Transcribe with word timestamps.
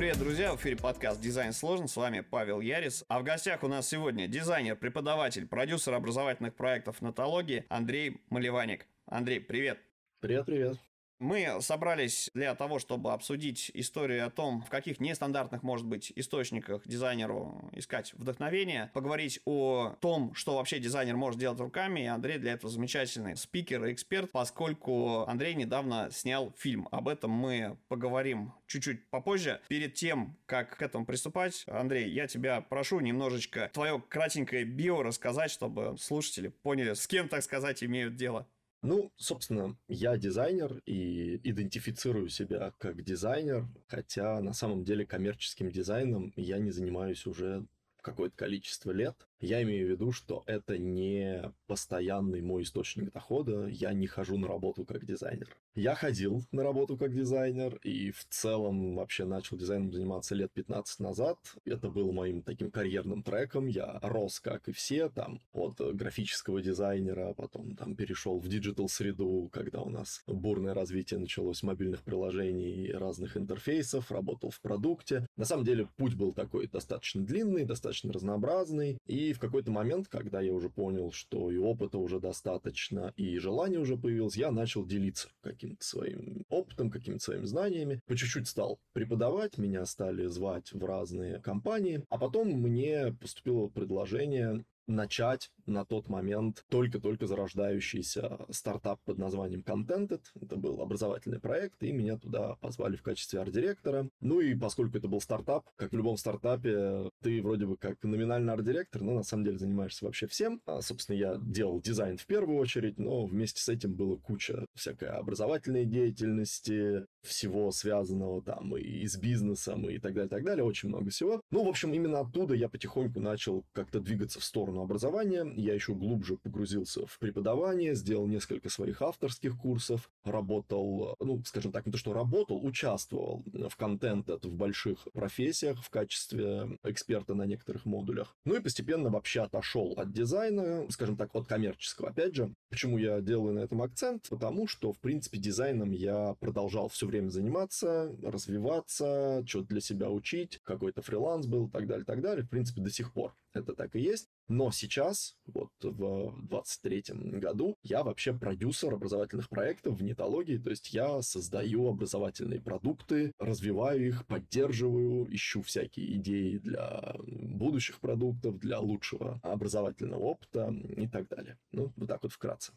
Привет, 0.00 0.18
друзья! 0.18 0.54
В 0.54 0.56
эфире 0.56 0.76
подкаст 0.76 1.20
«Дизайн 1.20 1.52
сложен». 1.52 1.86
С 1.86 1.94
вами 1.94 2.20
Павел 2.20 2.62
Ярис. 2.62 3.04
А 3.08 3.20
в 3.20 3.22
гостях 3.22 3.62
у 3.62 3.68
нас 3.68 3.86
сегодня 3.86 4.26
дизайнер, 4.26 4.74
преподаватель, 4.74 5.46
продюсер 5.46 5.92
образовательных 5.92 6.54
проектов 6.54 7.02
«Натологии» 7.02 7.66
Андрей 7.68 8.22
Малеваник. 8.30 8.86
Андрей, 9.04 9.40
привет! 9.40 9.78
Привет, 10.20 10.46
привет. 10.46 10.78
Мы 11.20 11.58
собрались 11.60 12.30
для 12.32 12.54
того, 12.54 12.78
чтобы 12.78 13.12
обсудить 13.12 13.70
историю 13.74 14.26
о 14.26 14.30
том, 14.30 14.62
в 14.62 14.70
каких 14.70 15.00
нестандартных, 15.00 15.62
может 15.62 15.86
быть, 15.86 16.10
источниках 16.16 16.80
дизайнеру 16.86 17.70
искать 17.72 18.14
вдохновение, 18.14 18.90
поговорить 18.94 19.38
о 19.44 19.96
том, 20.00 20.34
что 20.34 20.56
вообще 20.56 20.78
дизайнер 20.78 21.16
может 21.16 21.38
делать 21.38 21.60
руками. 21.60 22.00
И 22.00 22.06
Андрей 22.06 22.38
для 22.38 22.52
этого 22.52 22.72
замечательный 22.72 23.36
спикер 23.36 23.84
и 23.84 23.92
эксперт, 23.92 24.32
поскольку 24.32 25.26
Андрей 25.26 25.54
недавно 25.54 26.08
снял 26.10 26.54
фильм. 26.56 26.88
Об 26.90 27.06
этом 27.06 27.30
мы 27.30 27.76
поговорим 27.88 28.54
чуть-чуть 28.66 29.06
попозже. 29.10 29.60
Перед 29.68 29.92
тем, 29.92 30.38
как 30.46 30.78
к 30.78 30.80
этому 30.80 31.04
приступать, 31.04 31.64
Андрей, 31.66 32.10
я 32.10 32.28
тебя 32.28 32.62
прошу 32.62 33.00
немножечко 33.00 33.70
твое 33.74 34.02
кратенькое 34.08 34.64
био 34.64 35.02
рассказать, 35.02 35.50
чтобы 35.50 35.96
слушатели 35.98 36.48
поняли, 36.48 36.94
с 36.94 37.06
кем, 37.06 37.28
так 37.28 37.42
сказать, 37.42 37.84
имеют 37.84 38.16
дело. 38.16 38.48
Ну, 38.82 39.12
собственно, 39.16 39.76
я 39.88 40.16
дизайнер 40.16 40.80
и 40.86 41.36
идентифицирую 41.48 42.30
себя 42.30 42.72
как 42.78 43.02
дизайнер, 43.02 43.68
хотя 43.86 44.40
на 44.40 44.54
самом 44.54 44.84
деле 44.84 45.04
коммерческим 45.04 45.70
дизайном 45.70 46.32
я 46.36 46.58
не 46.58 46.70
занимаюсь 46.70 47.26
уже 47.26 47.66
какое-то 48.00 48.36
количество 48.36 48.90
лет. 48.90 49.28
Я 49.40 49.62
имею 49.62 49.86
в 49.86 49.90
виду, 49.90 50.12
что 50.12 50.42
это 50.46 50.76
не 50.76 51.50
постоянный 51.66 52.42
мой 52.42 52.62
источник 52.62 53.10
дохода, 53.10 53.66
я 53.68 53.94
не 53.94 54.06
хожу 54.06 54.36
на 54.36 54.46
работу 54.46 54.84
как 54.84 55.06
дизайнер. 55.06 55.56
Я 55.74 55.94
ходил 55.94 56.44
на 56.52 56.62
работу 56.62 56.98
как 56.98 57.14
дизайнер 57.14 57.76
и 57.82 58.10
в 58.10 58.26
целом 58.28 58.96
вообще 58.96 59.24
начал 59.24 59.56
дизайном 59.56 59.92
заниматься 59.92 60.34
лет 60.34 60.52
15 60.52 61.00
назад. 61.00 61.38
Это 61.64 61.88
был 61.88 62.12
моим 62.12 62.42
таким 62.42 62.70
карьерным 62.70 63.22
треком. 63.22 63.66
Я 63.66 63.98
рос, 64.02 64.40
как 64.40 64.68
и 64.68 64.72
все, 64.72 65.08
там, 65.08 65.40
от 65.52 65.80
графического 65.94 66.60
дизайнера, 66.60 67.32
потом 67.32 67.76
там 67.76 67.96
перешел 67.96 68.40
в 68.40 68.46
диджитал-среду, 68.46 69.48
когда 69.52 69.80
у 69.80 69.88
нас 69.88 70.22
бурное 70.26 70.74
развитие 70.74 71.18
началось 71.18 71.62
мобильных 71.62 72.02
приложений 72.02 72.88
и 72.88 72.92
разных 72.92 73.38
интерфейсов, 73.38 74.12
работал 74.12 74.50
в 74.50 74.60
продукте. 74.60 75.26
На 75.36 75.46
самом 75.46 75.64
деле 75.64 75.88
путь 75.96 76.14
был 76.14 76.34
такой 76.34 76.66
достаточно 76.66 77.22
длинный, 77.22 77.64
достаточно 77.64 78.12
разнообразный, 78.12 78.98
и 79.06 79.29
и 79.30 79.32
в 79.32 79.38
какой-то 79.38 79.70
момент, 79.70 80.08
когда 80.08 80.40
я 80.40 80.52
уже 80.52 80.68
понял, 80.68 81.12
что 81.12 81.52
и 81.52 81.56
опыта 81.56 81.98
уже 81.98 82.18
достаточно, 82.18 83.12
и 83.16 83.38
желание 83.38 83.78
уже 83.78 83.96
появилось, 83.96 84.36
я 84.36 84.50
начал 84.50 84.84
делиться 84.84 85.28
каким-то 85.40 85.84
своим 85.84 86.44
опытом, 86.48 86.90
какими-то 86.90 87.22
своими 87.22 87.44
знаниями. 87.44 88.00
По 88.06 88.16
чуть-чуть 88.16 88.48
стал 88.48 88.80
преподавать, 88.92 89.56
меня 89.56 89.86
стали 89.86 90.26
звать 90.26 90.72
в 90.72 90.84
разные 90.84 91.40
компании, 91.40 92.04
а 92.08 92.18
потом 92.18 92.48
мне 92.48 93.12
поступило 93.20 93.68
предложение 93.68 94.64
начать 94.86 95.50
на 95.66 95.84
тот 95.84 96.08
момент 96.08 96.64
только-только 96.68 97.26
зарождающийся 97.26 98.38
стартап 98.50 99.00
под 99.04 99.18
названием 99.18 99.60
Contented. 99.60 100.22
Это 100.40 100.56
был 100.56 100.80
образовательный 100.80 101.40
проект, 101.40 101.82
и 101.82 101.92
меня 101.92 102.18
туда 102.18 102.56
позвали 102.56 102.96
в 102.96 103.02
качестве 103.02 103.40
арт-директора. 103.40 104.08
Ну 104.20 104.40
и 104.40 104.54
поскольку 104.54 104.98
это 104.98 105.08
был 105.08 105.20
стартап, 105.20 105.68
как 105.76 105.92
в 105.92 105.96
любом 105.96 106.16
стартапе, 106.16 107.10
ты 107.22 107.40
вроде 107.42 107.66
бы 107.66 107.76
как 107.76 108.02
номинальный 108.02 108.52
арт-директор, 108.52 109.02
но 109.02 109.14
на 109.14 109.22
самом 109.22 109.44
деле 109.44 109.58
занимаешься 109.58 110.04
вообще 110.04 110.26
всем. 110.26 110.60
А, 110.66 110.80
собственно, 110.82 111.16
я 111.16 111.38
делал 111.40 111.80
дизайн 111.80 112.16
в 112.16 112.26
первую 112.26 112.58
очередь, 112.58 112.98
но 112.98 113.26
вместе 113.26 113.60
с 113.60 113.68
этим 113.68 113.94
было 113.94 114.16
куча 114.16 114.66
всякой 114.74 115.10
образовательной 115.10 115.84
деятельности, 115.84 117.06
всего 117.22 117.70
связанного 117.70 118.42
там 118.42 118.76
и 118.76 119.06
с 119.06 119.16
бизнесом 119.16 119.88
и 119.88 119.98
так 119.98 120.14
далее, 120.14 120.28
так 120.28 120.44
далее, 120.44 120.64
очень 120.64 120.88
много 120.88 121.10
всего. 121.10 121.40
Ну, 121.50 121.64
в 121.64 121.68
общем, 121.68 121.92
именно 121.92 122.20
оттуда 122.20 122.54
я 122.54 122.68
потихоньку 122.68 123.20
начал 123.20 123.64
как-то 123.72 124.00
двигаться 124.00 124.40
в 124.40 124.44
сторону 124.44 124.69
образования. 124.78 125.50
Я 125.56 125.74
еще 125.74 125.94
глубже 125.94 126.36
погрузился 126.36 127.06
в 127.06 127.18
преподавание, 127.18 127.94
сделал 127.94 128.26
несколько 128.26 128.68
своих 128.68 129.02
авторских 129.02 129.58
курсов, 129.58 130.10
работал, 130.24 131.16
ну, 131.20 131.42
скажем 131.44 131.72
так, 131.72 131.86
не 131.86 131.92
то, 131.92 131.98
что 131.98 132.12
работал, 132.12 132.64
участвовал 132.64 133.44
в 133.46 133.76
контент 133.76 134.28
в 134.28 134.54
больших 134.54 135.08
профессиях 135.12 135.82
в 135.82 135.90
качестве 135.90 136.78
эксперта 136.84 137.34
на 137.34 137.44
некоторых 137.46 137.84
модулях. 137.84 138.36
Ну 138.44 138.54
и 138.54 138.60
постепенно 138.60 139.10
вообще 139.10 139.42
отошел 139.42 139.94
от 139.96 140.12
дизайна, 140.12 140.86
скажем 140.90 141.16
так, 141.16 141.34
от 141.34 141.46
коммерческого. 141.46 142.10
Опять 142.10 142.34
же, 142.34 142.54
почему 142.68 142.98
я 142.98 143.20
делаю 143.20 143.54
на 143.54 143.60
этом 143.60 143.82
акцент? 143.82 144.28
Потому 144.28 144.66
что, 144.66 144.92
в 144.92 145.00
принципе, 145.00 145.38
дизайном 145.38 145.90
я 145.90 146.34
продолжал 146.40 146.88
все 146.88 147.06
время 147.06 147.30
заниматься, 147.30 148.14
развиваться, 148.22 149.42
что-то 149.46 149.68
для 149.68 149.80
себя 149.80 150.10
учить, 150.10 150.60
какой-то 150.62 151.02
фриланс 151.02 151.46
был, 151.46 151.68
так 151.68 151.86
далее, 151.86 152.04
так 152.04 152.20
далее. 152.20 152.44
В 152.44 152.50
принципе, 152.50 152.80
до 152.80 152.90
сих 152.90 153.12
пор 153.12 153.34
это 153.52 153.74
так 153.74 153.94
и 153.96 154.00
есть. 154.00 154.28
Но 154.50 154.72
сейчас, 154.72 155.36
вот 155.46 155.70
в 155.80 156.34
23 156.48 157.04
году, 157.38 157.76
я 157.84 158.02
вообще 158.02 158.32
продюсер 158.32 158.92
образовательных 158.92 159.48
проектов 159.48 159.96
в 159.96 160.02
нетологии, 160.02 160.58
то 160.58 160.70
есть 160.70 160.92
я 160.92 161.22
создаю 161.22 161.86
образовательные 161.86 162.60
продукты, 162.60 163.30
развиваю 163.38 164.08
их, 164.08 164.26
поддерживаю, 164.26 165.32
ищу 165.32 165.62
всякие 165.62 166.16
идеи 166.16 166.58
для 166.58 167.14
будущих 167.22 168.00
продуктов, 168.00 168.58
для 168.58 168.80
лучшего 168.80 169.38
образовательного 169.44 170.24
опыта 170.24 170.74
и 170.96 171.06
так 171.06 171.28
далее. 171.28 171.56
Ну, 171.70 171.92
вот 171.94 172.08
так 172.08 172.20
вот 172.24 172.32
вкратце. 172.32 172.72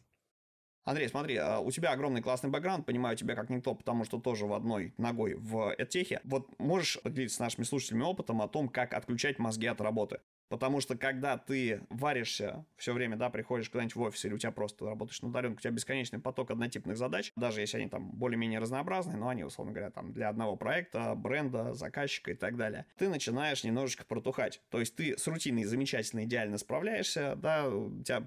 Андрей, 0.84 1.08
смотри, 1.08 1.38
а 1.38 1.58
у 1.58 1.72
тебя 1.72 1.90
огромный 1.90 2.22
классный 2.22 2.50
бэкграунд, 2.50 2.86
понимаю 2.86 3.16
тебя 3.16 3.34
как 3.34 3.50
никто, 3.50 3.74
потому 3.74 4.04
что 4.04 4.20
тоже 4.20 4.46
в 4.46 4.52
одной 4.52 4.94
ногой 4.96 5.34
в 5.34 5.74
эдтехе. 5.76 6.20
Вот 6.22 6.56
можешь 6.60 7.02
поделиться 7.02 7.38
с 7.38 7.40
нашими 7.40 7.64
слушателями 7.64 8.04
опытом 8.04 8.42
о 8.42 8.46
том, 8.46 8.68
как 8.68 8.94
отключать 8.94 9.40
мозги 9.40 9.66
от 9.66 9.80
работы? 9.80 10.20
Потому 10.48 10.80
что 10.80 10.96
когда 10.96 11.36
ты 11.38 11.80
варишься 11.90 12.64
все 12.76 12.92
время, 12.92 13.16
да, 13.16 13.30
приходишь 13.30 13.70
куда-нибудь 13.70 13.96
в 13.96 14.00
офис, 14.02 14.24
или 14.24 14.34
у 14.34 14.38
тебя 14.38 14.52
просто 14.52 14.86
работаешь 14.86 15.20
на 15.22 15.28
удаленке, 15.28 15.56
у 15.56 15.60
тебя 15.60 15.70
бесконечный 15.72 16.18
поток 16.18 16.50
однотипных 16.50 16.96
задач, 16.96 17.32
даже 17.36 17.60
если 17.60 17.78
они 17.78 17.88
там 17.88 18.10
более-менее 18.10 18.58
разнообразные, 18.58 19.16
но 19.16 19.28
они, 19.28 19.44
условно 19.44 19.72
говоря, 19.72 19.90
там 19.90 20.12
для 20.12 20.28
одного 20.28 20.56
проекта, 20.56 21.14
бренда, 21.14 21.74
заказчика 21.74 22.32
и 22.32 22.34
так 22.34 22.56
далее, 22.56 22.86
ты 22.96 23.08
начинаешь 23.08 23.64
немножечко 23.64 24.04
протухать. 24.04 24.60
То 24.70 24.80
есть 24.80 24.94
ты 24.94 25.16
с 25.16 25.26
рутиной 25.26 25.64
замечательно, 25.64 26.24
идеально 26.24 26.58
справляешься, 26.58 27.36
да, 27.36 27.68
у 27.68 28.02
тебя 28.02 28.22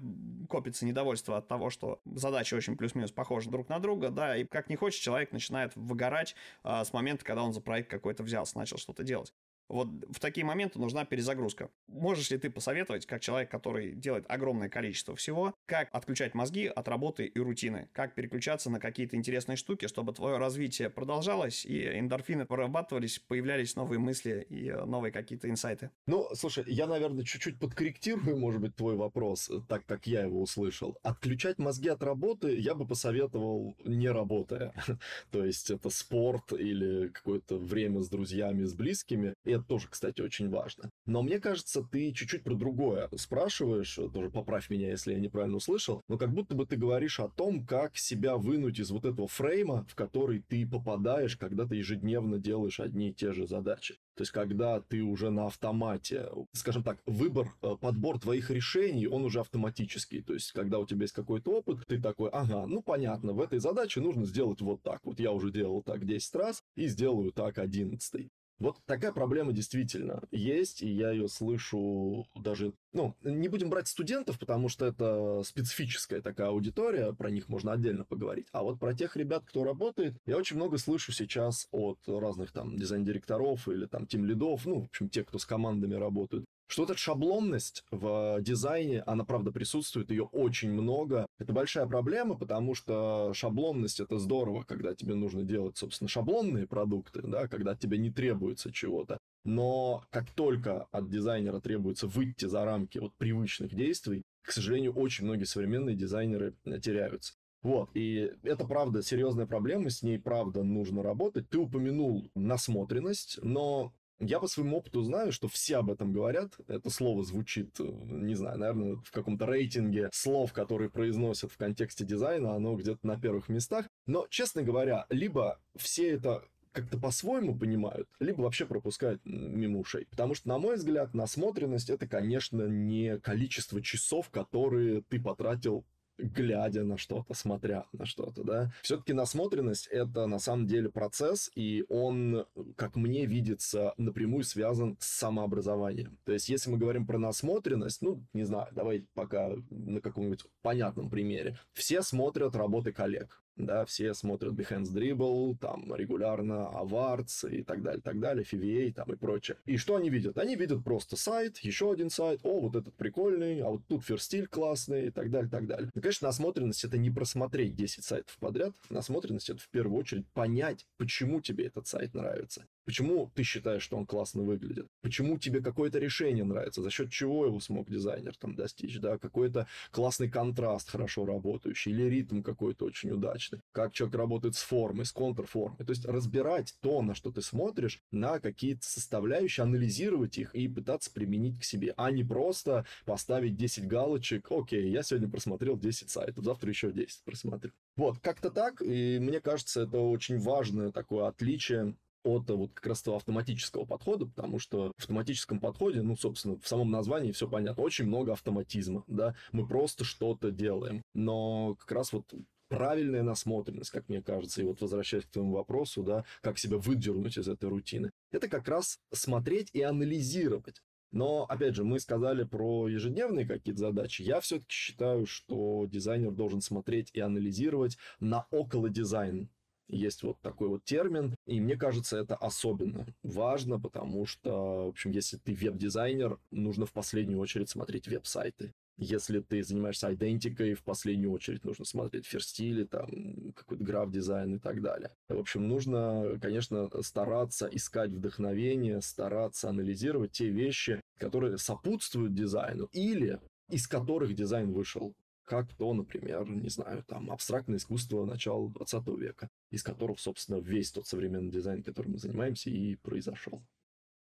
копится 0.48 0.86
недовольство 0.86 1.36
от 1.36 1.48
того, 1.48 1.70
что 1.70 2.00
задачи 2.04 2.54
очень 2.54 2.76
плюс-минус 2.76 3.12
похожи 3.12 3.50
друг 3.50 3.68
на 3.68 3.78
друга, 3.78 4.10
да, 4.10 4.36
и 4.36 4.44
как 4.44 4.68
не 4.68 4.76
хочешь, 4.76 5.00
человек 5.00 5.32
начинает 5.32 5.74
выгорать 5.76 6.34
а, 6.62 6.84
с 6.84 6.92
момента, 6.92 7.24
когда 7.24 7.42
он 7.42 7.52
за 7.52 7.60
проект 7.60 7.90
какой-то 7.90 8.22
взялся, 8.22 8.56
начал 8.58 8.78
что-то 8.78 9.04
делать. 9.04 9.32
Вот 9.68 9.88
в 10.10 10.18
такие 10.20 10.44
моменты 10.44 10.78
нужна 10.78 11.04
перезагрузка. 11.04 11.70
Можешь 11.86 12.30
ли 12.30 12.38
ты 12.38 12.50
посоветовать, 12.50 13.06
как 13.06 13.20
человек, 13.20 13.50
который 13.50 13.92
делает 13.92 14.24
огромное 14.28 14.68
количество 14.68 15.14
всего, 15.14 15.54
как 15.66 15.88
отключать 15.92 16.34
мозги 16.34 16.66
от 16.66 16.88
работы 16.88 17.26
и 17.26 17.38
рутины, 17.38 17.88
как 17.92 18.14
переключаться 18.14 18.70
на 18.70 18.80
какие-то 18.80 19.16
интересные 19.16 19.56
штуки, 19.56 19.86
чтобы 19.86 20.12
твое 20.12 20.38
развитие 20.38 20.90
продолжалось, 20.90 21.66
и 21.66 21.98
эндорфины 21.98 22.46
прорабатывались, 22.46 23.18
появлялись 23.18 23.76
новые 23.76 23.98
мысли 23.98 24.46
и 24.48 24.68
э, 24.68 24.84
новые 24.84 25.12
какие-то 25.12 25.50
инсайты? 25.50 25.90
Ну, 26.06 26.28
слушай, 26.34 26.64
я, 26.66 26.86
наверное, 26.86 27.24
чуть-чуть 27.24 27.58
подкорректирую, 27.58 28.38
может 28.38 28.60
быть, 28.60 28.76
твой 28.76 28.96
вопрос, 28.96 29.50
так 29.68 29.84
как 29.86 30.06
я 30.06 30.22
его 30.22 30.40
услышал. 30.40 30.96
Отключать 31.02 31.58
мозги 31.58 31.88
от 31.88 32.02
работы 32.02 32.58
я 32.58 32.74
бы 32.74 32.86
посоветовал 32.86 33.76
не 33.84 34.08
работая. 34.08 34.72
То 35.30 35.44
есть 35.44 35.70
это 35.70 35.90
спорт 35.90 36.52
или 36.52 37.08
какое-то 37.08 37.58
время 37.58 38.00
с 38.00 38.08
друзьями, 38.08 38.64
с 38.64 38.74
близкими. 38.74 39.34
И 39.44 39.57
это 39.58 39.68
тоже, 39.68 39.88
кстати, 39.88 40.20
очень 40.20 40.48
важно. 40.48 40.90
Но 41.06 41.22
мне 41.22 41.38
кажется, 41.38 41.82
ты 41.82 42.12
чуть-чуть 42.12 42.44
про 42.44 42.54
другое 42.54 43.08
спрашиваешь, 43.16 43.94
тоже 43.94 44.30
поправь 44.30 44.70
меня, 44.70 44.90
если 44.90 45.12
я 45.12 45.18
неправильно 45.18 45.56
услышал, 45.56 46.02
но 46.08 46.18
как 46.18 46.32
будто 46.32 46.54
бы 46.54 46.66
ты 46.66 46.76
говоришь 46.76 47.20
о 47.20 47.28
том, 47.28 47.66
как 47.66 47.96
себя 47.96 48.36
вынуть 48.36 48.78
из 48.78 48.90
вот 48.90 49.04
этого 49.04 49.28
фрейма, 49.28 49.86
в 49.88 49.94
который 49.94 50.40
ты 50.40 50.66
попадаешь, 50.66 51.36
когда 51.36 51.66
ты 51.66 51.76
ежедневно 51.76 52.38
делаешь 52.38 52.80
одни 52.80 53.10
и 53.10 53.14
те 53.14 53.32
же 53.32 53.46
задачи. 53.46 53.96
То 54.18 54.22
есть, 54.22 54.32
когда 54.32 54.80
ты 54.80 55.02
уже 55.02 55.30
на 55.30 55.46
автомате, 55.46 56.28
скажем 56.52 56.82
так, 56.82 56.98
выбор, 57.06 57.54
э, 57.62 57.76
подбор 57.80 58.18
твоих 58.18 58.50
решений, 58.50 59.06
он 59.06 59.24
уже 59.24 59.38
автоматический. 59.38 60.22
То 60.22 60.34
есть, 60.34 60.50
когда 60.50 60.80
у 60.80 60.86
тебя 60.86 61.02
есть 61.02 61.14
какой-то 61.14 61.52
опыт, 61.52 61.86
ты 61.86 62.02
такой, 62.02 62.28
ага, 62.30 62.66
ну 62.66 62.82
понятно, 62.82 63.32
в 63.32 63.40
этой 63.40 63.60
задаче 63.60 64.00
нужно 64.00 64.26
сделать 64.26 64.60
вот 64.60 64.82
так. 64.82 65.02
Вот 65.04 65.20
я 65.20 65.30
уже 65.30 65.52
делал 65.52 65.82
так 65.82 66.04
10 66.04 66.34
раз 66.34 66.64
и 66.74 66.88
сделаю 66.88 67.30
так 67.30 67.58
11. 67.58 68.28
Вот 68.58 68.76
такая 68.86 69.12
проблема 69.12 69.52
действительно 69.52 70.22
есть, 70.32 70.82
и 70.82 70.88
я 70.88 71.10
ее 71.12 71.28
слышу 71.28 72.26
даже... 72.34 72.72
Ну, 72.92 73.14
не 73.22 73.48
будем 73.48 73.70
брать 73.70 73.86
студентов, 73.86 74.38
потому 74.38 74.68
что 74.68 74.86
это 74.86 75.42
специфическая 75.44 76.20
такая 76.20 76.48
аудитория, 76.48 77.12
про 77.12 77.30
них 77.30 77.48
можно 77.48 77.72
отдельно 77.72 78.04
поговорить. 78.04 78.48
А 78.52 78.62
вот 78.62 78.80
про 78.80 78.94
тех 78.94 79.16
ребят, 79.16 79.44
кто 79.46 79.62
работает, 79.62 80.16
я 80.26 80.36
очень 80.36 80.56
много 80.56 80.78
слышу 80.78 81.12
сейчас 81.12 81.68
от 81.70 81.98
разных 82.06 82.52
там 82.52 82.76
дизайн-директоров 82.76 83.68
или 83.68 83.86
там 83.86 84.06
тим-лидов, 84.06 84.66
ну, 84.66 84.80
в 84.80 84.84
общем, 84.86 85.08
тех, 85.08 85.26
кто 85.26 85.38
с 85.38 85.46
командами 85.46 85.94
работают. 85.94 86.44
Что 86.68 86.82
вот 86.82 86.90
эта 86.90 86.98
шаблонность 86.98 87.84
в 87.90 88.38
дизайне, 88.40 89.02
она, 89.02 89.24
правда, 89.24 89.50
присутствует, 89.50 90.10
ее 90.10 90.24
очень 90.24 90.70
много. 90.70 91.26
Это 91.38 91.52
большая 91.52 91.86
проблема, 91.86 92.36
потому 92.36 92.74
что 92.74 93.32
шаблонность— 93.34 94.00
это 94.00 94.18
здорово, 94.18 94.62
когда 94.62 94.94
тебе 94.94 95.14
нужно 95.14 95.42
делать, 95.42 95.78
собственно, 95.78 96.08
шаблонные 96.08 96.66
продукты, 96.66 97.22
да, 97.22 97.48
когда 97.48 97.74
тебе 97.74 97.98
не 97.98 98.10
требуется 98.10 98.70
чего-то. 98.70 99.18
Но 99.44 100.04
как 100.10 100.30
только 100.30 100.84
от 100.92 101.08
дизайнера 101.08 101.60
требуется 101.60 102.06
выйти 102.06 102.44
за 102.44 102.64
рамки 102.64 102.98
вот 102.98 103.14
привычных 103.16 103.74
действий, 103.74 104.22
к 104.42 104.52
сожалению, 104.52 104.92
очень 104.92 105.24
многие 105.24 105.44
современные 105.44 105.96
дизайнеры 105.96 106.54
теряются. 106.82 107.32
Вот, 107.62 107.90
и 107.94 108.30
это, 108.44 108.66
правда, 108.66 109.02
серьезная 109.02 109.46
проблема, 109.46 109.90
с 109.90 110.02
ней, 110.02 110.18
правда, 110.18 110.62
нужно 110.62 111.02
работать. 111.02 111.48
Ты 111.48 111.58
упомянул 111.58 112.30
насмотренность, 112.36 113.40
но 113.42 113.92
я 114.20 114.40
по 114.40 114.48
своему 114.48 114.78
опыту 114.78 115.02
знаю, 115.02 115.32
что 115.32 115.48
все 115.48 115.76
об 115.76 115.90
этом 115.90 116.12
говорят. 116.12 116.56
Это 116.66 116.90
слово 116.90 117.22
звучит, 117.22 117.78
э, 117.80 117.84
не 117.84 118.34
знаю, 118.34 118.58
наверное, 118.58 118.96
в 118.96 119.10
каком-то 119.10 119.46
рейтинге 119.46 120.10
слов, 120.12 120.52
которые 120.52 120.90
произносят 120.90 121.52
в 121.52 121.56
контексте 121.56 122.04
дизайна, 122.04 122.54
оно 122.54 122.74
где-то 122.74 123.06
на 123.06 123.18
первых 123.18 123.48
местах. 123.48 123.86
Но, 124.06 124.26
честно 124.28 124.62
говоря, 124.62 125.06
либо 125.10 125.60
все 125.76 126.10
это 126.10 126.44
как-то 126.72 126.98
по-своему 126.98 127.56
понимают, 127.56 128.08
либо 128.20 128.42
вообще 128.42 128.66
пропускают 128.66 129.20
мимо 129.24 129.80
ушей. 129.80 130.06
Потому 130.10 130.34
что, 130.34 130.48
на 130.48 130.58
мой 130.58 130.76
взгляд, 130.76 131.14
насмотренность— 131.14 131.90
это, 131.90 132.06
конечно, 132.06 132.62
не 132.68 133.18
количество 133.18 133.82
часов, 133.82 134.30
которые 134.30 135.02
ты 135.02 135.20
потратил 135.20 135.84
глядя 136.18 136.84
на 136.84 136.98
что-то, 136.98 137.34
смотря 137.34 137.86
на 137.92 138.06
что-то, 138.06 138.44
да. 138.44 138.72
Все-таки 138.82 139.12
насмотренность— 139.12 139.86
это 139.90 140.26
на 140.26 140.38
самом 140.38 140.66
деле 140.66 140.90
процесс, 140.90 141.50
и 141.54 141.84
он, 141.88 142.46
как 142.76 142.96
мне 142.96 143.26
видится, 143.26 143.94
напрямую 143.96 144.44
связан 144.44 144.96
с 145.00 145.06
самообразованием. 145.06 146.18
То 146.24 146.32
есть, 146.32 146.48
если 146.48 146.70
мы 146.70 146.78
говорим 146.78 147.06
про 147.06 147.18
насмотренность, 147.18 148.02
ну, 148.02 148.22
не 148.32 148.44
знаю, 148.44 148.68
давай 148.72 149.06
пока 149.14 149.50
на 149.70 150.00
каком-нибудь 150.00 150.44
понятном 150.62 151.10
примере. 151.10 151.58
Все 151.72 152.02
смотрят 152.02 152.54
работы 152.56 152.92
коллег 152.92 153.42
да, 153.66 153.84
все 153.84 154.14
смотрят 154.14 154.54
Behance 154.54 154.92
Dribble, 154.92 155.56
там 155.58 155.94
регулярно 155.94 156.70
Awards 156.74 157.50
и 157.50 157.62
так 157.62 157.82
далее, 157.82 158.00
так 158.00 158.20
далее, 158.20 158.44
FVA 158.44 158.92
там 158.92 159.12
и 159.12 159.16
прочее. 159.16 159.56
И 159.66 159.76
что 159.76 159.96
они 159.96 160.10
видят? 160.10 160.38
Они 160.38 160.56
видят 160.56 160.84
просто 160.84 161.16
сайт, 161.16 161.58
еще 161.58 161.92
один 161.92 162.10
сайт, 162.10 162.40
о, 162.42 162.60
вот 162.60 162.76
этот 162.76 162.94
прикольный, 162.94 163.60
а 163.60 163.68
вот 163.68 163.82
тут 163.88 164.04
ферстиль 164.04 164.46
классный 164.46 165.06
и 165.06 165.10
так 165.10 165.30
далее, 165.30 165.50
так 165.50 165.66
далее. 165.66 165.90
Ну, 165.94 166.00
конечно, 166.00 166.28
насмотренность 166.28 166.84
это 166.84 166.98
не 166.98 167.10
просмотреть 167.10 167.74
10 167.74 168.04
сайтов 168.04 168.36
подряд, 168.38 168.74
насмотренность 168.90 169.50
это 169.50 169.60
в 169.60 169.68
первую 169.68 169.98
очередь 169.98 170.26
понять, 170.28 170.86
почему 170.96 171.40
тебе 171.40 171.66
этот 171.66 171.86
сайт 171.86 172.14
нравится. 172.14 172.66
Почему 172.88 173.30
ты 173.34 173.42
считаешь, 173.42 173.82
что 173.82 173.98
он 173.98 174.06
классно 174.06 174.44
выглядит? 174.44 174.86
Почему 175.02 175.36
тебе 175.36 175.60
какое-то 175.60 175.98
решение 175.98 176.42
нравится? 176.42 176.80
За 176.80 176.88
счет 176.88 177.10
чего 177.10 177.44
его 177.44 177.60
смог 177.60 177.90
дизайнер 177.90 178.34
там 178.38 178.54
достичь? 178.54 178.98
Да, 178.98 179.18
какой-то 179.18 179.66
классный 179.90 180.30
контраст 180.30 180.88
хорошо 180.88 181.26
работающий 181.26 181.92
или 181.92 182.04
ритм 182.04 182.40
какой-то 182.40 182.86
очень 182.86 183.10
удачный. 183.10 183.60
Как 183.72 183.92
человек 183.92 184.16
работает 184.16 184.54
с 184.54 184.62
формой, 184.62 185.04
с 185.04 185.12
контрформой. 185.12 185.84
То 185.84 185.90
есть 185.90 186.06
разбирать 186.06 186.76
то, 186.80 187.02
на 187.02 187.14
что 187.14 187.30
ты 187.30 187.42
смотришь, 187.42 188.00
на 188.10 188.40
какие-то 188.40 188.86
составляющие, 188.86 189.64
анализировать 189.64 190.38
их 190.38 190.54
и 190.54 190.66
пытаться 190.66 191.12
применить 191.12 191.60
к 191.60 191.64
себе, 191.64 191.92
а 191.98 192.10
не 192.10 192.24
просто 192.24 192.86
поставить 193.04 193.54
10 193.54 193.86
галочек. 193.86 194.50
Окей, 194.50 194.90
я 194.90 195.02
сегодня 195.02 195.28
просмотрел 195.28 195.76
10 195.78 196.08
сайтов, 196.08 196.42
завтра 196.42 196.70
еще 196.70 196.90
10 196.90 197.22
просмотрю. 197.26 197.72
Вот, 197.96 198.18
как-то 198.20 198.48
так, 198.50 198.80
и 198.80 199.18
мне 199.20 199.42
кажется, 199.42 199.82
это 199.82 199.98
очень 199.98 200.38
важное 200.38 200.90
такое 200.90 201.26
отличие 201.26 201.94
от 202.28 202.50
вот 202.50 202.72
как 202.74 202.86
раз 202.86 203.02
того 203.02 203.16
автоматического 203.16 203.84
подхода, 203.84 204.26
потому 204.26 204.58
что 204.58 204.92
в 204.96 205.00
автоматическом 205.00 205.60
подходе, 205.60 206.02
ну, 206.02 206.16
собственно, 206.16 206.58
в 206.58 206.66
самом 206.66 206.90
названии 206.90 207.32
все 207.32 207.48
понятно, 207.48 207.82
очень 207.82 208.06
много 208.06 208.32
автоматизма, 208.32 209.04
да, 209.06 209.34
мы 209.52 209.66
просто 209.66 210.04
что-то 210.04 210.50
делаем, 210.50 211.02
но 211.14 211.74
как 211.76 211.92
раз 211.92 212.12
вот 212.12 212.32
правильная 212.68 213.22
насмотренность, 213.22 213.90
как 213.90 214.08
мне 214.08 214.22
кажется, 214.22 214.60
и 214.60 214.64
вот 214.64 214.80
возвращаясь 214.80 215.24
к 215.24 215.30
твоему 215.30 215.54
вопросу, 215.54 216.02
да, 216.02 216.24
как 216.42 216.58
себя 216.58 216.76
выдернуть 216.76 217.38
из 217.38 217.48
этой 217.48 217.68
рутины, 217.68 218.10
это 218.30 218.48
как 218.48 218.68
раз 218.68 218.98
смотреть 219.12 219.70
и 219.72 219.82
анализировать. 219.82 220.82
Но, 221.10 221.46
опять 221.48 221.74
же, 221.74 221.84
мы 221.84 222.00
сказали 222.00 222.44
про 222.44 222.86
ежедневные 222.86 223.46
какие-то 223.46 223.80
задачи. 223.80 224.20
Я 224.20 224.40
все-таки 224.40 224.70
считаю, 224.70 225.24
что 225.24 225.86
дизайнер 225.86 226.32
должен 226.32 226.60
смотреть 226.60 227.10
и 227.14 227.20
анализировать 227.20 227.96
на 228.20 228.46
около 228.50 228.90
дизайн 228.90 229.48
есть 229.88 230.22
вот 230.22 230.38
такой 230.40 230.68
вот 230.68 230.84
термин, 230.84 231.34
и 231.46 231.60
мне 231.60 231.76
кажется, 231.76 232.18
это 232.18 232.36
особенно 232.36 233.06
важно, 233.22 233.80
потому 233.80 234.26
что, 234.26 234.86
в 234.86 234.88
общем, 234.88 235.10
если 235.10 235.36
ты 235.36 235.54
веб-дизайнер, 235.54 236.38
нужно 236.50 236.86
в 236.86 236.92
последнюю 236.92 237.40
очередь 237.40 237.70
смотреть 237.70 238.08
веб-сайты. 238.08 238.72
Если 239.00 239.38
ты 239.38 239.62
занимаешься 239.62 240.12
идентикой, 240.12 240.74
в 240.74 240.82
последнюю 240.82 241.30
очередь 241.30 241.64
нужно 241.64 241.84
смотреть 241.84 242.26
ферстили, 242.26 242.82
там, 242.82 243.52
какой-то 243.54 243.84
граф-дизайн 243.84 244.56
и 244.56 244.58
так 244.58 244.82
далее. 244.82 245.10
В 245.28 245.38
общем, 245.38 245.68
нужно, 245.68 246.36
конечно, 246.42 246.90
стараться 247.02 247.68
искать 247.70 248.10
вдохновение, 248.10 249.00
стараться 249.00 249.68
анализировать 249.68 250.32
те 250.32 250.48
вещи, 250.48 251.00
которые 251.16 251.58
сопутствуют 251.58 252.34
дизайну 252.34 252.88
или 252.92 253.40
из 253.70 253.86
которых 253.86 254.34
дизайн 254.34 254.72
вышел 254.72 255.14
как 255.48 255.72
то, 255.74 255.94
например, 255.94 256.46
не 256.46 256.68
знаю, 256.68 257.02
там, 257.04 257.30
абстрактное 257.30 257.78
искусство 257.78 258.26
начала 258.26 258.68
20 258.70 259.06
века, 259.18 259.48
из 259.70 259.82
которого, 259.82 260.16
собственно, 260.16 260.58
весь 260.58 260.92
тот 260.92 261.06
современный 261.06 261.50
дизайн, 261.50 261.82
которым 261.82 262.12
мы 262.12 262.18
занимаемся, 262.18 262.68
и 262.68 262.96
произошел. 262.96 263.62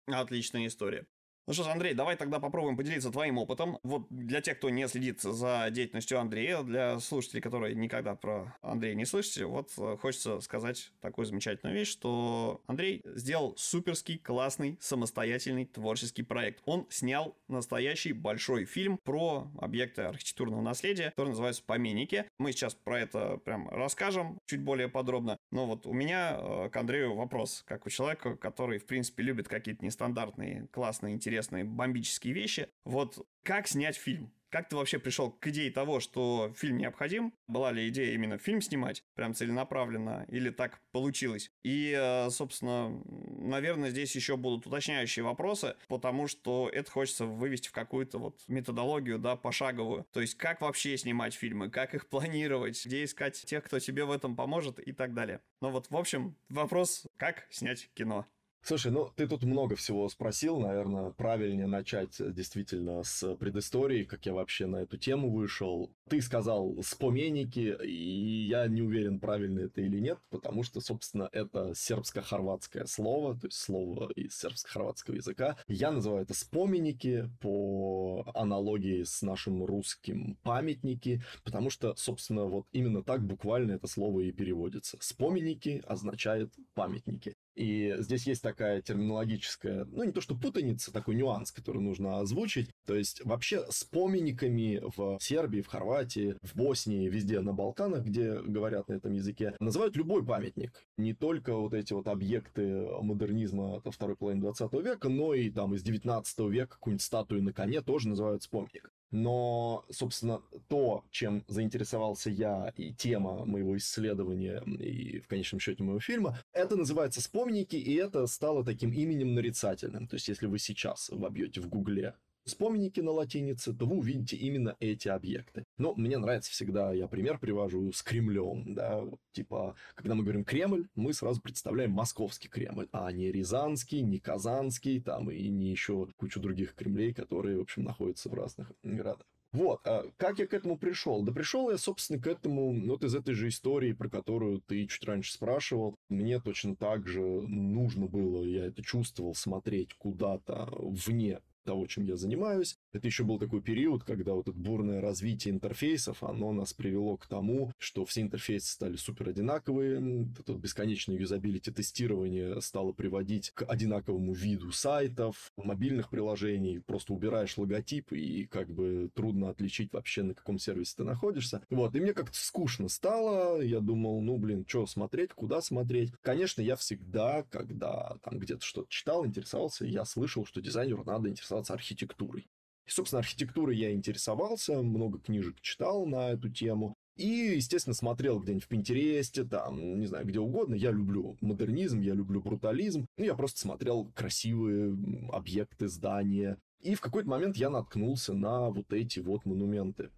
Отличная 0.07 0.69
история. 0.69 1.07
Ну 1.47 1.55
что 1.55 1.65
ж, 1.65 1.69
Андрей, 1.69 1.95
давай 1.95 2.17
тогда 2.17 2.39
попробуем 2.39 2.77
поделиться 2.77 3.11
твоим 3.11 3.39
опытом. 3.39 3.79
Вот 3.83 4.07
для 4.11 4.41
тех, 4.41 4.59
кто 4.59 4.71
не 4.71 4.87
следит 4.87 5.21
за 5.21 5.69
деятельностью 5.71 6.21
Андрея, 6.21 6.63
для 6.63 7.01
слушателей, 7.01 7.41
которые 7.41 7.75
никогда 7.75 8.15
про 8.15 8.57
Андрея 8.63 8.95
не 8.95 9.05
слышите, 9.05 9.47
вот 9.47 9.73
э, 9.79 9.97
хочется 10.01 10.41
сказать 10.41 10.93
такую 11.01 11.25
замечательную 11.25 11.77
вещь, 11.77 11.91
что 11.91 12.61
Андрей 12.67 13.03
сделал 13.05 13.55
суперский, 13.57 14.19
классный, 14.19 14.77
самостоятельный 14.81 15.65
творческий 15.65 16.23
проект. 16.23 16.63
Он 16.67 16.87
снял 16.91 17.37
настоящий 17.49 18.13
большой 18.13 18.65
фильм 18.65 18.99
про 19.03 19.51
объекты 19.59 20.03
архитектурного 20.03 20.61
наследия, 20.61 21.11
который 21.11 21.31
называется 21.31 21.65
«Поменники». 21.67 22.27
Мы 22.39 22.53
сейчас 22.53 22.75
про 22.75 23.01
это 23.01 23.39
прям 23.39 23.69
расскажем 23.71 24.39
чуть 24.47 24.61
более 24.61 24.89
подробно. 24.89 25.37
Но 25.51 25.67
вот 25.67 25.87
у 25.87 25.93
меня 25.93 26.37
э, 26.39 26.69
к 26.71 26.77
Андрею 26.77 27.15
вопрос, 27.15 27.65
как 27.67 27.87
у 27.87 27.91
человека, 27.91 28.37
который, 28.37 28.79
в 28.79 28.87
принципе, 28.87 29.23
любит 29.23 29.49
какие-то 29.49 29.85
нестандартные, 29.85 30.69
классные, 30.71 31.15
интересные 31.15 31.30
интересные, 31.31 31.65
бомбические 31.65 32.35
вещи. 32.35 32.69
Вот 32.85 33.25
как 33.45 33.69
снять 33.69 33.97
фильм? 33.97 34.33
Как 34.51 34.69
ты 34.69 34.75
вообще 34.75 34.99
пришел 34.99 35.31
к 35.31 35.47
идее 35.47 35.71
того, 35.71 36.01
что 36.01 36.53
фильм 36.57 36.79
необходим? 36.79 37.33
Была 37.47 37.71
ли 37.71 37.89
идея 37.89 38.13
именно 38.15 38.37
фильм 38.37 38.61
снимать, 38.61 39.05
прям 39.15 39.33
целенаправленно, 39.33 40.27
или 40.29 40.51
так 40.51 40.81
получилось? 40.91 41.53
И, 41.63 41.97
э, 41.97 42.31
собственно, 42.31 43.01
наверное, 43.07 43.91
здесь 43.91 44.17
еще 44.17 44.37
будут 44.37 44.67
уточняющие 44.67 45.25
вопросы, 45.25 45.77
потому 45.87 46.27
что 46.27 46.69
это 46.73 46.91
хочется 46.91 47.27
вывести 47.27 47.69
в 47.69 47.73
какую-то 47.73 48.19
вот 48.19 48.41
методологию, 48.49 49.21
да, 49.21 49.37
пошаговую. 49.37 50.05
То 50.13 50.21
есть, 50.21 50.35
как 50.35 50.63
вообще 50.63 50.97
снимать 50.99 51.35
фильмы, 51.35 51.71
как 51.71 51.95
их 51.95 52.09
планировать, 52.09 52.85
где 52.85 53.05
искать 53.05 53.41
тех, 53.47 53.63
кто 53.63 53.79
тебе 53.79 54.05
в 54.05 54.11
этом 54.11 54.35
поможет 54.35 54.81
и 54.81 54.91
так 54.91 55.15
далее. 55.15 55.43
Но 55.61 55.71
вот, 55.71 55.89
в 55.91 55.97
общем, 55.97 56.35
вопрос, 56.49 57.07
как 57.19 57.47
снять 57.51 57.89
кино. 57.95 58.27
Слушай, 58.63 58.93
ну 58.93 59.11
ты 59.17 59.27
тут 59.27 59.43
много 59.43 59.75
всего 59.75 60.09
спросил, 60.09 60.61
наверное, 60.61 61.11
правильнее 61.11 61.67
начать 61.67 62.21
э, 62.21 62.31
действительно 62.31 63.03
с 63.03 63.35
предыстории, 63.37 64.05
как 64.05 64.27
я 64.27 64.35
вообще 64.35 64.67
на 64.67 64.77
эту 64.77 64.99
тему 64.99 65.31
вышел. 65.31 65.91
Ты 66.09 66.21
сказал 66.21 66.77
«споменники», 66.83 67.77
и 67.83 68.47
я 68.47 68.67
не 68.67 68.83
уверен, 68.83 69.19
правильно 69.19 69.61
это 69.61 69.81
или 69.81 69.99
нет, 69.99 70.19
потому 70.29 70.63
что, 70.63 70.81
собственно, 70.81 71.29
это 71.33 71.73
сербско-хорватское 71.75 72.85
слово, 72.85 73.35
то 73.35 73.47
есть 73.47 73.59
слово 73.59 74.13
из 74.13 74.37
сербско-хорватского 74.39 75.15
языка. 75.15 75.57
Я 75.67 75.91
называю 75.91 76.23
это 76.23 76.35
«споменники» 76.35 77.31
по 77.41 78.31
аналогии 78.35 79.05
с 79.05 79.23
нашим 79.23 79.65
русским 79.65 80.37
«памятники», 80.43 81.23
потому 81.45 81.71
что, 81.71 81.95
собственно, 81.97 82.45
вот 82.45 82.67
именно 82.73 83.03
так 83.03 83.25
буквально 83.25 83.73
это 83.73 83.87
слово 83.87 84.21
и 84.21 84.33
переводится. 84.33 84.99
«Споменники» 85.01 85.83
означает 85.87 86.53
«памятники». 86.75 87.35
И 87.61 87.95
здесь 87.99 88.27
есть 88.27 88.43
такая 88.43 88.81
терминологическая, 88.81 89.85
ну 89.85 90.03
не 90.03 90.13
то 90.13 90.23
что 90.23 90.35
путаница, 90.35 90.95
такой 90.95 91.15
нюанс, 91.15 91.53
который 91.53 91.83
нужно 91.83 92.21
озвучить. 92.21 92.71
То 92.87 92.95
есть 92.95 93.23
вообще 93.23 93.67
с 93.69 93.85
поминниками 93.85 94.81
в 94.97 95.19
Сербии, 95.21 95.61
в 95.61 95.67
Хорватии, 95.67 96.37
в 96.41 96.57
Боснии, 96.57 97.11
везде 97.11 97.41
на 97.41 97.53
Балканах, 97.53 98.07
где 98.07 98.41
говорят 98.41 98.89
на 98.89 98.95
этом 98.95 99.13
языке, 99.13 99.55
называют 99.61 99.95
любой 99.95 100.25
памятник. 100.25 100.83
Не 100.97 101.13
только 101.13 101.55
вот 101.55 101.75
эти 101.75 101.93
вот 101.93 102.09
объекты 102.09 102.87
модернизма 103.03 103.77
от 103.77 103.95
второй 103.95 104.17
половины 104.17 104.41
20 104.41 104.73
века, 104.83 105.11
но 105.11 105.35
и 105.35 105.51
там 105.51 105.75
из 105.75 105.83
19 105.83 106.39
века 106.49 106.77
какую-нибудь 106.77 107.03
статую 107.03 107.43
на 107.43 107.53
коне 107.53 107.83
тоже 107.83 108.09
называют 108.09 108.49
помник. 108.49 108.91
Но, 109.11 109.85
собственно, 109.91 110.41
то, 110.71 111.05
чем 111.11 111.45
заинтересовался 111.49 112.31
я, 112.31 112.73
и 112.77 112.95
тема 112.95 113.45
моего 113.45 113.77
исследования, 113.77 114.63
и 114.79 115.19
в 115.19 115.27
конечном 115.27 115.59
счете 115.59 115.83
моего 115.83 115.99
фильма, 115.99 116.39
это 116.53 116.77
называется 116.77 117.21
«Вспомники», 117.21 117.75
и 117.75 117.95
это 117.97 118.25
стало 118.29 118.65
таким 118.65 118.93
именем 118.93 119.35
нарицательным. 119.35 120.07
То 120.07 120.15
есть, 120.15 120.29
если 120.29 120.47
вы 120.47 120.61
сейчас 120.61 121.09
вобьете 121.09 121.61
в 121.61 121.69
Гугле 121.69 122.15
вспомники 122.45 123.01
на 123.01 123.11
латинице, 123.11 123.73
то 123.73 123.85
вы 123.85 123.97
увидите 123.97 124.37
именно 124.37 124.77
эти 124.79 125.09
объекты. 125.09 125.65
Но 125.77 125.93
мне 125.97 126.19
нравится 126.19 126.53
всегда, 126.53 126.93
я 126.93 127.09
пример 127.09 127.41
привожу 127.41 127.93
с 127.93 128.01
Кремлем, 128.03 128.73
да, 128.75 129.05
типа, 129.33 129.75
когда 129.97 130.15
мы 130.15 130.23
говорим 130.23 130.45
Кремль, 130.45 130.87
мы 130.95 131.13
сразу 131.13 131.43
представляем 131.43 131.91
московский 131.91 132.49
Кремль, 132.49 132.89
а 132.93 133.11
не 133.11 133.33
Рязанский, 133.33 134.03
не 134.03 134.21
Казанский, 134.21 135.01
там, 135.01 135.33
и 135.33 135.49
не 135.49 135.73
еще 135.73 136.07
кучу 136.17 136.41
других 136.41 136.77
Кремлей, 136.77 137.13
которые, 137.13 137.59
в 137.59 137.63
общем, 137.63 137.83
находятся 137.83 138.29
в 138.29 138.35
разных 138.35 138.71
городах. 138.85 139.27
Вот, 139.53 139.81
а 139.85 140.05
как 140.17 140.39
я 140.39 140.47
к 140.47 140.55
этому 140.55 140.79
пришел? 140.79 141.23
Да 141.23 141.33
пришел 141.33 141.71
я, 141.71 141.79
собственно, 141.79 142.21
к 142.21 142.27
этому 142.29 142.73
вот 142.87 143.03
из 143.03 143.15
этой 143.15 143.35
же 143.35 143.49
истории, 143.49 143.93
про 143.93 144.09
которую 144.09 144.61
ты 144.61 144.87
чуть 144.87 145.05
раньше 145.05 145.33
спрашивал. 145.33 145.97
Мне 146.09 146.41
точно 146.41 146.77
так 146.77 147.09
же 147.09 147.21
нужно 147.21 148.07
было, 148.07 148.45
я 148.45 148.67
это 148.67 148.83
чувствовал, 148.83 149.35
смотреть 149.35 149.95
куда-то 149.95 150.69
вне 150.81 151.41
того, 151.71 151.87
чем 151.87 152.05
я 152.05 152.17
занимаюсь. 152.17 152.77
Это 152.93 153.07
еще 153.07 153.23
был 153.23 153.39
такой 153.39 153.63
период, 153.63 154.03
когда 154.03 154.35
вот 154.35 154.49
это 154.49 154.59
бурное 154.59 155.01
развитие 155.01 155.55
интерфейсов, 155.55 156.25
оно 156.25 156.53
нас 156.53 156.73
привело 156.73 157.17
к 157.17 157.29
тому, 157.29 157.73
что 157.79 158.05
все 158.05 158.23
интерфейсы 158.23 158.73
стали 158.73 158.97
супер 158.97 159.29
одинаковые, 159.29 160.27
это 160.37 160.55
бесконечное 160.55 161.17
юзабилити 161.17 161.71
тестирование 161.71 162.61
стало 162.61 162.91
приводить 162.91 163.53
к 163.53 163.65
одинаковому 163.65 164.35
виду 164.35 164.73
сайтов, 164.73 165.53
мобильных 165.57 166.11
приложений, 166.11 166.83
просто 166.85 167.13
убираешь 167.13 167.57
логотип 167.57 168.13
и 168.15 168.47
как 168.47 168.69
бы 168.69 169.09
трудно 169.15 169.51
отличить 169.51 169.93
вообще, 169.93 170.25
на 170.25 170.35
каком 170.35 170.59
сервисе 170.59 170.95
ты 170.97 171.05
находишься. 171.05 171.63
Вот, 171.71 171.95
и 171.95 172.01
мне 172.01 172.15
как-то 172.15 172.37
скучно 172.37 172.89
стало, 172.89 173.61
я 173.61 173.79
думал, 173.79 174.21
ну, 174.23 174.39
блин, 174.39 174.65
что 174.67 174.89
смотреть, 174.89 175.35
куда 175.35 175.61
смотреть. 175.61 176.11
Конечно, 176.21 176.63
я 176.63 176.75
всегда, 176.75 177.45
когда 177.49 178.17
там 178.25 178.41
где-то 178.41 178.65
что-то 178.65 178.89
читал, 178.91 179.25
интересовался, 179.25 179.87
я 179.87 180.05
слышал, 180.05 180.45
что 180.45 180.61
дизайнеру 180.61 181.05
надо 181.05 181.29
интересоваться 181.29 181.60
архитектурой. 181.69 182.49
И, 182.87 182.91
собственно, 182.91 183.21
архитектурой 183.21 183.77
я 183.77 183.93
интересовался, 183.93 184.81
много 184.81 185.19
книжек 185.19 185.61
читал 185.61 186.07
на 186.07 186.31
эту 186.31 186.49
тему. 186.49 186.95
И, 187.17 187.53
естественно, 187.57 187.95
смотрел 187.95 188.41
где-нибудь 188.41 188.65
в 188.65 188.69
Пинтересте, 188.69 189.45
там, 189.45 190.01
не 190.01 190.07
знаю, 190.07 190.27
где 190.27 190.41
угодно. 190.41 190.75
Я 190.75 190.91
люблю 190.91 191.37
модернизм, 191.43 192.01
я 192.01 192.15
люблю 192.15 192.41
брутализм. 192.41 193.07
Ну, 193.19 193.25
я 193.25 193.35
просто 193.35 193.61
смотрел 193.61 194.11
красивые 194.15 194.97
объекты, 195.31 195.89
здания. 195.89 196.57
И 196.81 196.95
в 196.95 197.01
какой-то 197.01 197.29
момент 197.29 197.57
я 197.57 197.69
наткнулся 197.69 198.33
на 198.33 198.71
вот 198.71 198.93
эти 198.93 199.21
вот 199.21 199.45
монументы. 199.45 200.11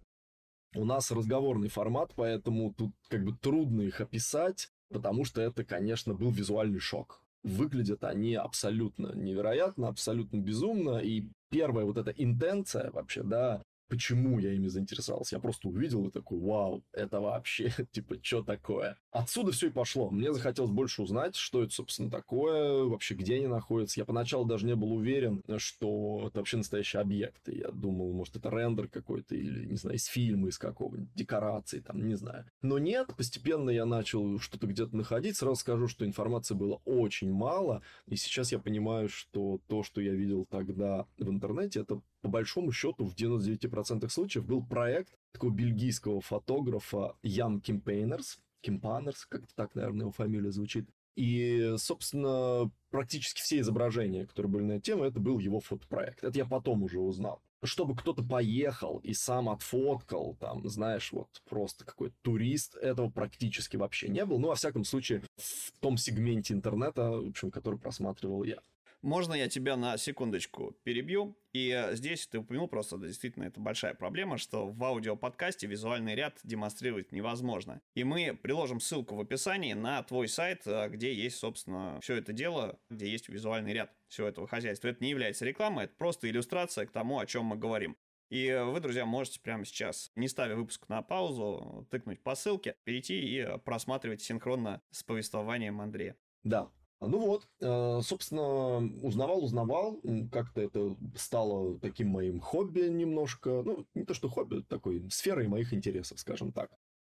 У 0.75 0.85
нас 0.85 1.11
разговорный 1.11 1.67
формат, 1.67 2.13
поэтому 2.15 2.73
тут 2.73 2.93
как 3.09 3.23
бы 3.23 3.37
трудно 3.37 3.81
их 3.81 4.01
описать, 4.01 4.69
потому 4.89 5.25
что 5.25 5.41
это, 5.41 5.63
конечно, 5.63 6.13
был 6.13 6.31
визуальный 6.31 6.79
шок. 6.79 7.22
Выглядят 7.43 8.03
они 8.03 8.35
абсолютно 8.35 9.13
невероятно, 9.13 9.89
абсолютно 9.89 10.37
безумно, 10.37 10.99
и 10.99 11.27
первая 11.49 11.85
вот 11.85 11.97
эта 11.97 12.11
интенция 12.11 12.89
вообще, 12.91 13.23
да, 13.23 13.61
почему 13.93 14.39
я 14.39 14.51
ими 14.53 14.69
заинтересовался. 14.69 15.35
Я 15.35 15.39
просто 15.39 15.67
увидел 15.67 16.07
и 16.07 16.11
такой, 16.11 16.39
вау, 16.39 16.83
это 16.93 17.19
вообще, 17.19 17.71
типа, 17.91 18.15
что 18.23 18.41
такое? 18.41 18.97
Отсюда 19.11 19.51
все 19.51 19.67
и 19.67 19.69
пошло. 19.69 20.09
Мне 20.09 20.33
захотелось 20.33 20.71
больше 20.71 21.03
узнать, 21.03 21.35
что 21.35 21.61
это, 21.61 21.71
собственно, 21.71 22.09
такое, 22.09 22.85
вообще, 22.85 23.13
где 23.13 23.35
они 23.35 23.45
находятся. 23.45 23.99
Я 23.99 24.05
поначалу 24.05 24.45
даже 24.45 24.65
не 24.65 24.75
был 24.75 24.93
уверен, 24.93 25.43
что 25.57 26.23
это 26.25 26.39
вообще 26.39 26.57
настоящие 26.57 27.03
объекты. 27.03 27.55
Я 27.55 27.69
думал, 27.69 28.11
может, 28.13 28.35
это 28.35 28.49
рендер 28.49 28.87
какой-то 28.87 29.35
или, 29.35 29.67
не 29.67 29.77
знаю, 29.77 29.97
из 29.97 30.05
фильма, 30.05 30.49
из 30.49 30.57
какого-нибудь, 30.57 31.13
декорации, 31.13 31.79
там, 31.79 32.07
не 32.07 32.15
знаю. 32.15 32.49
Но 32.63 32.79
нет, 32.79 33.13
постепенно 33.15 33.69
я 33.69 33.85
начал 33.85 34.39
что-то 34.39 34.65
где-то 34.65 34.97
находить. 34.97 35.37
Сразу 35.37 35.57
скажу, 35.57 35.87
что 35.87 36.03
информации 36.03 36.55
было 36.55 36.81
очень 36.85 37.31
мало, 37.31 37.83
и 38.07 38.15
сейчас 38.15 38.51
я 38.51 38.57
понимаю, 38.57 39.07
что 39.07 39.59
то, 39.67 39.83
что 39.83 40.01
я 40.01 40.13
видел 40.13 40.47
тогда 40.49 41.05
в 41.19 41.29
интернете, 41.29 41.81
это 41.81 42.01
по 42.23 42.29
большому 42.29 42.71
счету 42.71 43.05
в 43.05 43.13
99% 43.15 44.07
случаев 44.09 44.45
был 44.45 44.65
проект 44.65 45.13
такого 45.33 45.51
бельгийского 45.51 46.21
фотографа 46.21 47.15
Ян 47.21 47.59
Кимпейнерс, 47.59 48.39
Кимпанерс, 48.61 49.25
как-то 49.25 49.53
так, 49.55 49.75
наверное, 49.75 50.01
его 50.01 50.11
фамилия 50.11 50.51
звучит. 50.51 50.89
И, 51.15 51.75
собственно, 51.77 52.71
практически 52.89 53.41
все 53.41 53.59
изображения, 53.59 54.25
которые 54.25 54.51
были 54.51 54.63
на 54.63 54.71
эту 54.73 54.83
тему, 54.83 55.03
это 55.03 55.19
был 55.19 55.37
его 55.37 55.59
фотопроект. 55.59 56.23
Это 56.23 56.37
я 56.37 56.45
потом 56.45 56.83
уже 56.83 56.99
узнал. 56.99 57.41
Чтобы 57.61 57.93
кто-то 57.93 58.23
поехал 58.23 58.99
и 59.03 59.13
сам 59.13 59.49
отфоткал, 59.49 60.37
там, 60.39 60.67
знаешь, 60.67 61.11
вот 61.11 61.27
просто 61.49 61.85
какой-то 61.85 62.15
турист, 62.21 62.75
этого 62.77 63.09
практически 63.09 63.75
вообще 63.75 64.07
не 64.07 64.25
было. 64.25 64.37
Ну, 64.37 64.47
во 64.47 64.55
всяком 64.55 64.85
случае, 64.85 65.23
в 65.37 65.79
том 65.79 65.97
сегменте 65.97 66.53
интернета, 66.53 67.11
в 67.11 67.27
общем, 67.27 67.51
который 67.51 67.79
просматривал 67.79 68.43
я. 68.43 68.59
Можно 69.03 69.33
я 69.33 69.49
тебя 69.49 69.75
на 69.75 69.97
секундочку 69.97 70.77
перебью? 70.83 71.37
И 71.51 71.69
э, 71.69 71.93
здесь 71.93 72.25
ты 72.25 72.39
упомянул 72.39 72.69
просто, 72.69 72.97
действительно, 72.97 73.43
это 73.43 73.59
большая 73.59 73.93
проблема, 73.93 74.37
что 74.37 74.69
в 74.69 74.81
аудиоподкасте 74.81 75.67
визуальный 75.67 76.15
ряд 76.15 76.39
демонстрировать 76.45 77.11
невозможно. 77.11 77.81
И 77.95 78.05
мы 78.05 78.33
приложим 78.41 78.79
ссылку 78.79 79.15
в 79.15 79.19
описании 79.19 79.73
на 79.73 80.01
твой 80.03 80.29
сайт, 80.29 80.61
э, 80.65 80.87
где 80.87 81.13
есть, 81.13 81.35
собственно, 81.35 81.99
все 82.01 82.15
это 82.15 82.31
дело, 82.31 82.79
где 82.89 83.11
есть 83.11 83.27
визуальный 83.27 83.73
ряд 83.73 83.91
всего 84.07 84.27
этого 84.27 84.47
хозяйства. 84.47 84.87
Это 84.87 85.03
не 85.03 85.09
является 85.09 85.43
рекламой, 85.43 85.83
это 85.83 85.95
просто 85.97 86.29
иллюстрация 86.29 86.85
к 86.85 86.91
тому, 86.91 87.19
о 87.19 87.25
чем 87.25 87.43
мы 87.43 87.57
говорим. 87.57 87.97
И 88.29 88.47
э, 88.47 88.63
вы, 88.63 88.79
друзья, 88.79 89.05
можете 89.05 89.41
прямо 89.41 89.65
сейчас, 89.65 90.13
не 90.15 90.29
ставя 90.29 90.55
выпуск 90.55 90.87
на 90.87 91.01
паузу, 91.01 91.85
тыкнуть 91.91 92.23
по 92.23 92.35
ссылке, 92.35 92.77
перейти 92.85 93.19
и 93.19 93.57
просматривать 93.65 94.21
синхронно 94.21 94.81
с 94.91 95.03
повествованием 95.03 95.81
Андрея. 95.81 96.15
Да, 96.43 96.71
ну 97.07 97.19
вот, 97.19 97.47
э, 97.61 97.99
собственно, 98.03 98.77
узнавал, 99.01 99.43
узнавал, 99.43 100.01
как-то 100.31 100.61
это 100.61 100.95
стало 101.15 101.79
таким 101.79 102.09
моим 102.09 102.39
хобби 102.39 102.87
немножко, 102.89 103.61
ну, 103.63 103.85
не 103.93 104.05
то 104.05 104.13
что 104.13 104.29
хобби, 104.29 104.61
такой 104.67 105.03
сферой 105.09 105.47
моих 105.47 105.73
интересов, 105.73 106.19
скажем 106.19 106.51
так. 106.51 106.69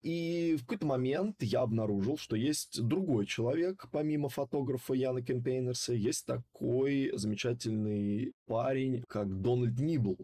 И 0.02 0.54
в 0.56 0.60
какой-то 0.60 0.86
момент 0.86 1.42
я 1.42 1.62
обнаружил, 1.62 2.16
что 2.16 2.36
есть 2.36 2.80
другой 2.80 3.26
человек, 3.26 3.88
помимо 3.90 4.28
фотографа 4.28 4.94
Яна 4.94 5.22
Кемпейнерса, 5.22 5.94
есть 5.94 6.26
такой 6.26 7.10
замечательный 7.14 8.32
парень, 8.46 9.02
как 9.08 9.40
Дональд 9.40 9.80
Нибл. 9.80 10.16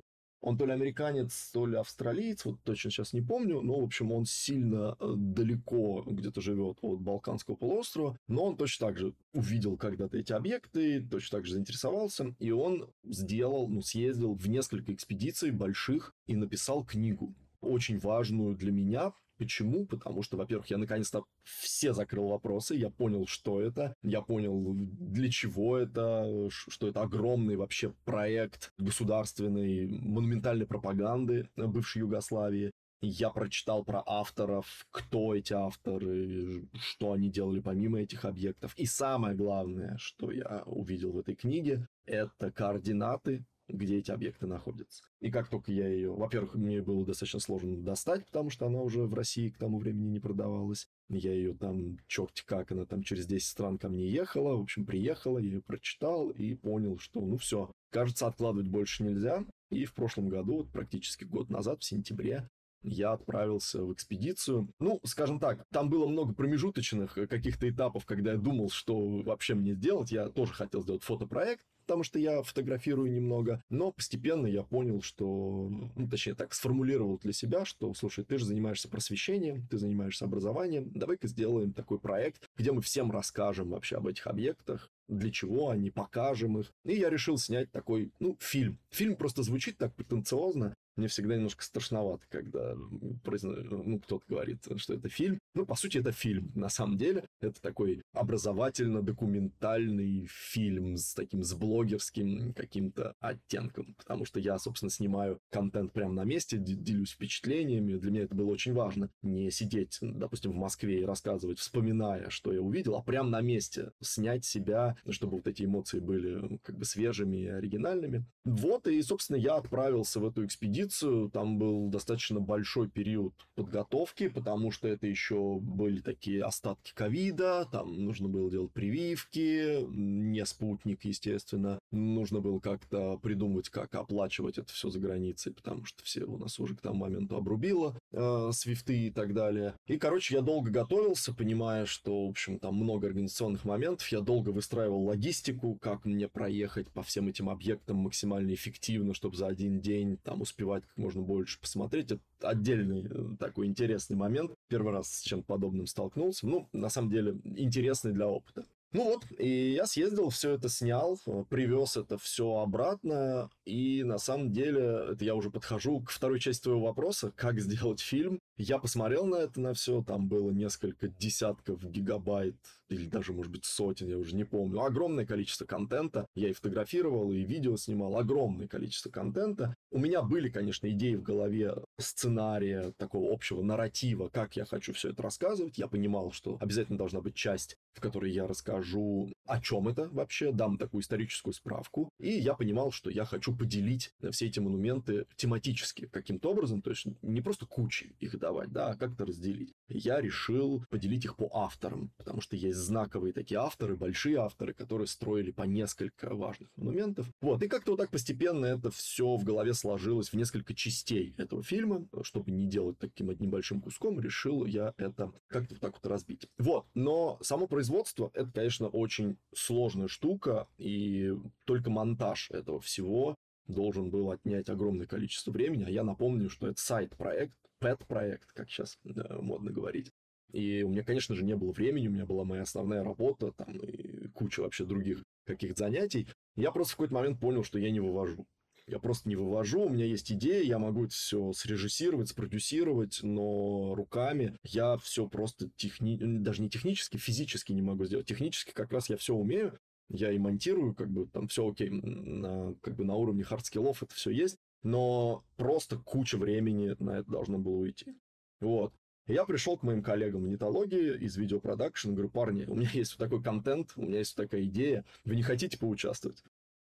Он 0.42 0.58
то 0.58 0.66
ли 0.66 0.72
американец, 0.72 1.50
то 1.52 1.66
ли 1.66 1.76
австралиец, 1.76 2.44
вот 2.44 2.60
точно 2.64 2.90
сейчас 2.90 3.12
не 3.12 3.22
помню, 3.22 3.60
но, 3.62 3.80
в 3.80 3.84
общем, 3.84 4.10
он 4.10 4.26
сильно 4.26 4.96
э, 4.98 5.14
далеко 5.16 6.02
где-то 6.04 6.40
живет 6.40 6.78
от 6.82 7.00
Балканского 7.00 7.54
полуострова, 7.54 8.18
но 8.26 8.44
он 8.46 8.56
точно 8.56 8.88
так 8.88 8.98
же 8.98 9.14
увидел 9.32 9.76
когда-то 9.76 10.18
эти 10.18 10.32
объекты, 10.32 11.00
точно 11.00 11.38
так 11.38 11.46
же 11.46 11.54
заинтересовался, 11.54 12.34
и 12.40 12.50
он 12.50 12.90
сделал, 13.04 13.68
ну, 13.68 13.82
съездил 13.82 14.34
в 14.34 14.48
несколько 14.48 14.92
экспедиций 14.92 15.52
больших 15.52 16.12
и 16.26 16.34
написал 16.34 16.84
книгу 16.84 17.34
очень 17.60 17.98
важную 18.00 18.56
для 18.56 18.72
меня, 18.72 19.12
Почему? 19.42 19.86
Потому 19.86 20.22
что, 20.22 20.36
во-первых, 20.36 20.68
я 20.70 20.78
наконец-то 20.78 21.24
все 21.42 21.92
закрыл 21.92 22.28
вопросы, 22.28 22.76
я 22.76 22.90
понял, 22.90 23.26
что 23.26 23.60
это, 23.60 23.96
я 24.00 24.22
понял, 24.22 24.72
для 24.76 25.28
чего 25.30 25.78
это, 25.78 26.48
что 26.48 26.86
это 26.86 27.02
огромный 27.02 27.56
вообще 27.56 27.92
проект 28.04 28.72
государственной 28.78 29.88
монументальной 29.88 30.64
пропаганды 30.64 31.48
бывшей 31.56 32.00
Югославии. 32.00 32.70
Я 33.00 33.30
прочитал 33.30 33.84
про 33.84 34.00
авторов, 34.06 34.86
кто 34.92 35.34
эти 35.34 35.54
авторы, 35.54 36.68
что 36.78 37.10
они 37.10 37.28
делали 37.28 37.58
помимо 37.58 37.98
этих 37.98 38.24
объектов. 38.24 38.72
И 38.76 38.86
самое 38.86 39.34
главное, 39.34 39.96
что 39.98 40.30
я 40.30 40.62
увидел 40.66 41.10
в 41.10 41.18
этой 41.18 41.34
книге, 41.34 41.88
это 42.06 42.52
координаты 42.52 43.44
где 43.72 43.98
эти 43.98 44.10
объекты 44.10 44.46
находятся. 44.46 45.02
И 45.20 45.30
как 45.30 45.48
только 45.48 45.72
я 45.72 45.88
ее... 45.88 46.12
Во-первых, 46.12 46.54
мне 46.54 46.82
было 46.82 47.04
достаточно 47.04 47.40
сложно 47.40 47.76
достать, 47.78 48.26
потому 48.26 48.50
что 48.50 48.66
она 48.66 48.80
уже 48.80 49.02
в 49.02 49.14
России 49.14 49.48
к 49.48 49.58
тому 49.58 49.78
времени 49.78 50.10
не 50.10 50.20
продавалась. 50.20 50.86
Я 51.08 51.32
ее 51.32 51.54
там, 51.54 51.98
черти 52.06 52.42
как, 52.44 52.72
она 52.72 52.84
там 52.84 53.02
через 53.02 53.26
10 53.26 53.46
стран 53.46 53.78
ко 53.78 53.88
мне 53.88 54.08
ехала. 54.08 54.56
В 54.56 54.62
общем, 54.62 54.84
приехала, 54.84 55.38
я 55.38 55.46
ее 55.46 55.62
прочитал 55.62 56.30
и 56.30 56.54
понял, 56.54 56.98
что 56.98 57.20
ну 57.20 57.36
все, 57.38 57.70
кажется, 57.90 58.26
откладывать 58.26 58.68
больше 58.68 59.02
нельзя. 59.02 59.44
И 59.70 59.84
в 59.84 59.94
прошлом 59.94 60.28
году, 60.28 60.58
вот 60.58 60.70
практически 60.70 61.24
год 61.24 61.48
назад, 61.48 61.80
в 61.80 61.84
сентябре, 61.84 62.48
я 62.82 63.12
отправился 63.12 63.82
в 63.82 63.92
экспедицию. 63.92 64.68
Ну, 64.80 65.00
скажем 65.04 65.38
так, 65.38 65.64
там 65.70 65.88
было 65.88 66.06
много 66.06 66.34
промежуточных 66.34 67.14
каких-то 67.14 67.68
этапов, 67.68 68.04
когда 68.04 68.32
я 68.32 68.38
думал, 68.38 68.70
что 68.70 69.22
вообще 69.22 69.54
мне 69.54 69.74
сделать. 69.74 70.10
Я 70.10 70.28
тоже 70.28 70.52
хотел 70.52 70.82
сделать 70.82 71.02
фотопроект, 71.02 71.64
потому 71.82 72.02
что 72.02 72.18
я 72.18 72.42
фотографирую 72.42 73.12
немного, 73.12 73.62
но 73.68 73.92
постепенно 73.92 74.46
я 74.46 74.62
понял, 74.62 75.02
что, 75.02 75.68
ну, 75.96 76.08
точнее 76.08 76.34
так, 76.34 76.54
сформулировал 76.54 77.18
для 77.18 77.32
себя, 77.32 77.64
что, 77.64 77.92
слушай, 77.94 78.24
ты 78.24 78.38
же 78.38 78.44
занимаешься 78.44 78.88
просвещением, 78.88 79.66
ты 79.68 79.78
занимаешься 79.78 80.24
образованием, 80.24 80.90
давай-ка 80.94 81.28
сделаем 81.28 81.72
такой 81.72 81.98
проект, 81.98 82.50
где 82.56 82.72
мы 82.72 82.82
всем 82.82 83.10
расскажем 83.10 83.70
вообще 83.70 83.96
об 83.96 84.06
этих 84.06 84.26
объектах, 84.26 84.90
для 85.18 85.30
чего 85.30 85.70
они, 85.70 85.90
покажем 85.90 86.58
их. 86.58 86.72
И 86.84 86.94
я 86.94 87.10
решил 87.10 87.38
снять 87.38 87.70
такой, 87.70 88.12
ну, 88.18 88.36
фильм. 88.40 88.78
Фильм 88.90 89.16
просто 89.16 89.42
звучит 89.42 89.78
так 89.78 89.94
претенциозно, 89.94 90.74
мне 90.96 91.08
всегда 91.08 91.36
немножко 91.36 91.64
страшновато, 91.64 92.26
когда 92.28 92.74
ну, 92.74 93.98
кто-то 94.00 94.22
говорит, 94.28 94.66
что 94.76 94.92
это 94.94 95.08
фильм. 95.08 95.38
Ну, 95.54 95.64
по 95.64 95.74
сути, 95.74 95.96
это 95.98 96.12
фильм. 96.12 96.52
На 96.54 96.68
самом 96.68 96.98
деле, 96.98 97.24
это 97.40 97.62
такой 97.62 98.02
образовательно-документальный 98.12 100.26
фильм 100.28 100.98
с 100.98 101.14
таким, 101.14 101.42
с 101.42 101.54
блогерским 101.54 102.52
каким-то 102.52 103.14
оттенком. 103.20 103.94
Потому 103.96 104.26
что 104.26 104.38
я, 104.38 104.58
собственно, 104.58 104.90
снимаю 104.90 105.38
контент 105.50 105.94
прямо 105.94 106.12
на 106.12 106.24
месте, 106.24 106.58
делюсь 106.58 107.12
впечатлениями. 107.12 107.96
Для 107.96 108.10
меня 108.10 108.24
это 108.24 108.34
было 108.34 108.50
очень 108.50 108.74
важно. 108.74 109.08
Не 109.22 109.50
сидеть, 109.50 109.96
допустим, 110.02 110.52
в 110.52 110.56
Москве 110.56 111.00
и 111.00 111.06
рассказывать, 111.06 111.58
вспоминая, 111.58 112.28
что 112.28 112.52
я 112.52 112.60
увидел, 112.60 112.96
а 112.96 113.02
прямо 113.02 113.30
на 113.30 113.40
месте 113.40 113.92
снять 114.02 114.44
себя, 114.44 114.98
чтобы 115.10 115.36
вот 115.36 115.46
эти 115.46 115.64
эмоции 115.64 116.00
были 116.00 116.58
как 116.62 116.76
бы 116.76 116.84
свежими 116.84 117.36
и 117.38 117.46
оригинальными. 117.46 118.24
Вот, 118.44 118.86
и, 118.86 119.00
собственно, 119.02 119.36
я 119.36 119.56
отправился 119.56 120.20
в 120.20 120.26
эту 120.26 120.44
экспедицию. 120.44 121.30
Там 121.30 121.58
был 121.58 121.88
достаточно 121.88 122.40
большой 122.40 122.88
период 122.88 123.34
подготовки, 123.54 124.28
потому 124.28 124.70
что 124.70 124.88
это 124.88 125.06
еще 125.06 125.58
были 125.60 126.00
такие 126.00 126.44
остатки 126.44 126.92
ковида, 126.94 127.68
там 127.70 128.04
нужно 128.04 128.28
было 128.28 128.50
делать 128.50 128.72
прививки, 128.72 129.84
не 129.88 130.44
спутник, 130.44 131.04
естественно. 131.04 131.78
Нужно 131.90 132.40
было 132.40 132.58
как-то 132.58 133.18
придумывать, 133.18 133.68
как 133.68 133.94
оплачивать 133.94 134.58
это 134.58 134.72
все 134.72 134.90
за 134.90 134.98
границей, 134.98 135.52
потому 135.52 135.84
что 135.84 136.02
все 136.02 136.24
у 136.24 136.38
нас 136.38 136.58
уже 136.58 136.76
к 136.76 136.80
тому 136.80 136.96
моменту 136.96 137.36
обрубило 137.36 137.96
э, 138.12 138.50
свифты 138.52 139.06
и 139.06 139.10
так 139.10 139.34
далее. 139.34 139.74
И, 139.86 139.98
короче, 139.98 140.34
я 140.34 140.40
долго 140.40 140.70
готовился, 140.70 141.34
понимая, 141.34 141.86
что, 141.86 142.26
в 142.26 142.30
общем, 142.30 142.58
там 142.58 142.76
много 142.76 143.06
организационных 143.06 143.64
моментов. 143.64 144.06
Я 144.08 144.20
долго 144.20 144.50
выстраивал 144.50 144.91
логистику, 144.98 145.76
как 145.80 146.04
мне 146.04 146.28
проехать 146.28 146.88
по 146.90 147.02
всем 147.02 147.28
этим 147.28 147.48
объектам 147.48 147.98
максимально 147.98 148.54
эффективно, 148.54 149.14
чтобы 149.14 149.36
за 149.36 149.46
один 149.46 149.80
день 149.80 150.18
там 150.18 150.40
успевать 150.42 150.84
как 150.84 150.96
можно 150.96 151.22
больше 151.22 151.60
посмотреть. 151.60 152.12
Это 152.12 152.20
отдельный 152.40 153.06
э, 153.08 153.36
такой 153.38 153.66
интересный 153.66 154.16
момент. 154.16 154.52
Первый 154.68 154.92
раз 154.92 155.08
с 155.08 155.22
чем-то 155.22 155.46
подобным 155.46 155.86
столкнулся. 155.86 156.46
Ну, 156.46 156.68
на 156.72 156.88
самом 156.88 157.10
деле, 157.10 157.36
интересный 157.44 158.12
для 158.12 158.28
опыта. 158.28 158.64
Ну 158.92 159.04
вот, 159.04 159.24
и 159.38 159.72
я 159.72 159.86
съездил, 159.86 160.28
все 160.28 160.50
это 160.50 160.68
снял, 160.68 161.18
э, 161.26 161.44
привез 161.48 161.96
это 161.96 162.18
все 162.18 162.56
обратно, 162.56 163.48
и 163.64 164.02
на 164.04 164.18
самом 164.18 164.52
деле, 164.52 165.12
это 165.12 165.24
я 165.24 165.34
уже 165.34 165.50
подхожу 165.50 166.00
к 166.00 166.10
второй 166.10 166.38
части 166.38 166.64
твоего 166.64 166.82
вопроса, 166.82 167.32
как 167.34 167.58
сделать 167.58 168.00
фильм. 168.00 168.38
Я 168.64 168.78
посмотрел 168.78 169.26
на 169.26 169.38
это, 169.38 169.60
на 169.60 169.74
все, 169.74 170.04
там 170.04 170.28
было 170.28 170.52
несколько 170.52 171.08
десятков 171.08 171.82
гигабайт, 171.82 172.54
или 172.92 173.06
даже, 173.06 173.32
может 173.32 173.50
быть, 173.50 173.64
сотен, 173.64 174.06
я 174.08 174.16
уже 174.16 174.36
не 174.36 174.44
помню. 174.44 174.82
Огромное 174.82 175.26
количество 175.26 175.64
контента. 175.64 176.26
Я 176.36 176.48
и 176.50 176.52
фотографировал, 176.52 177.32
и 177.32 177.40
видео 177.40 177.76
снимал. 177.76 178.16
Огромное 178.16 178.68
количество 178.68 179.10
контента. 179.10 179.74
У 179.90 179.98
меня 179.98 180.22
были, 180.22 180.48
конечно, 180.48 180.88
идеи 180.90 181.14
в 181.14 181.22
голове 181.22 181.74
сценария, 181.98 182.92
такого 182.98 183.32
общего 183.32 183.62
нарратива, 183.62 184.28
как 184.28 184.56
я 184.56 184.64
хочу 184.64 184.92
все 184.92 185.10
это 185.10 185.22
рассказывать. 185.22 185.78
Я 185.78 185.88
понимал, 185.88 186.30
что 186.30 186.56
обязательно 186.60 186.98
должна 186.98 187.20
быть 187.20 187.34
часть, 187.34 187.76
в 187.94 188.00
которой 188.00 188.30
я 188.30 188.46
расскажу, 188.46 189.32
о 189.46 189.60
чем 189.60 189.88
это 189.88 190.08
вообще, 190.10 190.52
дам 190.52 190.78
такую 190.78 191.02
историческую 191.02 191.54
справку. 191.54 192.10
И 192.20 192.30
я 192.30 192.54
понимал, 192.54 192.92
что 192.92 193.10
я 193.10 193.24
хочу 193.24 193.56
поделить 193.56 194.12
все 194.30 194.46
эти 194.46 194.60
монументы 194.60 195.26
тематически 195.36 196.06
каким-то 196.06 196.50
образом, 196.50 196.82
то 196.82 196.90
есть 196.90 197.06
не 197.22 197.40
просто 197.40 197.66
кучей 197.66 198.14
их 198.20 198.38
давать, 198.52 198.72
да, 198.72 198.90
а 198.90 198.96
как-то 198.96 199.24
разделить. 199.24 199.72
Я 199.88 200.20
решил 200.20 200.84
поделить 200.90 201.24
их 201.24 201.36
по 201.36 201.50
авторам, 201.52 202.12
потому 202.18 202.40
что 202.40 202.56
есть 202.56 202.78
знаковые 202.78 203.32
такие 203.32 203.58
авторы, 203.58 203.96
большие 203.96 204.38
авторы, 204.38 204.74
которые 204.74 205.06
строили 205.06 205.50
по 205.50 205.62
несколько 205.62 206.34
важных 206.34 206.68
монументов. 206.76 207.26
Вот, 207.40 207.62
и 207.62 207.68
как-то 207.68 207.92
вот 207.92 207.96
так 207.98 208.10
постепенно 208.10 208.66
это 208.66 208.90
все 208.90 209.36
в 209.36 209.44
голове 209.44 209.74
сложилось 209.74 210.28
в 210.28 210.34
несколько 210.34 210.74
частей 210.74 211.34
этого 211.38 211.62
фильма, 211.62 212.06
чтобы 212.22 212.50
не 212.50 212.66
делать 212.66 212.98
таким 212.98 213.30
одним 213.30 213.50
большим 213.50 213.80
куском, 213.80 214.20
решил 214.20 214.64
я 214.66 214.92
это 214.98 215.32
как-то 215.48 215.74
вот 215.74 215.80
так 215.80 215.94
вот 215.94 216.06
разбить. 216.06 216.46
Вот, 216.58 216.86
но 216.94 217.38
само 217.40 217.66
производство, 217.66 218.30
это, 218.34 218.50
конечно, 218.52 218.88
очень 218.88 219.38
сложная 219.54 220.08
штука, 220.08 220.68
и 220.78 221.32
только 221.64 221.90
монтаж 221.90 222.50
этого 222.50 222.80
всего 222.80 223.34
должен 223.66 224.10
был 224.10 224.30
отнять 224.30 224.68
огромное 224.68 225.06
количество 225.06 225.52
времени, 225.52 225.84
а 225.84 225.90
я 225.90 226.02
напомню, 226.02 226.50
что 226.50 226.66
это 226.66 226.80
сайт-проект, 226.80 227.54
pet-проект, 227.82 228.52
как 228.52 228.70
сейчас 228.70 228.98
модно 229.04 229.72
говорить. 229.72 230.12
И 230.52 230.82
у 230.82 230.90
меня, 230.90 231.02
конечно 231.02 231.34
же, 231.34 231.44
не 231.44 231.56
было 231.56 231.72
времени, 231.72 232.08
у 232.08 232.10
меня 232.10 232.26
была 232.26 232.44
моя 232.44 232.62
основная 232.62 233.02
работа, 233.02 233.52
там, 233.52 233.72
и 233.78 234.28
куча 234.28 234.60
вообще 234.60 234.84
других 234.84 235.22
каких-то 235.46 235.84
занятий. 235.84 236.28
Я 236.56 236.70
просто 236.70 236.92
в 236.92 236.96
какой-то 236.96 237.14
момент 237.14 237.40
понял, 237.40 237.64
что 237.64 237.78
я 237.78 237.90
не 237.90 238.00
вывожу. 238.00 238.46
Я 238.86 238.98
просто 238.98 239.28
не 239.28 239.36
вывожу, 239.36 239.82
у 239.82 239.88
меня 239.88 240.04
есть 240.04 240.30
идея, 240.32 240.62
я 240.62 240.78
могу 240.78 241.04
это 241.04 241.14
все 241.14 241.52
срежиссировать, 241.52 242.28
спродюсировать, 242.28 243.20
но 243.22 243.94
руками 243.94 244.56
я 244.64 244.96
все 244.98 245.26
просто 245.28 245.70
техни... 245.76 246.18
даже 246.18 246.62
не 246.62 246.68
технически, 246.68 247.16
физически 247.16 247.72
не 247.72 247.82
могу 247.82 248.04
сделать. 248.04 248.26
Технически 248.26 248.72
как 248.72 248.92
раз 248.92 249.08
я 249.08 249.16
все 249.16 249.34
умею, 249.34 249.78
я 250.10 250.32
и 250.32 250.38
монтирую, 250.38 250.94
как 250.94 251.10
бы 251.10 251.26
там 251.26 251.48
все 251.48 251.68
окей, 251.68 251.90
на, 251.90 252.74
как 252.82 252.96
бы 252.96 253.04
на 253.04 253.14
уровне 253.14 253.44
хардскиллов 253.44 254.02
это 254.02 254.14
все 254.14 254.30
есть, 254.30 254.58
но 254.82 255.44
просто 255.56 255.96
куча 255.98 256.36
времени 256.36 256.94
на 256.98 257.18
это 257.18 257.30
должно 257.30 257.58
было 257.58 257.76
уйти. 257.76 258.14
Вот. 258.60 258.92
Я 259.26 259.44
пришел 259.44 259.76
к 259.76 259.82
моим 259.84 260.02
коллегам 260.02 260.42
в 260.42 260.48
нетологии 260.48 261.16
из 261.18 261.36
видеопродакшн, 261.36 262.12
говорю, 262.12 262.30
парни, 262.30 262.64
у 262.66 262.74
меня 262.74 262.90
есть 262.92 263.12
вот 263.12 263.24
такой 263.24 263.42
контент, 263.42 263.92
у 263.96 264.02
меня 264.02 264.18
есть 264.18 264.36
вот 264.36 264.44
такая 264.44 264.64
идея, 264.64 265.04
вы 265.24 265.36
не 265.36 265.42
хотите 265.42 265.78
поучаствовать? 265.78 266.42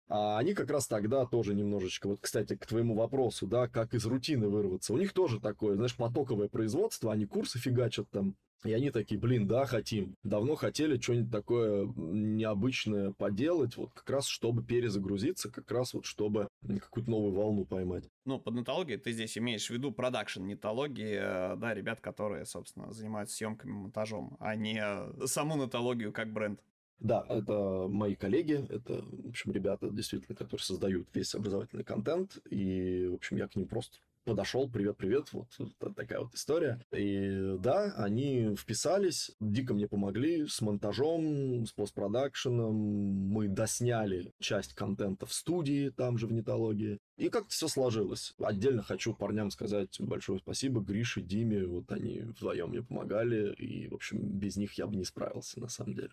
А 0.08 0.38
они 0.38 0.54
как 0.54 0.70
раз 0.70 0.86
тогда 0.86 1.26
тоже 1.26 1.54
немножечко, 1.54 2.08
вот, 2.08 2.20
кстати, 2.20 2.56
к 2.56 2.66
твоему 2.66 2.94
вопросу, 2.94 3.46
да, 3.46 3.68
как 3.68 3.92
из 3.92 4.06
рутины 4.06 4.48
вырваться. 4.48 4.94
У 4.94 4.98
них 4.98 5.12
тоже 5.12 5.38
такое, 5.38 5.76
знаешь, 5.76 5.96
потоковое 5.96 6.48
производство, 6.48 7.12
они 7.12 7.26
курсы 7.26 7.58
фигачат 7.58 8.08
там, 8.10 8.34
и 8.64 8.72
они 8.72 8.90
такие, 8.90 9.20
блин, 9.20 9.46
да, 9.46 9.66
хотим. 9.66 10.16
Давно 10.22 10.54
хотели 10.54 11.00
что-нибудь 11.00 11.30
такое 11.30 11.86
необычное 11.96 13.12
поделать, 13.12 13.76
вот 13.76 13.92
как 13.92 14.08
раз 14.10 14.26
чтобы 14.26 14.64
перезагрузиться, 14.64 15.50
как 15.50 15.70
раз 15.70 15.94
вот 15.94 16.04
чтобы 16.04 16.48
какую-то 16.66 17.10
новую 17.10 17.32
волну 17.32 17.64
поймать. 17.64 18.08
Ну, 18.24 18.38
под 18.38 18.54
нетологией 18.54 18.98
ты 18.98 19.12
здесь 19.12 19.38
имеешь 19.38 19.66
в 19.66 19.70
виду 19.70 19.92
продакшн 19.92 20.44
нетологии, 20.44 21.18
э, 21.20 21.56
да, 21.56 21.74
ребят, 21.74 22.00
которые, 22.00 22.44
собственно, 22.46 22.92
занимаются 22.92 23.36
съемками, 23.36 23.72
монтажом, 23.72 24.36
а 24.40 24.56
не 24.56 24.82
саму 25.26 25.56
нетологию 25.62 26.12
как 26.12 26.32
бренд. 26.32 26.60
Да, 27.00 27.24
это 27.28 27.86
мои 27.88 28.16
коллеги, 28.16 28.66
это, 28.70 29.02
в 29.02 29.28
общем, 29.28 29.52
ребята, 29.52 29.88
действительно, 29.88 30.34
которые 30.34 30.64
создают 30.64 31.08
весь 31.14 31.32
образовательный 31.34 31.84
контент, 31.84 32.38
и, 32.50 33.06
в 33.06 33.14
общем, 33.14 33.36
я 33.36 33.46
к 33.46 33.54
ним 33.54 33.68
просто 33.68 33.98
подошел, 34.28 34.68
привет-привет, 34.68 35.32
вот, 35.32 35.48
вот 35.58 35.96
такая 35.96 36.20
вот 36.20 36.34
история. 36.34 36.78
И 36.94 37.56
да, 37.60 37.94
они 37.96 38.54
вписались, 38.56 39.32
дико 39.40 39.72
мне 39.72 39.88
помогли 39.88 40.46
с 40.46 40.60
монтажом, 40.60 41.64
с 41.64 41.72
постпродакшеном, 41.72 42.74
мы 42.74 43.48
досняли 43.48 44.32
часть 44.38 44.74
контента 44.74 45.24
в 45.24 45.32
студии, 45.32 45.88
там 45.88 46.18
же 46.18 46.26
в 46.26 46.32
нетологии. 46.32 46.98
И 47.16 47.30
как-то 47.30 47.50
все 47.50 47.68
сложилось. 47.68 48.34
Отдельно 48.38 48.82
хочу 48.82 49.14
парням 49.14 49.50
сказать 49.50 49.96
большое 49.98 50.40
спасибо 50.40 50.82
Грише, 50.82 51.22
Диме, 51.22 51.64
вот 51.66 51.90
они 51.90 52.20
вдвоем 52.20 52.68
мне 52.68 52.82
помогали, 52.82 53.54
и, 53.54 53.88
в 53.88 53.94
общем, 53.94 54.18
без 54.20 54.56
них 54.56 54.74
я 54.74 54.86
бы 54.86 54.94
не 54.94 55.04
справился, 55.04 55.58
на 55.58 55.68
самом 55.68 55.94
деле. 55.94 56.10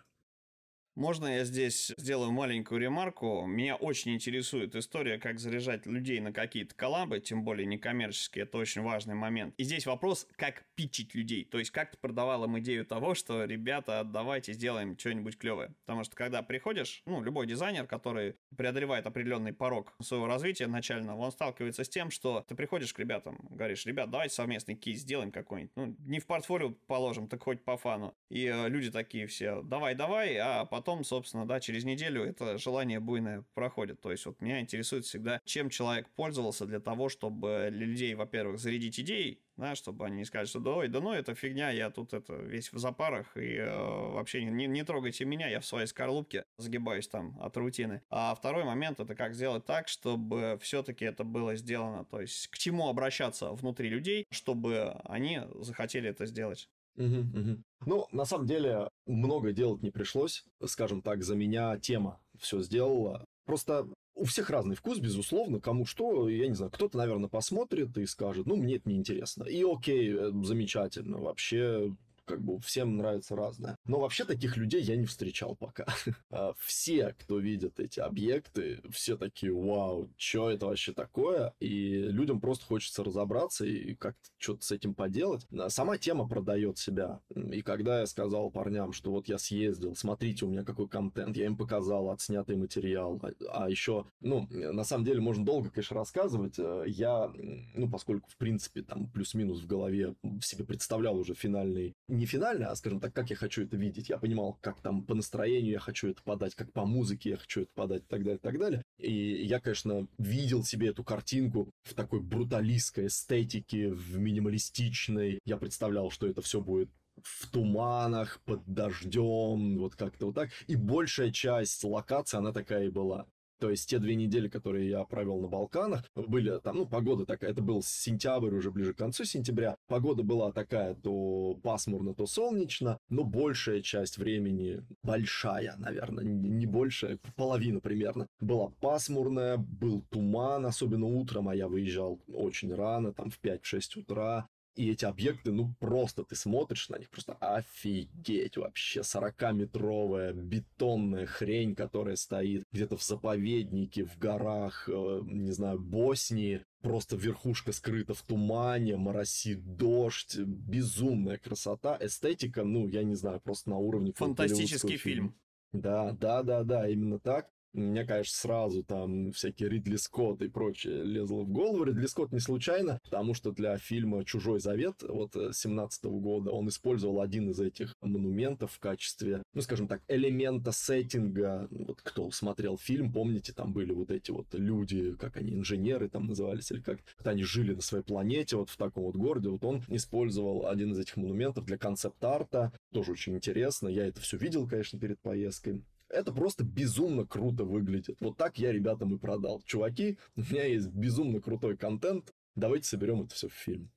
Можно 0.96 1.26
я 1.26 1.44
здесь 1.44 1.92
сделаю 1.98 2.32
маленькую 2.32 2.80
ремарку? 2.80 3.44
Меня 3.44 3.76
очень 3.76 4.14
интересует 4.14 4.74
история, 4.74 5.18
как 5.18 5.38
заряжать 5.38 5.84
людей 5.84 6.20
на 6.20 6.32
какие-то 6.32 6.74
коллабы, 6.74 7.20
тем 7.20 7.44
более 7.44 7.66
некоммерческие, 7.66 8.44
это 8.44 8.56
очень 8.56 8.80
важный 8.80 9.14
момент. 9.14 9.52
И 9.58 9.64
здесь 9.64 9.84
вопрос, 9.84 10.26
как 10.36 10.64
питчить 10.74 11.14
людей, 11.14 11.44
то 11.44 11.58
есть 11.58 11.70
как 11.70 11.90
ты 11.90 11.98
продавал 11.98 12.44
им 12.44 12.58
идею 12.60 12.86
того, 12.86 13.14
что, 13.14 13.44
ребята, 13.44 14.04
давайте 14.04 14.54
сделаем 14.54 14.98
что-нибудь 14.98 15.36
клевое. 15.36 15.74
Потому 15.84 16.02
что 16.02 16.16
когда 16.16 16.40
приходишь, 16.40 17.02
ну, 17.04 17.22
любой 17.22 17.46
дизайнер, 17.46 17.86
который 17.86 18.36
преодолевает 18.56 19.06
определенный 19.06 19.52
порог 19.52 19.92
своего 20.00 20.26
развития 20.26 20.66
начального, 20.66 21.20
он 21.20 21.30
сталкивается 21.30 21.84
с 21.84 21.90
тем, 21.90 22.10
что 22.10 22.42
ты 22.48 22.54
приходишь 22.54 22.94
к 22.94 22.98
ребятам, 22.98 23.36
говоришь, 23.50 23.84
ребят, 23.84 24.10
давайте 24.10 24.34
совместный 24.34 24.76
кейс 24.76 25.00
сделаем 25.00 25.30
какой-нибудь. 25.30 25.72
Ну, 25.76 25.94
не 26.06 26.20
в 26.20 26.26
портфолио 26.26 26.70
положим, 26.86 27.28
так 27.28 27.42
хоть 27.42 27.62
по 27.62 27.76
фану. 27.76 28.14
И 28.30 28.46
э, 28.46 28.70
люди 28.70 28.90
такие 28.90 29.26
все, 29.26 29.60
давай-давай, 29.60 30.38
а 30.38 30.64
потом 30.64 30.85
потом, 30.86 31.02
собственно, 31.02 31.44
да, 31.48 31.58
через 31.58 31.84
неделю 31.84 32.22
это 32.22 32.58
желание 32.58 33.00
буйное 33.00 33.44
проходит. 33.54 34.00
То 34.00 34.12
есть 34.12 34.24
вот 34.24 34.40
меня 34.40 34.60
интересует 34.60 35.04
всегда, 35.04 35.40
чем 35.44 35.68
человек 35.68 36.08
пользовался 36.10 36.64
для 36.64 36.78
того, 36.78 37.08
чтобы 37.08 37.70
людей, 37.72 38.14
во-первых, 38.14 38.60
зарядить 38.60 39.00
идеей, 39.00 39.42
да, 39.56 39.74
чтобы 39.74 40.06
они 40.06 40.18
не 40.18 40.24
сказали, 40.24 40.46
что 40.46 40.60
да, 40.60 40.70
ой, 40.70 40.86
да 40.86 41.00
ну, 41.00 41.12
это 41.12 41.34
фигня, 41.34 41.70
я 41.70 41.90
тут 41.90 42.14
это 42.14 42.34
весь 42.36 42.72
в 42.72 42.78
запарах, 42.78 43.36
и 43.36 43.56
э, 43.56 43.68
вообще 43.68 44.44
не, 44.44 44.68
не 44.68 44.84
трогайте 44.84 45.24
меня, 45.24 45.48
я 45.48 45.58
в 45.58 45.66
своей 45.66 45.88
скорлупке 45.88 46.44
загибаюсь 46.56 47.08
там 47.08 47.36
от 47.40 47.56
рутины. 47.56 48.02
А 48.08 48.32
второй 48.36 48.62
момент, 48.62 49.00
это 49.00 49.16
как 49.16 49.34
сделать 49.34 49.64
так, 49.64 49.88
чтобы 49.88 50.56
все-таки 50.62 51.04
это 51.04 51.24
было 51.24 51.56
сделано, 51.56 52.04
то 52.04 52.20
есть 52.20 52.46
к 52.46 52.58
чему 52.58 52.88
обращаться 52.88 53.50
внутри 53.50 53.88
людей, 53.88 54.26
чтобы 54.30 55.00
они 55.04 55.40
захотели 55.56 56.08
это 56.08 56.26
сделать. 56.26 56.68
Угу, 56.96 57.40
угу. 57.40 57.62
Ну, 57.84 58.06
на 58.12 58.24
самом 58.24 58.46
деле, 58.46 58.88
много 59.06 59.52
делать 59.52 59.82
не 59.82 59.90
пришлось. 59.90 60.44
Скажем 60.64 61.02
так, 61.02 61.22
за 61.22 61.36
меня 61.36 61.78
тема 61.78 62.20
все 62.38 62.62
сделала. 62.62 63.24
Просто 63.44 63.86
у 64.14 64.24
всех 64.24 64.48
разный 64.50 64.76
вкус, 64.76 64.98
безусловно, 64.98 65.60
кому 65.60 65.84
что, 65.84 66.28
я 66.28 66.48
не 66.48 66.54
знаю, 66.54 66.72
кто-то, 66.72 66.96
наверное, 66.96 67.28
посмотрит 67.28 67.96
и 67.98 68.06
скажет, 68.06 68.46
ну, 68.46 68.56
мне 68.56 68.76
это 68.76 68.88
неинтересно. 68.88 69.44
И 69.44 69.62
окей, 69.62 70.14
э, 70.14 70.32
замечательно, 70.42 71.18
вообще 71.18 71.94
как 72.26 72.42
бы 72.42 72.60
всем 72.60 72.96
нравится 72.96 73.36
разное. 73.36 73.78
Но 73.84 74.00
вообще 74.00 74.24
таких 74.24 74.56
людей 74.56 74.82
я 74.82 74.96
не 74.96 75.06
встречал 75.06 75.56
пока. 75.56 75.86
А 76.30 76.54
все, 76.58 77.14
кто 77.18 77.38
видит 77.38 77.78
эти 77.78 78.00
объекты, 78.00 78.82
все 78.90 79.16
такие, 79.16 79.52
вау, 79.52 80.10
что 80.16 80.50
это 80.50 80.66
вообще 80.66 80.92
такое? 80.92 81.54
И 81.60 81.98
людям 81.98 82.40
просто 82.40 82.66
хочется 82.66 83.04
разобраться 83.04 83.64
и 83.64 83.94
как-то 83.94 84.28
что-то 84.36 84.64
с 84.64 84.72
этим 84.72 84.94
поделать. 84.94 85.46
Сама 85.68 85.98
тема 85.98 86.28
продает 86.28 86.78
себя. 86.78 87.20
И 87.34 87.62
когда 87.62 88.00
я 88.00 88.06
сказал 88.06 88.50
парням, 88.50 88.92
что 88.92 89.12
вот 89.12 89.28
я 89.28 89.38
съездил, 89.38 89.94
смотрите, 89.94 90.44
у 90.44 90.48
меня 90.48 90.64
какой 90.64 90.88
контент, 90.88 91.36
я 91.36 91.46
им 91.46 91.56
показал 91.56 92.10
отснятый 92.10 92.56
материал. 92.56 93.20
А, 93.22 93.64
а 93.64 93.70
еще, 93.70 94.06
ну, 94.20 94.46
на 94.50 94.84
самом 94.84 95.04
деле, 95.04 95.20
можно 95.20 95.44
долго, 95.44 95.70
конечно, 95.70 95.96
рассказывать. 95.96 96.58
Э, 96.58 96.84
я, 96.86 97.30
ну, 97.74 97.88
поскольку, 97.88 98.28
в 98.30 98.36
принципе, 98.36 98.82
там 98.82 99.08
плюс-минус 99.08 99.62
в 99.62 99.66
голове 99.66 100.14
себе 100.42 100.64
представлял 100.64 101.16
уже 101.16 101.34
финальный 101.34 101.94
не 102.16 102.26
финально, 102.26 102.70
а, 102.70 102.76
скажем 102.76 103.00
так, 103.00 103.14
как 103.14 103.30
я 103.30 103.36
хочу 103.36 103.62
это 103.62 103.76
видеть. 103.76 104.08
Я 104.08 104.18
понимал, 104.18 104.58
как 104.60 104.80
там 104.80 105.02
по 105.02 105.14
настроению 105.14 105.72
я 105.72 105.78
хочу 105.78 106.08
это 106.08 106.22
подать, 106.22 106.54
как 106.54 106.72
по 106.72 106.84
музыке 106.84 107.30
я 107.30 107.36
хочу 107.36 107.62
это 107.62 107.70
подать 107.74 108.02
и 108.02 108.06
так 108.06 108.20
далее, 108.20 108.38
и 108.38 108.40
так 108.40 108.58
далее. 108.58 108.82
И 108.98 109.44
я, 109.46 109.60
конечно, 109.60 110.08
видел 110.18 110.64
себе 110.64 110.88
эту 110.88 111.04
картинку 111.04 111.70
в 111.84 111.94
такой 111.94 112.20
бруталистской 112.20 113.06
эстетике, 113.06 113.90
в 113.92 114.18
минималистичной. 114.18 115.38
Я 115.44 115.56
представлял, 115.56 116.10
что 116.10 116.26
это 116.26 116.42
все 116.42 116.60
будет 116.60 116.90
в 117.22 117.50
туманах, 117.50 118.40
под 118.44 118.62
дождем, 118.66 119.78
вот 119.78 119.94
как-то 119.96 120.26
вот 120.26 120.34
так. 120.34 120.50
И 120.66 120.76
большая 120.76 121.30
часть 121.30 121.82
локации, 121.84 122.36
она 122.38 122.52
такая 122.52 122.86
и 122.86 122.90
была. 122.90 123.26
То 123.58 123.70
есть 123.70 123.88
те 123.88 123.98
две 123.98 124.14
недели, 124.14 124.48
которые 124.48 124.88
я 124.88 125.04
провел 125.04 125.40
на 125.40 125.48
Балканах, 125.48 126.04
были 126.14 126.58
там, 126.60 126.76
ну, 126.76 126.86
погода 126.86 127.24
такая, 127.24 127.50
это 127.50 127.62
был 127.62 127.82
сентябрь, 127.82 128.54
уже 128.54 128.70
ближе 128.70 128.92
к 128.92 128.98
концу 128.98 129.24
сентября. 129.24 129.76
Погода 129.88 130.22
была 130.22 130.52
такая, 130.52 130.94
то 130.94 131.58
пасмурно, 131.62 132.14
то 132.14 132.26
солнечно, 132.26 132.98
но 133.08 133.24
большая 133.24 133.80
часть 133.80 134.18
времени, 134.18 134.82
большая, 135.02 135.74
наверное, 135.78 136.24
не 136.24 136.66
большая, 136.66 137.18
половина 137.36 137.80
примерно, 137.80 138.26
была 138.40 138.68
пасмурная, 138.80 139.56
был 139.56 140.02
туман, 140.10 140.66
особенно 140.66 141.06
утром, 141.06 141.48
а 141.48 141.54
я 141.54 141.68
выезжал 141.68 142.20
очень 142.28 142.74
рано, 142.74 143.12
там 143.12 143.30
в 143.30 143.40
5-6 143.40 144.00
утра, 144.00 144.48
и 144.76 144.90
эти 144.90 145.04
объекты, 145.04 145.52
ну, 145.52 145.74
просто 145.80 146.22
ты 146.22 146.36
смотришь 146.36 146.88
на 146.88 146.98
них, 146.98 147.10
просто 147.10 147.32
офигеть 147.40 148.56
вообще. 148.56 149.00
40-метровая 149.00 150.32
бетонная 150.32 151.26
хрень, 151.26 151.74
которая 151.74 152.16
стоит 152.16 152.64
где-то 152.72 152.96
в 152.96 153.02
заповеднике, 153.02 154.04
в 154.04 154.18
горах, 154.18 154.88
э, 154.88 155.20
не 155.24 155.52
знаю, 155.52 155.80
Боснии. 155.80 156.64
Просто 156.82 157.16
верхушка 157.16 157.72
скрыта 157.72 158.14
в 158.14 158.22
тумане, 158.22 158.96
моросит 158.96 159.76
дождь, 159.76 160.38
безумная 160.38 161.38
красота, 161.38 161.98
эстетика, 162.00 162.62
ну, 162.62 162.86
я 162.86 163.02
не 163.02 163.14
знаю, 163.14 163.40
просто 163.40 163.70
на 163.70 163.78
уровне 163.78 164.12
Фантастический 164.14 164.96
фильм. 164.96 165.34
Да, 165.72 166.12
да, 166.12 166.42
да, 166.42 166.62
да, 166.62 166.88
именно 166.88 167.18
так. 167.18 167.50
Мне, 167.76 168.04
конечно, 168.04 168.34
сразу 168.34 168.82
там 168.82 169.32
всякие 169.32 169.68
Ридли 169.68 169.96
Скотт 169.96 170.40
и 170.40 170.48
прочее 170.48 171.04
лезло 171.04 171.42
в 171.42 171.50
голову. 171.50 171.84
Ридли 171.84 172.06
Скотт 172.06 172.32
не 172.32 172.40
случайно, 172.40 172.98
потому 173.04 173.34
что 173.34 173.52
для 173.52 173.76
фильма 173.76 174.24
«Чужой 174.24 174.60
завет» 174.60 175.02
вот 175.06 175.34
17 175.34 176.04
э, 176.04 176.08
года 176.08 176.52
он 176.52 176.68
использовал 176.68 177.20
один 177.20 177.50
из 177.50 177.60
этих 177.60 177.94
монументов 178.00 178.72
в 178.72 178.78
качестве, 178.78 179.42
ну, 179.52 179.60
скажем 179.60 179.88
так, 179.88 180.00
элемента 180.08 180.72
сеттинга. 180.72 181.68
Вот 181.70 182.00
кто 182.00 182.30
смотрел 182.30 182.78
фильм, 182.78 183.12
помните, 183.12 183.52
там 183.52 183.74
были 183.74 183.92
вот 183.92 184.10
эти 184.10 184.30
вот 184.30 184.46
люди, 184.54 185.12
как 185.12 185.36
они, 185.36 185.52
инженеры 185.52 186.08
там 186.08 186.28
назывались, 186.28 186.70
или 186.72 186.80
как 186.80 187.00
вот 187.18 187.26
они 187.26 187.42
жили 187.42 187.74
на 187.74 187.82
своей 187.82 188.04
планете, 188.04 188.56
вот 188.56 188.70
в 188.70 188.76
таком 188.78 189.04
вот 189.04 189.16
городе. 189.16 189.50
Вот 189.50 189.64
он 189.64 189.82
использовал 189.88 190.66
один 190.66 190.92
из 190.92 190.98
этих 190.98 191.18
монументов 191.18 191.66
для 191.66 191.76
концепт-арта. 191.76 192.72
Тоже 192.90 193.12
очень 193.12 193.34
интересно. 193.34 193.88
Я 193.88 194.06
это 194.06 194.22
все 194.22 194.38
видел, 194.38 194.66
конечно, 194.66 194.98
перед 194.98 195.20
поездкой. 195.20 195.82
Это 196.08 196.32
просто 196.32 196.64
безумно 196.64 197.26
круто 197.26 197.64
выглядит. 197.64 198.16
Вот 198.20 198.36
так 198.36 198.58
я 198.58 198.72
ребятам 198.72 199.14
и 199.14 199.18
продал. 199.18 199.62
Чуваки, 199.64 200.18
у 200.36 200.40
меня 200.40 200.64
есть 200.64 200.88
безумно 200.88 201.40
крутой 201.40 201.76
контент, 201.76 202.32
давайте 202.54 202.88
соберем 202.88 203.22
это 203.22 203.34
все 203.34 203.48
в 203.48 203.52
фильм. 203.52 203.90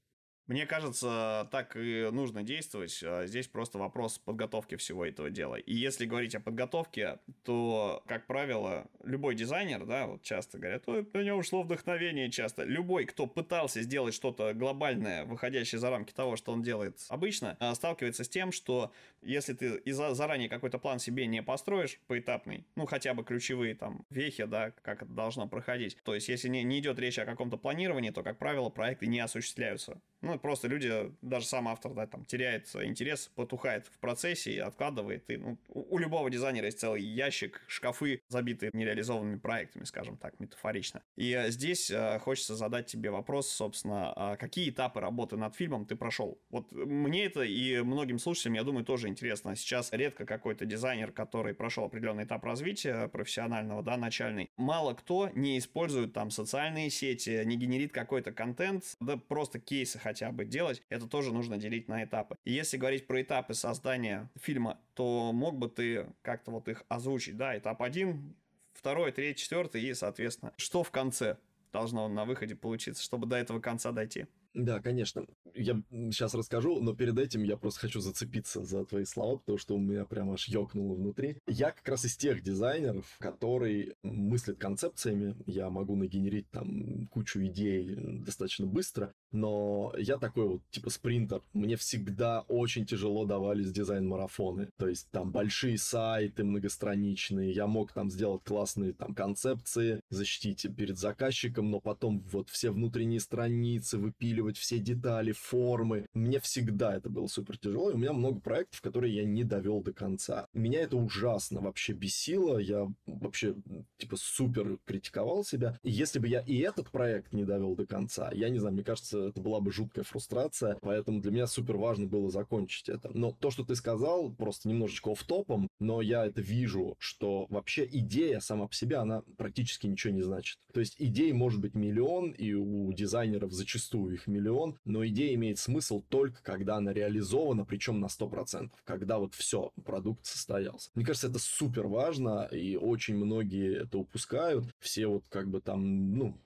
Мне 0.50 0.66
кажется, 0.66 1.48
так 1.52 1.76
и 1.76 2.10
нужно 2.12 2.42
действовать. 2.42 3.04
А 3.06 3.28
здесь 3.28 3.48
просто 3.48 3.78
вопрос 3.78 4.18
подготовки 4.18 4.78
всего 4.78 5.06
этого 5.06 5.30
дела. 5.30 5.58
И 5.58 5.76
если 5.76 6.08
говорить 6.08 6.34
о 6.34 6.40
подготовке, 6.40 7.20
то, 7.44 8.02
как 8.08 8.26
правило, 8.26 8.88
любой 9.04 9.36
дизайнер, 9.36 9.86
да, 9.86 10.08
вот 10.08 10.24
часто 10.24 10.58
говорят, 10.58 10.86
ой, 10.88 11.08
у 11.14 11.20
него 11.20 11.38
ушло 11.38 11.62
вдохновение 11.62 12.32
часто. 12.32 12.64
Любой, 12.64 13.06
кто 13.06 13.28
пытался 13.28 13.84
сделать 13.84 14.16
что-то 14.16 14.56
глобальное, 14.56 15.24
выходящее 15.24 15.78
за 15.78 15.92
рамки 15.92 16.14
того, 16.14 16.36
что 16.36 16.52
он 16.52 16.64
делает 16.64 16.98
обычно, 17.10 17.56
а, 17.60 17.76
сталкивается 17.76 18.24
с 18.24 18.30
тем, 18.30 18.52
что 18.52 18.92
если 19.22 19.54
ты 19.54 19.84
заранее 19.94 20.50
какой-то 20.50 20.80
план 20.80 20.98
себе 20.98 21.28
не 21.28 21.44
построишь 21.44 22.00
поэтапный, 22.08 22.66
ну, 22.76 22.88
хотя 22.88 23.14
бы 23.14 23.24
ключевые 23.24 23.76
там 23.76 24.04
вехи, 24.10 24.46
да, 24.46 24.72
как 24.82 25.04
это 25.04 25.12
должно 25.12 25.48
проходить, 25.48 25.96
то 26.04 26.16
есть 26.16 26.28
если 26.28 26.50
не, 26.50 26.64
не 26.64 26.80
идет 26.80 26.98
речь 26.98 27.20
о 27.20 27.26
каком-то 27.26 27.58
планировании, 27.58 28.10
то, 28.10 28.24
как 28.24 28.40
правило, 28.40 28.70
проекты 28.70 29.06
не 29.06 29.20
осуществляются. 29.20 30.02
Ну, 30.22 30.38
просто 30.38 30.68
люди, 30.68 31.14
даже 31.22 31.46
сам 31.46 31.68
автор, 31.68 31.94
да, 31.94 32.06
там, 32.06 32.26
теряет 32.26 32.68
интерес, 32.76 33.32
потухает 33.36 33.88
в 33.88 33.98
процессе 34.00 34.52
и 34.52 34.60
откладывает. 34.60 35.30
И, 35.30 35.38
ну, 35.38 35.58
у 35.70 35.98
любого 35.98 36.30
дизайнера 36.30 36.66
есть 36.66 36.80
целый 36.80 37.02
ящик, 37.02 37.62
шкафы, 37.68 38.22
забитые 38.28 38.72
нереализованными 38.74 39.38
проектами, 39.38 39.86
скажем 39.86 40.18
так, 40.18 40.40
метафорично. 40.40 41.02
И 41.16 41.32
э, 41.32 41.50
здесь 41.52 41.90
э, 41.90 42.20
хочется 42.20 42.56
задать 42.56 42.88
тебе 42.88 43.12
вопрос, 43.12 43.50
собственно, 43.50 44.12
а 44.14 44.36
какие 44.36 44.70
этапы 44.70 45.00
работы 45.00 45.38
над 45.38 45.56
фильмом 45.56 45.86
ты 45.86 45.96
прошел? 45.96 46.42
Вот 46.50 46.72
мне 46.72 47.26
это 47.26 47.44
и 47.44 47.82
многим 47.82 48.20
слушателям, 48.20 48.56
я 48.56 48.64
думаю, 48.64 48.86
тоже 48.86 49.08
интересно. 49.08 49.56
Сейчас 49.56 49.94
редко 49.94 50.26
какой-то 50.26 50.66
дизайнер, 50.66 51.12
который 51.12 51.54
прошел 51.54 51.86
определенный 51.86 52.26
этап 52.26 52.44
развития 52.44 53.08
профессионального, 53.08 53.84
да, 53.84 53.96
начальный, 53.96 54.52
мало 54.58 54.94
кто 54.94 55.30
не 55.34 55.58
использует 55.58 56.14
там 56.14 56.30
социальные 56.30 56.90
сети, 56.90 57.42
не 57.46 57.56
генерит 57.56 57.94
какой-то 57.94 58.32
контент, 58.32 58.84
да 59.00 59.18
просто 59.18 59.60
кейсы 59.60 59.98
хотя 60.10 60.32
бы 60.32 60.44
делать, 60.44 60.82
это 60.90 61.08
тоже 61.08 61.32
нужно 61.32 61.58
делить 61.58 61.88
на 61.88 62.04
этапы. 62.04 62.36
И 62.44 62.52
если 62.52 62.78
говорить 62.78 63.06
про 63.06 63.22
этапы 63.22 63.54
создания 63.54 64.28
фильма, 64.42 64.80
то 64.96 65.32
мог 65.32 65.56
бы 65.60 65.70
ты 65.70 66.08
как-то 66.24 66.50
вот 66.50 66.68
их 66.68 66.84
озвучить, 66.88 67.38
да, 67.38 67.56
этап 67.56 67.84
один, 67.84 68.36
второй, 68.74 69.12
третий, 69.12 69.44
четвертый 69.44 69.84
и, 69.84 69.94
соответственно, 69.94 70.52
что 70.58 70.84
в 70.84 70.90
конце 70.90 71.38
должно 71.72 72.08
на 72.08 72.26
выходе 72.26 72.56
получиться, 72.56 73.04
чтобы 73.04 73.28
до 73.28 73.36
этого 73.36 73.60
конца 73.60 73.92
дойти. 73.92 74.26
Да, 74.54 74.80
конечно. 74.82 75.26
Я 75.54 75.82
сейчас 75.92 76.34
расскажу, 76.34 76.82
но 76.82 76.96
перед 76.96 77.18
этим 77.18 77.44
я 77.44 77.56
просто 77.58 77.82
хочу 77.82 78.00
зацепиться 78.00 78.64
за 78.64 78.84
твои 78.86 79.06
слова, 79.06 79.38
потому 79.38 79.58
что 79.58 79.76
у 79.76 79.80
меня 79.80 80.06
прямо 80.06 80.34
аж 80.34 80.48
ёкнуло 80.48 80.96
внутри. 80.96 81.38
Я 81.48 81.72
как 81.72 81.88
раз 81.88 82.06
из 82.06 82.18
тех 82.18 82.42
дизайнеров, 82.42 83.06
который 83.20 83.94
мыслит 84.04 84.58
концепциями. 84.58 85.36
Я 85.46 85.70
могу 85.70 85.96
нагенерить 85.96 86.50
там 86.50 87.08
кучу 87.08 87.44
идей 87.46 87.96
достаточно 87.96 88.66
быстро, 88.66 89.14
но 89.32 89.94
я 89.98 90.18
такой 90.18 90.48
вот, 90.48 90.62
типа, 90.72 90.90
спринтер. 90.90 91.42
Мне 91.54 91.76
всегда 91.76 92.42
очень 92.48 92.86
тяжело 92.86 93.26
давались 93.26 93.72
дизайн-марафоны. 93.72 94.70
То 94.78 94.88
есть 94.88 95.10
там 95.12 95.32
большие 95.32 95.78
сайты 95.78 96.44
многостраничные, 96.44 97.52
я 97.52 97.68
мог 97.68 97.92
там 97.94 98.10
сделать 98.10 98.44
классные 98.44 98.94
там 98.94 99.14
концепции, 99.14 100.02
защитить 100.10 100.66
перед 100.76 100.98
заказчиком, 100.98 101.72
но 101.72 101.80
потом 101.80 102.20
вот 102.32 102.50
все 102.50 102.72
внутренние 102.72 103.20
страницы, 103.20 103.98
выпиливать 103.98 104.58
все 104.58 104.80
детали, 104.80 105.32
формы. 105.32 106.06
Мне 106.14 106.40
всегда 106.40 106.96
это 106.96 107.10
было 107.10 107.28
супер 107.28 107.58
тяжело, 107.58 107.92
и 107.92 107.94
у 107.94 107.98
меня 107.98 108.14
много 108.14 108.40
проектов, 108.40 108.82
которые 108.82 109.16
я 109.16 109.26
не 109.26 109.44
довел 109.44 109.82
до 109.82 109.94
конца. 109.94 110.48
Меня 110.54 110.82
это 110.82 110.98
ужасно 110.98 111.62
вообще 111.62 111.94
бесило, 111.94 112.58
я 112.58 112.88
вообще, 113.06 113.56
типа, 113.98 114.16
супер 114.18 114.78
критиковал 114.86 115.44
себя. 115.44 115.78
И 115.84 115.92
если 115.92 116.20
бы 116.20 116.28
я 116.28 116.42
и 116.42 116.58
этот 116.60 116.90
проект 116.92 117.34
не 117.34 117.46
довел 117.46 117.76
до 117.76 117.86
конца, 117.86 118.32
я 118.34 118.50
не 118.50 118.60
знаю, 118.60 118.74
мне 118.74 118.84
кажется, 118.84 119.19
это 119.28 119.42
была 119.42 119.60
бы 119.60 119.72
жуткая 119.72 120.04
фрустрация, 120.04 120.78
поэтому 120.82 121.22
для 121.22 121.32
меня 121.32 121.48
супер 121.48 121.78
важно 121.78 122.08
было 122.08 122.30
закончить 122.30 122.90
это. 122.90 123.10
Но 123.14 123.32
то, 123.32 123.52
что 123.52 123.64
ты 123.64 123.76
сказал, 123.76 124.32
просто 124.32 124.70
немножечко 124.70 125.14
в 125.14 125.24
топом, 125.24 125.68
но 125.80 126.02
я 126.02 126.26
это 126.26 126.42
вижу, 126.42 126.96
что 127.00 127.48
вообще 127.50 127.88
идея 127.92 128.40
сама 128.40 128.68
по 128.68 128.74
себе, 128.74 128.98
она 128.98 129.24
практически 129.38 129.88
ничего 129.88 130.14
не 130.14 130.22
значит. 130.22 130.58
То 130.74 130.80
есть 130.80 130.96
идей 131.00 131.34
может 131.34 131.60
быть 131.62 131.74
миллион, 131.74 132.32
и 132.32 132.54
у 132.54 132.92
дизайнеров 132.94 133.52
зачастую 133.52 134.16
их 134.16 134.28
миллион, 134.28 134.78
но 134.86 135.06
идея 135.08 135.34
имеет 135.36 135.60
смысл 135.60 136.02
только 136.10 136.42
когда 136.44 136.78
она 136.78 136.94
реализована, 136.94 137.66
причем 137.66 138.00
на 138.00 138.06
100%, 138.06 138.70
когда 138.84 139.20
вот 139.20 139.34
все, 139.36 139.72
продукт 139.84 140.26
состоялся. 140.26 140.90
Мне 140.96 141.06
кажется, 141.06 141.28
это 141.28 141.40
супер 141.40 141.88
важно, 141.88 142.48
и 142.52 142.76
очень 142.76 143.16
многие 143.16 143.82
это 143.84 143.98
упускают. 143.98 144.66
Все 144.80 145.08
вот 145.08 145.24
как 145.30 145.50
бы 145.50 145.62
там, 145.62 146.14
ну, 146.14 146.38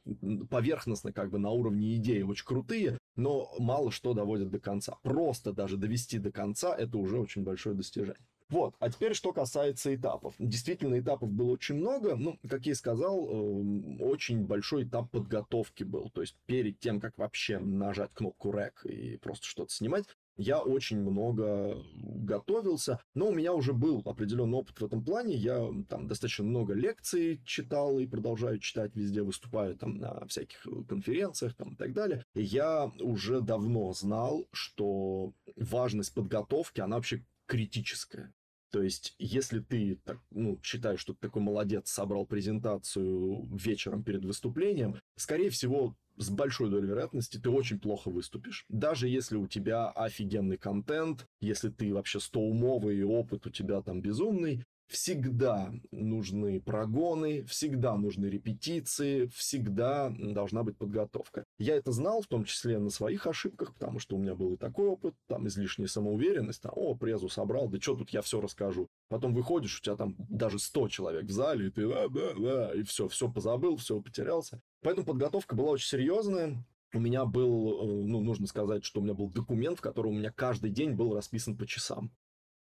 поверхностно 0.49 1.11
как 1.11 1.29
бы 1.29 1.39
на 1.39 1.49
уровне 1.49 1.95
идеи 1.95 2.21
очень 2.21 2.45
круто 2.45 2.62
крутые, 2.63 2.97
но 3.15 3.51
мало 3.59 3.91
что 3.91 4.13
доводят 4.13 4.49
до 4.49 4.59
конца. 4.59 4.97
Просто 5.03 5.53
даже 5.53 5.77
довести 5.77 6.19
до 6.19 6.31
конца 6.31 6.75
это 6.75 6.97
уже 6.97 7.19
очень 7.19 7.43
большое 7.43 7.75
достижение. 7.75 8.25
Вот, 8.49 8.75
а 8.79 8.91
теперь 8.91 9.15
что 9.15 9.33
касается 9.33 9.95
этапов. 9.95 10.35
Действительно, 10.37 10.99
этапов 10.99 11.31
было 11.31 11.51
очень 11.51 11.75
много. 11.75 12.15
Ну, 12.15 12.37
как 12.47 12.65
я 12.65 12.73
и 12.73 12.75
сказал, 12.75 13.27
эм, 13.27 14.01
очень 14.01 14.45
большой 14.45 14.83
этап 14.83 15.09
подготовки 15.09 15.83
был. 15.83 16.11
То 16.11 16.21
есть 16.21 16.35
перед 16.45 16.79
тем, 16.79 16.99
как 16.99 17.17
вообще 17.17 17.57
нажать 17.57 18.13
кнопку 18.13 18.51
REC 18.51 18.73
и 18.83 19.17
просто 19.17 19.47
что-то 19.47 19.73
снимать, 19.73 20.05
я 20.37 20.61
очень 20.61 20.99
много 20.99 21.83
готовился, 21.93 22.99
но 23.13 23.27
у 23.27 23.33
меня 23.33 23.53
уже 23.53 23.73
был 23.73 24.01
определенный 24.05 24.57
опыт 24.57 24.79
в 24.79 24.85
этом 24.85 25.03
плане. 25.03 25.35
Я 25.35 25.69
там 25.89 26.07
достаточно 26.07 26.43
много 26.43 26.73
лекций 26.73 27.41
читал 27.45 27.99
и 27.99 28.07
продолжаю 28.07 28.59
читать 28.59 28.95
везде, 28.95 29.21
выступаю 29.21 29.75
там 29.75 29.97
на 29.97 30.25
всяких 30.27 30.65
конференциях 30.87 31.55
там, 31.55 31.73
и 31.73 31.75
так 31.75 31.93
далее. 31.93 32.25
И 32.33 32.41
я 32.41 32.91
уже 32.99 33.41
давно 33.41 33.93
знал, 33.93 34.47
что 34.51 35.33
важность 35.55 36.13
подготовки, 36.13 36.81
она 36.81 36.95
вообще 36.95 37.25
критическая. 37.45 38.33
То 38.73 38.81
есть, 38.81 39.13
если 39.19 39.59
ты 39.59 40.01
так, 40.03 40.17
ну, 40.31 40.59
считаешь, 40.63 40.99
что 40.99 41.13
ты 41.13 41.19
такой 41.19 41.43
молодец, 41.43 41.91
собрал 41.91 42.25
презентацию 42.25 43.47
вечером 43.55 44.03
перед 44.03 44.25
выступлением, 44.25 44.99
скорее 45.15 45.51
всего, 45.51 45.95
с 46.17 46.31
большой 46.31 46.71
долей 46.71 46.87
вероятности 46.87 47.37
ты 47.37 47.51
очень 47.51 47.79
плохо 47.79 48.09
выступишь. 48.09 48.65
Даже 48.69 49.07
если 49.07 49.37
у 49.37 49.45
тебя 49.45 49.89
офигенный 49.89 50.57
контент, 50.57 51.27
если 51.39 51.69
ты 51.69 51.93
вообще 51.93 52.19
стоумовый 52.19 52.97
и 52.97 53.03
опыт 53.03 53.45
у 53.45 53.51
тебя 53.51 53.79
там 53.83 54.01
безумный, 54.01 54.65
всегда 54.93 55.73
нужны 55.91 56.61
прогоны, 56.61 57.43
всегда 57.45 57.95
нужны 57.95 58.27
репетиции, 58.27 59.25
всегда 59.27 60.13
должна 60.17 60.63
быть 60.63 60.77
подготовка. 60.77 61.45
Я 61.57 61.75
это 61.75 61.91
знал, 61.91 62.21
в 62.21 62.27
том 62.27 62.45
числе 62.45 62.77
на 62.77 62.91
своих 62.91 63.25
ошибках, 63.25 63.73
потому 63.73 63.99
что 63.99 64.15
у 64.15 64.19
меня 64.19 64.35
был 64.35 64.53
и 64.53 64.57
такой 64.57 64.87
опыт, 64.87 65.15
там 65.27 65.47
излишняя 65.47 65.87
самоуверенность, 65.87 66.61
там, 66.61 66.73
о, 66.75 66.95
презу 66.95 67.27
собрал, 67.27 67.67
да 67.67 67.79
что 67.81 67.95
тут 67.95 68.11
я 68.11 68.21
все 68.21 68.39
расскажу. 68.39 68.87
Потом 69.09 69.33
выходишь, 69.33 69.79
у 69.79 69.81
тебя 69.81 69.95
там 69.95 70.15
даже 70.29 70.59
100 70.59 70.87
человек 70.89 71.25
в 71.25 71.31
зале, 71.31 71.67
и 71.67 71.71
ты, 71.71 71.87
да, 71.87 72.07
да, 72.07 72.33
да, 72.37 72.73
и 72.73 72.83
все, 72.83 73.07
все 73.07 73.29
позабыл, 73.29 73.77
все 73.77 73.99
потерялся. 73.99 74.61
Поэтому 74.81 75.07
подготовка 75.07 75.55
была 75.55 75.71
очень 75.71 75.87
серьезная. 75.87 76.63
У 76.93 76.99
меня 76.99 77.25
был, 77.25 77.81
э, 77.81 78.03
ну, 78.05 78.21
нужно 78.21 78.45
сказать, 78.45 78.85
что 78.85 79.01
у 79.01 79.03
меня 79.03 79.15
был 79.15 79.29
документ, 79.29 79.79
в 79.79 79.81
котором 79.81 80.11
у 80.11 80.17
меня 80.19 80.31
каждый 80.31 80.69
день 80.69 80.91
был 80.91 81.15
расписан 81.15 81.57
по 81.57 81.65
часам. 81.65 82.11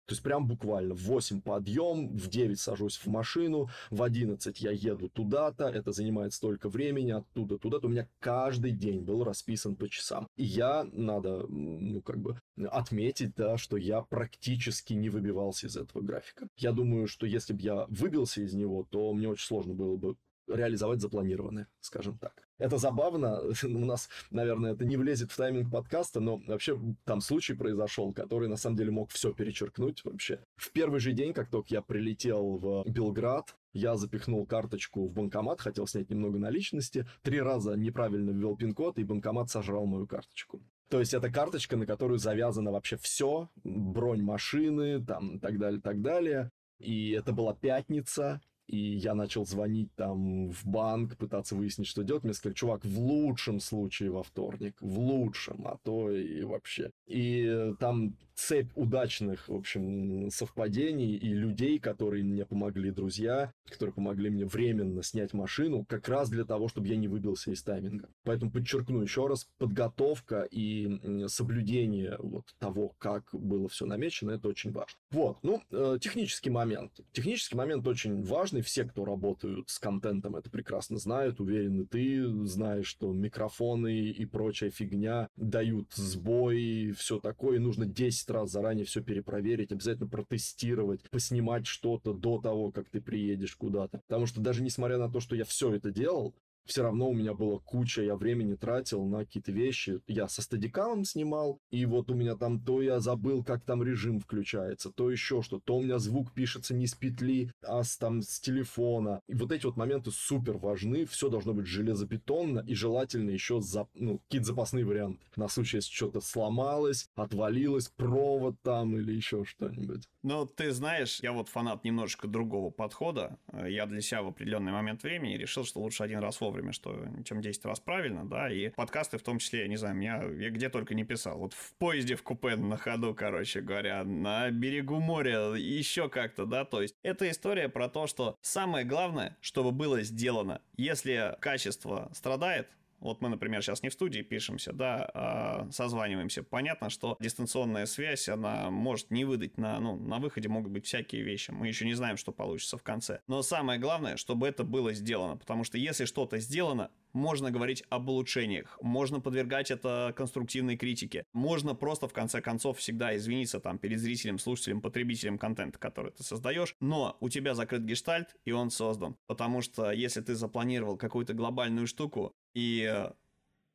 То 0.06 0.14
есть 0.14 0.22
прям 0.22 0.46
буквально 0.46 0.94
в 0.94 1.02
8 1.02 1.40
подъем, 1.40 2.08
в 2.16 2.28
9 2.28 2.58
сажусь 2.58 2.96
в 2.96 3.06
машину, 3.06 3.68
в 3.90 4.02
11 4.02 4.60
я 4.60 4.70
еду 4.70 5.08
туда-то, 5.08 5.68
это 5.68 5.92
занимает 5.92 6.32
столько 6.32 6.68
времени, 6.68 7.12
оттуда 7.12 7.58
туда-то. 7.58 7.86
У 7.86 7.90
меня 7.90 8.08
каждый 8.18 8.72
день 8.72 9.02
был 9.02 9.24
расписан 9.24 9.76
по 9.76 9.88
часам. 9.88 10.26
И 10.36 10.44
я, 10.44 10.84
надо, 10.92 11.46
ну, 11.48 12.02
как 12.02 12.18
бы 12.18 12.40
отметить, 12.70 13.34
да, 13.36 13.56
что 13.56 13.76
я 13.76 14.02
практически 14.02 14.92
не 14.94 15.08
выбивался 15.08 15.66
из 15.66 15.76
этого 15.76 16.02
графика. 16.02 16.48
Я 16.56 16.72
думаю, 16.72 17.06
что 17.06 17.26
если 17.26 17.52
бы 17.52 17.62
я 17.62 17.86
выбился 17.88 18.42
из 18.42 18.54
него, 18.54 18.86
то 18.90 19.12
мне 19.12 19.28
очень 19.28 19.46
сложно 19.46 19.74
было 19.74 19.96
бы 19.96 20.16
реализовать 20.48 21.00
запланированное, 21.00 21.68
скажем 21.80 22.18
так. 22.18 22.48
Это 22.62 22.78
забавно, 22.78 23.40
у 23.64 23.84
нас, 23.84 24.08
наверное, 24.30 24.74
это 24.74 24.84
не 24.84 24.96
влезет 24.96 25.32
в 25.32 25.36
тайминг 25.36 25.68
подкаста, 25.68 26.20
но 26.20 26.40
вообще 26.46 26.78
там 27.04 27.20
случай 27.20 27.54
произошел, 27.54 28.12
который 28.12 28.48
на 28.48 28.56
самом 28.56 28.76
деле 28.76 28.92
мог 28.92 29.10
все 29.10 29.32
перечеркнуть 29.32 30.04
вообще. 30.04 30.38
В 30.54 30.70
первый 30.70 31.00
же 31.00 31.12
день, 31.12 31.32
как 31.32 31.50
только 31.50 31.74
я 31.74 31.82
прилетел 31.82 32.58
в 32.58 32.84
Белград, 32.88 33.56
я 33.72 33.96
запихнул 33.96 34.46
карточку 34.46 35.08
в 35.08 35.12
банкомат, 35.12 35.60
хотел 35.60 35.88
снять 35.88 36.08
немного 36.08 36.38
наличности, 36.38 37.04
три 37.22 37.40
раза 37.40 37.74
неправильно 37.74 38.30
ввел 38.30 38.56
пин-код, 38.56 38.96
и 38.98 39.04
банкомат 39.04 39.50
сожрал 39.50 39.86
мою 39.86 40.06
карточку. 40.06 40.62
То 40.88 41.00
есть 41.00 41.14
это 41.14 41.32
карточка, 41.32 41.76
на 41.76 41.84
которую 41.84 42.18
завязано 42.18 42.70
вообще 42.70 42.96
все, 42.96 43.48
бронь 43.64 44.22
машины, 44.22 45.04
там, 45.04 45.40
так 45.40 45.58
далее, 45.58 45.80
так 45.80 46.00
далее. 46.00 46.50
И 46.78 47.10
это 47.10 47.32
была 47.32 47.54
пятница, 47.54 48.40
и 48.66 48.76
я 48.76 49.14
начал 49.14 49.44
звонить 49.44 49.92
там 49.94 50.50
в 50.50 50.64
банк, 50.64 51.16
пытаться 51.16 51.54
выяснить, 51.54 51.88
что 51.88 52.02
делать. 52.02 52.24
Мне 52.24 52.34
сказали, 52.34 52.54
чувак, 52.54 52.84
в 52.84 52.98
лучшем 52.98 53.60
случае 53.60 54.10
во 54.10 54.22
вторник, 54.22 54.76
в 54.80 54.98
лучшем, 54.98 55.66
а 55.66 55.78
то 55.82 56.10
и 56.10 56.42
вообще. 56.42 56.90
И 57.06 57.72
там 57.78 58.16
цепь 58.34 58.70
удачных, 58.74 59.48
в 59.48 59.54
общем, 59.54 60.30
совпадений 60.30 61.14
и 61.16 61.28
людей, 61.28 61.78
которые 61.78 62.24
мне 62.24 62.44
помогли, 62.44 62.90
друзья, 62.90 63.52
которые 63.64 63.94
помогли 63.94 64.30
мне 64.30 64.46
временно 64.46 65.02
снять 65.02 65.32
машину, 65.32 65.84
как 65.88 66.08
раз 66.08 66.30
для 66.30 66.44
того, 66.44 66.68
чтобы 66.68 66.88
я 66.88 66.96
не 66.96 67.08
выбился 67.08 67.50
из 67.50 67.62
тайминга. 67.62 68.08
Поэтому 68.24 68.50
подчеркну 68.50 69.02
еще 69.02 69.26
раз, 69.26 69.48
подготовка 69.58 70.42
и 70.50 71.28
соблюдение 71.28 72.16
вот 72.18 72.44
того, 72.58 72.94
как 72.98 73.28
было 73.32 73.68
все 73.68 73.86
намечено, 73.86 74.32
это 74.32 74.48
очень 74.48 74.72
важно. 74.72 74.98
Вот, 75.10 75.38
ну, 75.42 75.62
э, 75.70 75.98
технический 76.00 76.50
момент. 76.50 76.92
Технический 77.12 77.56
момент 77.56 77.86
очень 77.86 78.22
важный. 78.52 78.62
Все, 78.62 78.84
кто 78.84 79.04
работают 79.04 79.68
с 79.70 79.78
контентом, 79.78 80.36
это 80.36 80.50
прекрасно 80.50 80.98
знают. 80.98 81.40
Уверен, 81.40 81.80
и 81.80 81.86
ты 81.86 82.46
знаешь, 82.46 82.86
что 82.86 83.12
микрофоны 83.12 84.10
и 84.10 84.24
прочая 84.26 84.70
фигня 84.70 85.28
дают 85.36 85.92
сбой, 85.94 86.92
все 86.96 87.18
такое. 87.18 87.58
Нужно 87.58 87.86
10 87.86 88.30
раз 88.30 88.50
заранее 88.50 88.84
все 88.84 89.02
перепроверить, 89.02 89.72
обязательно 89.72 90.08
протестировать, 90.08 91.08
поснимать 91.10 91.66
что-то 91.66 92.12
до 92.12 92.40
того, 92.40 92.70
как 92.70 92.88
ты 92.90 93.00
приедешь 93.00 93.56
куда-то. 93.56 94.00
Потому 94.08 94.26
что 94.26 94.40
даже 94.40 94.62
несмотря 94.62 94.98
на 94.98 95.10
то, 95.10 95.20
что 95.20 95.36
я 95.36 95.44
все 95.44 95.72
это 95.74 95.90
делал, 95.90 96.34
все 96.64 96.82
равно 96.82 97.10
у 97.10 97.14
меня 97.14 97.34
было 97.34 97.58
куча, 97.58 98.02
я 98.02 98.16
времени 98.16 98.54
тратил 98.54 99.04
на 99.04 99.20
какие-то 99.20 99.52
вещи. 99.52 100.00
Я 100.06 100.28
со 100.28 100.42
стадикамом 100.42 101.04
снимал, 101.04 101.58
и 101.70 101.86
вот 101.86 102.10
у 102.10 102.14
меня 102.14 102.36
там 102.36 102.60
то 102.60 102.82
я 102.82 103.00
забыл, 103.00 103.44
как 103.44 103.64
там 103.64 103.82
режим 103.82 104.20
включается, 104.20 104.90
то 104.90 105.10
еще 105.10 105.42
что, 105.42 105.60
то 105.60 105.76
у 105.76 105.82
меня 105.82 105.98
звук 105.98 106.32
пишется 106.32 106.74
не 106.74 106.86
с 106.86 106.94
петли, 106.94 107.50
а 107.62 107.82
с, 107.82 107.96
там 107.96 108.22
с 108.22 108.40
телефона. 108.40 109.20
И 109.28 109.34
вот 109.34 109.52
эти 109.52 109.66
вот 109.66 109.76
моменты 109.76 110.10
супер 110.10 110.56
важны, 110.58 111.06
все 111.06 111.28
должно 111.28 111.54
быть 111.54 111.66
железобетонно, 111.66 112.60
и 112.60 112.74
желательно 112.74 113.30
еще 113.30 113.60
за, 113.60 113.88
ну, 113.94 114.18
какие-то 114.18 114.48
запасные 114.48 114.84
варианты. 114.84 115.20
На 115.36 115.48
случай, 115.48 115.78
если 115.78 115.92
что-то 115.92 116.20
сломалось, 116.20 117.08
отвалилось, 117.14 117.88
провод 117.88 118.56
там 118.62 118.96
или 118.96 119.12
еще 119.12 119.44
что-нибудь. 119.44 120.08
Ну, 120.22 120.46
ты 120.46 120.70
знаешь, 120.70 121.18
я 121.22 121.32
вот 121.32 121.48
фанат 121.48 121.84
немножечко 121.84 122.28
другого 122.28 122.70
подхода. 122.70 123.38
Я 123.52 123.86
для 123.86 124.00
себя 124.00 124.22
в 124.22 124.28
определенный 124.28 124.72
момент 124.72 125.02
времени 125.02 125.34
решил, 125.34 125.64
что 125.64 125.80
лучше 125.80 126.04
один 126.04 126.20
раз 126.20 126.40
вовремя, 126.40 126.51
что 126.72 127.06
чем 127.24 127.40
10 127.40 127.64
раз 127.64 127.80
правильно, 127.80 128.24
да, 128.28 128.50
и 128.52 128.68
подкасты 128.70 129.18
в 129.18 129.22
том 129.22 129.38
числе, 129.38 129.62
я 129.62 129.68
не 129.68 129.76
знаю, 129.76 129.94
меня 129.96 130.22
я 130.22 130.50
где 130.50 130.68
только 130.68 130.94
не 130.94 131.04
писал. 131.04 131.38
Вот 131.38 131.54
в 131.54 131.74
поезде, 131.74 132.16
в 132.16 132.22
купе, 132.22 132.56
на 132.56 132.76
ходу, 132.76 133.14
короче 133.14 133.60
говоря, 133.60 134.04
на 134.04 134.50
берегу 134.50 135.00
моря, 135.00 135.54
еще 135.54 136.08
как-то, 136.08 136.46
да, 136.46 136.64
то 136.64 136.82
есть 136.82 136.96
это 137.02 137.30
история 137.30 137.68
про 137.68 137.88
то, 137.88 138.06
что 138.06 138.36
самое 138.40 138.84
главное, 138.84 139.36
чтобы 139.40 139.72
было 139.72 140.02
сделано. 140.02 140.60
Если 140.76 141.36
качество 141.40 142.10
страдает, 142.12 142.68
вот 143.02 143.20
мы, 143.20 143.28
например, 143.28 143.62
сейчас 143.62 143.82
не 143.82 143.88
в 143.88 143.92
студии 143.92 144.22
пишемся, 144.22 144.72
да, 144.72 145.10
а 145.14 145.68
созваниваемся. 145.70 146.42
Понятно, 146.42 146.90
что 146.90 147.16
дистанционная 147.20 147.86
связь, 147.86 148.28
она 148.28 148.70
может 148.70 149.10
не 149.10 149.24
выдать 149.24 149.58
на, 149.58 149.78
ну, 149.80 149.96
на 149.96 150.18
выходе 150.18 150.48
могут 150.48 150.72
быть 150.72 150.86
всякие 150.86 151.22
вещи. 151.22 151.50
Мы 151.50 151.68
еще 151.68 151.84
не 151.84 151.94
знаем, 151.94 152.16
что 152.16 152.32
получится 152.32 152.78
в 152.78 152.82
конце. 152.82 153.20
Но 153.26 153.42
самое 153.42 153.78
главное, 153.78 154.16
чтобы 154.16 154.48
это 154.48 154.64
было 154.64 154.92
сделано. 154.92 155.36
Потому 155.36 155.64
что 155.64 155.78
если 155.78 156.04
что-то 156.04 156.38
сделано, 156.38 156.90
можно 157.12 157.50
говорить 157.50 157.84
об 157.90 158.08
улучшениях, 158.08 158.78
можно 158.80 159.20
подвергать 159.20 159.70
это 159.70 160.14
конструктивной 160.16 160.76
критике, 160.76 161.24
можно 161.32 161.74
просто 161.74 162.08
в 162.08 162.12
конце 162.12 162.40
концов 162.40 162.78
всегда 162.78 163.14
извиниться 163.16 163.60
там 163.60 163.78
перед 163.78 164.00
зрителем, 164.00 164.38
слушателем, 164.38 164.80
потребителем 164.80 165.38
контента, 165.38 165.78
который 165.78 166.12
ты 166.12 166.22
создаешь, 166.22 166.74
но 166.80 167.16
у 167.20 167.28
тебя 167.28 167.54
закрыт 167.54 167.82
гештальт, 167.82 168.34
и 168.44 168.52
он 168.52 168.70
создан. 168.70 169.16
Потому 169.26 169.60
что 169.60 169.90
если 169.90 170.20
ты 170.20 170.34
запланировал 170.34 170.96
какую-то 170.96 171.34
глобальную 171.34 171.86
штуку, 171.86 172.34
и 172.54 173.08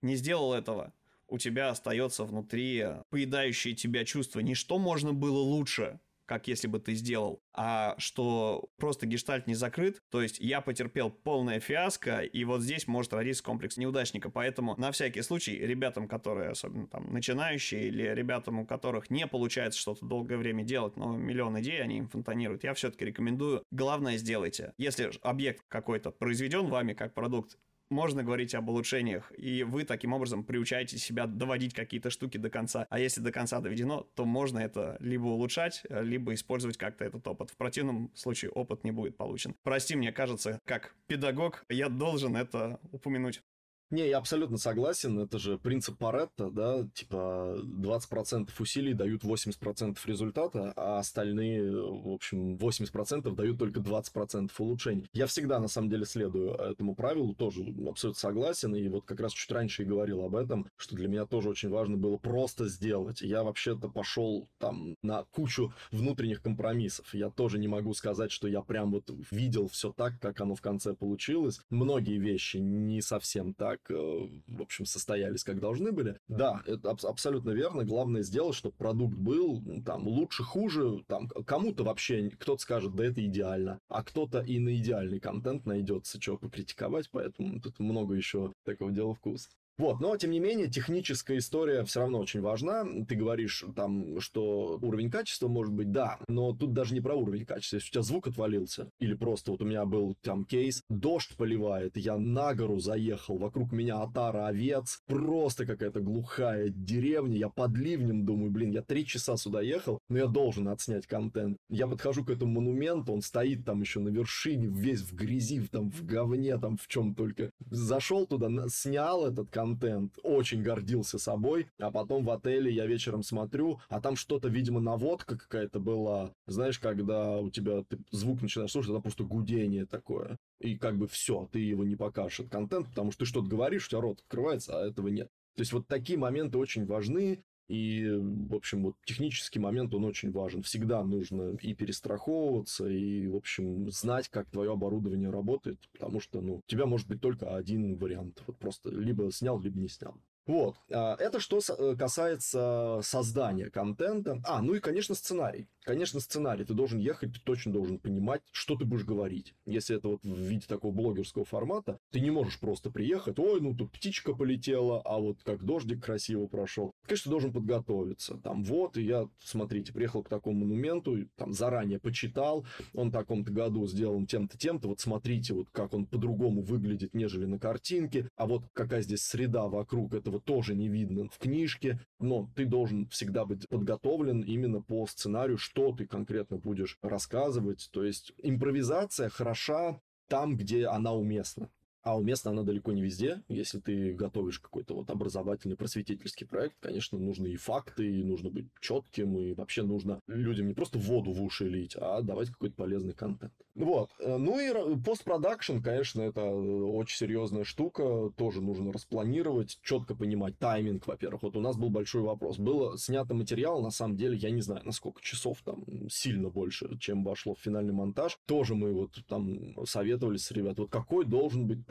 не 0.02 0.16
сделал 0.16 0.54
этого, 0.54 0.94
у 1.28 1.38
тебя 1.38 1.70
остается 1.70 2.24
внутри 2.24 2.86
поедающее 3.10 3.76
тебя 3.76 4.06
чувство. 4.06 4.40
Не 4.40 4.56
что 4.56 4.80
можно 4.80 5.13
было 5.13 5.40
лучше, 5.40 6.00
как 6.28 6.48
если 6.48 6.68
бы 6.68 6.80
ты 6.80 6.94
сделал, 6.94 7.42
а 7.54 7.96
что 7.98 8.70
просто 8.78 9.08
гештальт 9.08 9.48
не 9.48 9.56
закрыт, 9.56 10.04
то 10.12 10.22
есть 10.22 10.40
я 10.40 10.60
потерпел 10.60 11.10
полное 11.10 11.60
фиаско, 11.62 12.20
и 12.20 12.44
вот 12.44 12.62
здесь 12.62 12.86
может 12.86 13.13
родиться 13.13 13.42
комплекс 13.44 13.78
неудачника, 13.78 14.30
поэтому 14.30 14.76
на 14.78 14.92
всякий 14.92 15.22
случай 15.22 15.56
ребятам, 15.58 16.08
которые 16.08 16.50
особенно 16.50 16.88
там 16.88 17.12
начинающие, 17.13 17.88
или 17.88 18.04
ребятам, 18.04 18.60
у 18.60 18.66
которых 18.66 19.10
не 19.10 19.26
получается 19.26 19.80
что-то 19.80 20.06
долгое 20.06 20.38
время 20.38 20.63
делать, 20.63 20.98
но 20.98 21.16
миллион 21.16 21.60
идей 21.62 21.82
они 21.82 22.00
им 22.00 22.10
фонтанируют, 22.10 22.66
я 22.66 22.74
все-таки 22.74 23.06
рекомендую, 23.06 23.63
главное 23.72 24.18
сделайте. 24.18 24.74
Если 24.78 25.10
объект 25.22 25.63
какой-то 25.70 26.12
произведен 26.12 26.68
вами 26.68 26.94
как 26.94 27.13
продукт, 27.13 27.58
можно 27.89 28.23
говорить 28.23 28.56
об 28.56 28.69
улучшениях, 28.69 29.32
и 29.38 29.63
вы 29.63 29.84
таким 29.84 30.13
образом 30.13 30.43
приучаете 30.43 30.97
себя 30.97 31.26
доводить 31.28 31.73
какие-то 31.73 32.10
штуки 32.10 32.38
до 32.38 32.50
конца. 32.50 32.86
А 32.89 33.00
если 33.00 33.21
до 33.21 33.32
конца 33.32 33.60
доведено, 33.60 34.08
то 34.15 34.26
можно 34.26 34.60
это 34.60 34.97
либо 35.00 35.26
улучшать, 35.26 35.84
либо 35.89 36.34
использовать 36.34 36.78
как-то 36.78 37.06
этот 37.06 37.28
опыт. 37.28 37.50
В 37.52 37.58
противном 37.58 38.12
случае 38.15 38.52
опыт 38.52 38.84
не 38.84 38.91
будет 38.91 39.17
получен. 39.17 39.56
Прости, 39.63 39.95
мне 39.95 40.12
кажется, 40.12 40.60
как 40.65 40.95
педагог, 41.08 41.65
я 41.69 41.89
должен 41.89 42.36
это 42.36 42.80
упомянуть. 42.91 43.41
Не, 43.89 44.10
я 44.10 44.17
абсолютно 44.17 44.58
согласен. 44.58 45.17
Это 45.19 45.39
же 45.39 45.58
принцип 45.58 45.97
Паретта, 45.97 46.50
да, 46.52 46.86
типа 46.93 47.58
20% 47.63 48.50
усилий 48.60 48.93
дают 48.93 49.23
80% 49.23 49.97
результата, 50.06 50.73
а 50.76 51.00
остальные, 51.00 51.71
в 51.71 52.10
общем, 52.10 52.56
80% 52.58 53.34
дают 53.34 53.58
только 53.58 53.80
20% 53.80 54.52
улучшений. 54.58 55.10
Я 55.13 55.26
всегда, 55.26 55.60
на 55.60 55.69
самом 55.69 55.89
деле, 55.89 56.06
следую 56.06 56.52
этому 56.56 56.95
правилу, 56.95 57.34
тоже 57.34 57.63
абсолютно 57.88 58.19
согласен, 58.19 58.76
и 58.76 58.89
вот 58.89 59.06
как 59.06 59.21
раз 59.21 59.32
чуть 59.32 59.52
раньше 59.52 59.84
и 59.84 59.86
говорил 59.86 60.21
об 60.21 60.36
этом, 60.36 60.67
что 60.76 60.97
для 60.97 61.08
меня 61.08 61.26
тоже 61.26 61.50
очень 61.50 61.69
важно 61.69 61.95
было 61.95 62.17
просто 62.17 62.67
сделать. 62.67 63.21
Я 63.21 63.43
вообще-то 63.43 63.88
пошел 63.88 64.50
там 64.58 64.95
на 65.02 65.23
кучу 65.32 65.73
внутренних 65.91 66.41
компромиссов. 66.41 67.13
Я 67.13 67.30
тоже 67.30 67.58
не 67.58 67.69
могу 67.69 67.93
сказать, 67.93 68.32
что 68.34 68.50
я 68.50 68.62
прям 68.62 68.91
вот 68.91 69.10
видел 69.32 69.69
все 69.69 69.93
так, 69.93 70.19
как 70.19 70.41
оно 70.41 70.56
в 70.56 70.62
конце 70.62 70.93
получилось. 70.93 71.62
Многие 71.69 72.17
вещи 72.17 72.58
не 72.58 73.02
совсем 73.02 73.54
так 73.54 73.77
так, 73.78 73.92
э, 73.92 74.30
в 74.48 74.62
общем, 74.62 74.86
состоялись, 74.86 75.44
как 75.44 75.60
должны 75.60 75.92
были. 75.92 76.20
Да, 76.28 76.62
это 76.66 76.92
аб- 76.92 77.06
абсолютно 77.06 77.52
верно. 77.52 77.84
Главное 77.84 78.24
сделать, 78.24 78.56
чтобы 78.56 78.76
продукт 78.76 79.16
был 79.16 79.63
там 79.86 80.08
лучше, 80.08 80.44
хуже. 80.44 81.04
Там 81.08 81.28
кому-то 81.28 81.84
вообще 81.84 82.30
кто-то 82.30 82.62
скажет, 82.62 82.96
да 82.96 83.06
это 83.06 83.26
идеально, 83.26 83.80
а 83.88 84.04
кто-то 84.04 84.42
и 84.42 84.60
на 84.60 84.76
идеальный 84.76 85.20
контент 85.20 85.66
найдется, 85.66 86.22
что 86.22 86.38
покритиковать, 86.38 87.10
поэтому 87.12 87.60
тут 87.62 87.80
много 87.80 88.16
еще 88.16 88.54
такого 88.63 88.92
дела 88.92 89.13
вкус. 89.13 89.50
Вот, 89.78 90.00
но 90.00 90.18
тем 90.18 90.32
не 90.32 90.40
менее 90.40 90.68
техническая 90.68 91.38
история 91.38 91.84
все 91.84 92.00
равно 92.00 92.20
очень 92.20 92.42
важна. 92.42 92.84
Ты 93.08 93.16
говоришь 93.16 93.63
там, 93.76 94.20
что 94.20 94.80
уровень 94.82 95.12
качества 95.12 95.48
может 95.48 95.72
быть, 95.72 95.92
да, 95.92 96.18
но 96.28 96.54
тут 96.54 96.74
даже 96.74 96.96
не 96.96 97.02
про 97.02 97.16
уровень 97.16 97.46
качества. 97.46 97.78
Если 97.78 97.90
у 97.90 97.92
тебя 97.92 98.02
звук 98.02 98.28
отвалился, 98.28 98.90
или 99.00 99.13
просто 99.13 99.52
вот 99.52 99.62
у 99.62 99.66
меня 99.66 99.86
был 99.86 100.16
там 100.22 100.46
кейс, 100.46 100.82
дождь 100.90 101.36
поливает, 101.38 101.96
я 101.96 102.18
на 102.18 102.56
гору 102.56 102.80
заехал, 102.80 103.38
вокруг 103.38 103.72
меня 103.72 104.02
отара 104.02 104.48
овец, 104.48 105.00
просто 105.06 105.68
какая-то 105.68 106.00
глухая 106.00 106.70
деревня, 106.70 107.38
я 107.38 107.50
под 107.50 107.78
ливнем 107.78 108.26
думаю, 108.26 108.50
блин, 108.50 108.72
я 108.72 108.82
три 108.82 109.06
часа 109.06 109.38
сюда 109.38 109.62
ехал, 109.62 110.00
но 110.10 110.18
я 110.18 110.26
должен 110.26 110.68
отснять 110.70 111.06
контент. 111.06 111.58
Я 111.70 111.86
подхожу 111.86 112.26
к 112.26 112.32
этому 112.32 112.54
монументу, 112.62 113.13
он 113.13 113.22
стоит 113.22 113.63
там 113.63 113.82
еще 113.82 114.00
на 114.00 114.10
вершине, 114.10 114.68
весь 114.68 115.02
в 115.02 115.13
грязи, 115.13 115.62
там 115.72 115.92
в 115.92 116.04
говне, 116.04 116.58
там 116.58 116.78
в 116.78 116.88
чем 116.88 117.13
только. 117.13 117.52
Зашел 117.70 118.26
туда, 118.26 118.50
снял 118.70 119.28
этот 119.28 119.52
контент, 119.52 119.67
контент, 119.68 120.18
очень 120.24 120.64
гордился 120.64 121.20
собой, 121.20 121.68
а 121.80 121.92
потом 121.92 122.24
в 122.24 122.32
отеле 122.32 122.72
я 122.72 122.86
вечером 122.86 123.24
смотрю, 123.24 123.80
а 123.90 124.00
там 124.00 124.16
что-то, 124.16 124.48
видимо, 124.48 124.80
наводка 124.80 125.38
какая-то 125.38 125.80
была, 125.80 126.32
знаешь, 126.46 126.80
когда 126.80 127.38
у 127.38 127.50
тебя 127.50 127.84
ты 127.84 127.98
звук 128.12 128.42
начинаешь 128.42 128.72
слушать, 128.72 128.92
это 128.92 129.02
просто 129.02 129.24
гудение 129.24 129.86
такое, 129.86 130.38
и 130.60 130.78
как 130.78 130.98
бы 130.98 131.08
все, 131.08 131.50
ты 131.52 131.60
его 131.60 131.84
не 131.84 131.96
покажешь, 131.96 132.40
этот 132.40 132.52
контент, 132.52 132.88
потому 132.90 133.12
что 133.12 133.20
ты 133.20 133.26
что-то 133.26 133.48
говоришь, 133.48 133.88
у 133.88 133.90
тебя 133.90 134.02
рот 134.02 134.20
открывается, 134.20 134.80
а 134.80 134.88
этого 134.88 135.08
нет. 135.10 135.30
То 135.56 135.62
есть 135.62 135.74
вот 135.74 135.88
такие 135.88 136.18
моменты 136.20 136.58
очень 136.58 136.86
важны, 136.86 137.44
и, 137.68 138.10
в 138.10 138.56
общем, 138.56 138.84
вот 138.84 138.96
технический 139.06 139.60
момент, 139.60 139.94
он 139.94 140.06
очень 140.06 140.32
важен. 140.32 140.64
Всегда 140.64 141.04
нужно 141.04 141.58
и 141.62 141.74
перестраховываться, 141.74 142.88
и, 142.88 143.28
в 143.28 143.36
общем, 143.36 143.90
знать, 143.92 144.30
как 144.30 144.50
твое 144.50 144.72
оборудование 144.72 145.30
работает, 145.30 145.80
потому 145.92 146.20
что, 146.20 146.42
ну, 146.42 146.56
у 146.58 146.62
тебя 146.68 146.86
может 146.86 147.08
быть 147.08 147.22
только 147.22 147.56
один 147.56 147.98
вариант. 147.98 148.42
Вот 148.48 148.58
просто 148.58 148.90
либо 148.90 149.32
снял, 149.32 149.60
либо 149.60 149.80
не 149.80 149.90
снял. 149.90 150.16
Вот. 150.48 150.78
А, 150.90 151.16
это 151.20 151.40
что 151.40 151.60
э, 151.60 151.96
касается 151.98 153.02
создания 153.04 153.70
контента. 153.70 154.42
А, 154.46 154.62
ну 154.62 154.74
и, 154.74 154.80
конечно, 154.80 155.14
сценарий. 155.14 155.68
Конечно, 155.84 156.20
сценарий. 156.20 156.66
Ты 156.66 156.74
должен 156.74 157.00
ехать, 157.00 157.34
ты 157.34 157.40
точно 157.40 157.72
должен 157.72 158.00
понимать, 158.00 158.42
что 158.52 158.76
ты 158.76 158.86
будешь 158.86 159.06
говорить. 159.06 159.54
Если 159.66 159.96
это 159.96 160.10
вот 160.10 160.24
в 160.24 160.38
виде 160.38 160.66
такого 160.68 160.92
блогерского 160.92 161.46
формата, 161.46 162.00
ты 162.12 162.20
не 162.20 162.32
можешь 162.32 162.60
просто 162.60 162.90
приехать, 162.90 163.40
ой, 163.40 163.62
ну 163.62 163.74
тут 163.74 163.92
птичка 163.92 164.34
полетела, 164.34 165.02
а 165.02 165.18
вот 165.18 165.38
как 165.44 165.64
дождик 165.64 166.04
красиво 166.04 166.48
прошел. 166.48 166.92
Конечно, 167.06 167.24
ты 167.24 167.30
должен 167.30 167.54
подготовиться. 167.54 168.38
Там 168.38 168.64
вот, 168.64 168.98
и 168.98 169.04
я, 169.04 169.30
смотрите, 169.42 169.94
приехал 169.94 170.24
к 170.24 170.30
такому 170.30 170.66
монументу, 170.66 171.26
там 171.36 171.54
заранее 171.54 172.00
почитал, 172.00 172.66
он 172.94 173.10
в 173.10 173.14
таком-то 173.14 173.52
году 173.52 173.88
сделан 173.88 174.26
тем-то, 174.26 174.58
тем-то, 174.58 174.90
вот 174.90 175.00
смотрите, 175.00 175.54
вот 175.54 175.68
как 175.72 175.94
он 175.94 176.06
по-другому 176.06 176.62
выглядит, 176.62 177.14
нежели 177.14 177.46
на 177.46 177.60
картинке, 177.60 178.30
а 178.36 178.46
вот 178.46 178.64
какая 178.74 179.02
здесь 179.02 179.24
среда 179.24 179.68
вокруг 179.68 180.14
этого 180.14 180.37
тоже 180.39 180.76
не 180.76 180.89
видно 180.89 181.30
в 181.30 181.38
книжке, 181.38 182.00
но 182.19 182.50
ты 182.56 182.65
должен 182.65 183.08
всегда 183.08 183.45
быть 183.45 183.67
подготовлен 183.67 184.41
именно 184.41 184.82
по 184.82 185.06
сценарию, 185.08 185.58
что 185.58 185.91
ты 185.91 186.06
конкретно 186.06 186.58
будешь 186.58 186.97
рассказывать. 187.02 187.89
То 187.91 188.04
есть 188.04 188.34
импровизация 188.38 189.30
хороша 189.30 190.00
там, 190.28 190.58
где 190.58 190.88
она 190.88 191.13
уместна 191.13 191.69
а 192.08 192.17
уместна 192.17 192.52
она 192.52 192.63
далеко 192.63 192.93
не 192.93 193.02
везде. 193.02 193.43
Если 193.50 193.80
ты 193.80 194.13
готовишь 194.13 194.60
какой-то 194.60 194.93
вот 194.93 195.10
образовательный, 195.10 195.76
просветительский 195.76 196.48
проект, 196.48 196.76
конечно, 196.80 197.20
нужны 197.20 197.48
и 197.48 197.58
факты, 197.58 198.08
и 198.08 198.24
нужно 198.24 198.50
быть 198.50 198.67
четким, 198.80 199.38
и 199.38 199.54
вообще 199.54 199.84
нужно 199.84 200.22
людям 200.28 200.67
не 200.67 200.74
просто 200.74 201.00
воду 201.00 201.32
в 201.32 201.43
уши 201.43 201.67
лить, 201.67 201.96
а 202.00 202.22
давать 202.22 202.50
какой-то 202.50 202.76
полезный 202.76 203.13
контент. 203.13 203.52
Вот. 203.76 204.10
Ну 204.20 204.60
и 204.60 204.98
постпродакшн, 205.02 205.80
конечно, 205.80 206.22
это 206.22 206.43
очень 206.43 207.17
серьезная 207.17 207.63
штука, 207.65 208.32
тоже 208.38 208.62
нужно 208.62 208.91
распланировать, 208.93 209.78
четко 209.84 210.15
понимать 210.15 210.58
тайминг, 210.58 211.06
во-первых. 211.06 211.43
Вот 211.43 211.58
у 211.58 211.62
нас 211.62 211.76
был 211.76 211.89
большой 211.89 212.22
вопрос. 212.22 212.58
Было 212.58 212.98
снято 212.98 213.34
материал, 213.34 213.82
на 213.82 213.91
самом 213.91 214.15
деле, 214.15 214.38
я 214.38 214.50
не 214.50 214.62
знаю, 214.62 214.86
на 214.86 214.93
сколько 214.93 215.22
часов 215.22 215.62
там, 215.63 215.84
сильно 216.10 216.50
больше, 216.50 216.98
чем 217.00 217.24
вошло 217.24 217.54
в 217.54 217.60
финальный 217.60 217.93
монтаж. 217.93 218.39
Тоже 218.46 218.76
мы 218.76 218.93
вот 218.93 219.12
там 219.28 219.76
советовались 219.86 220.46
с 220.46 220.52
ребят, 220.52 220.80
вот 220.80 220.89
какой 220.89 221.26
должен 221.26 221.67
быть. 221.67 221.86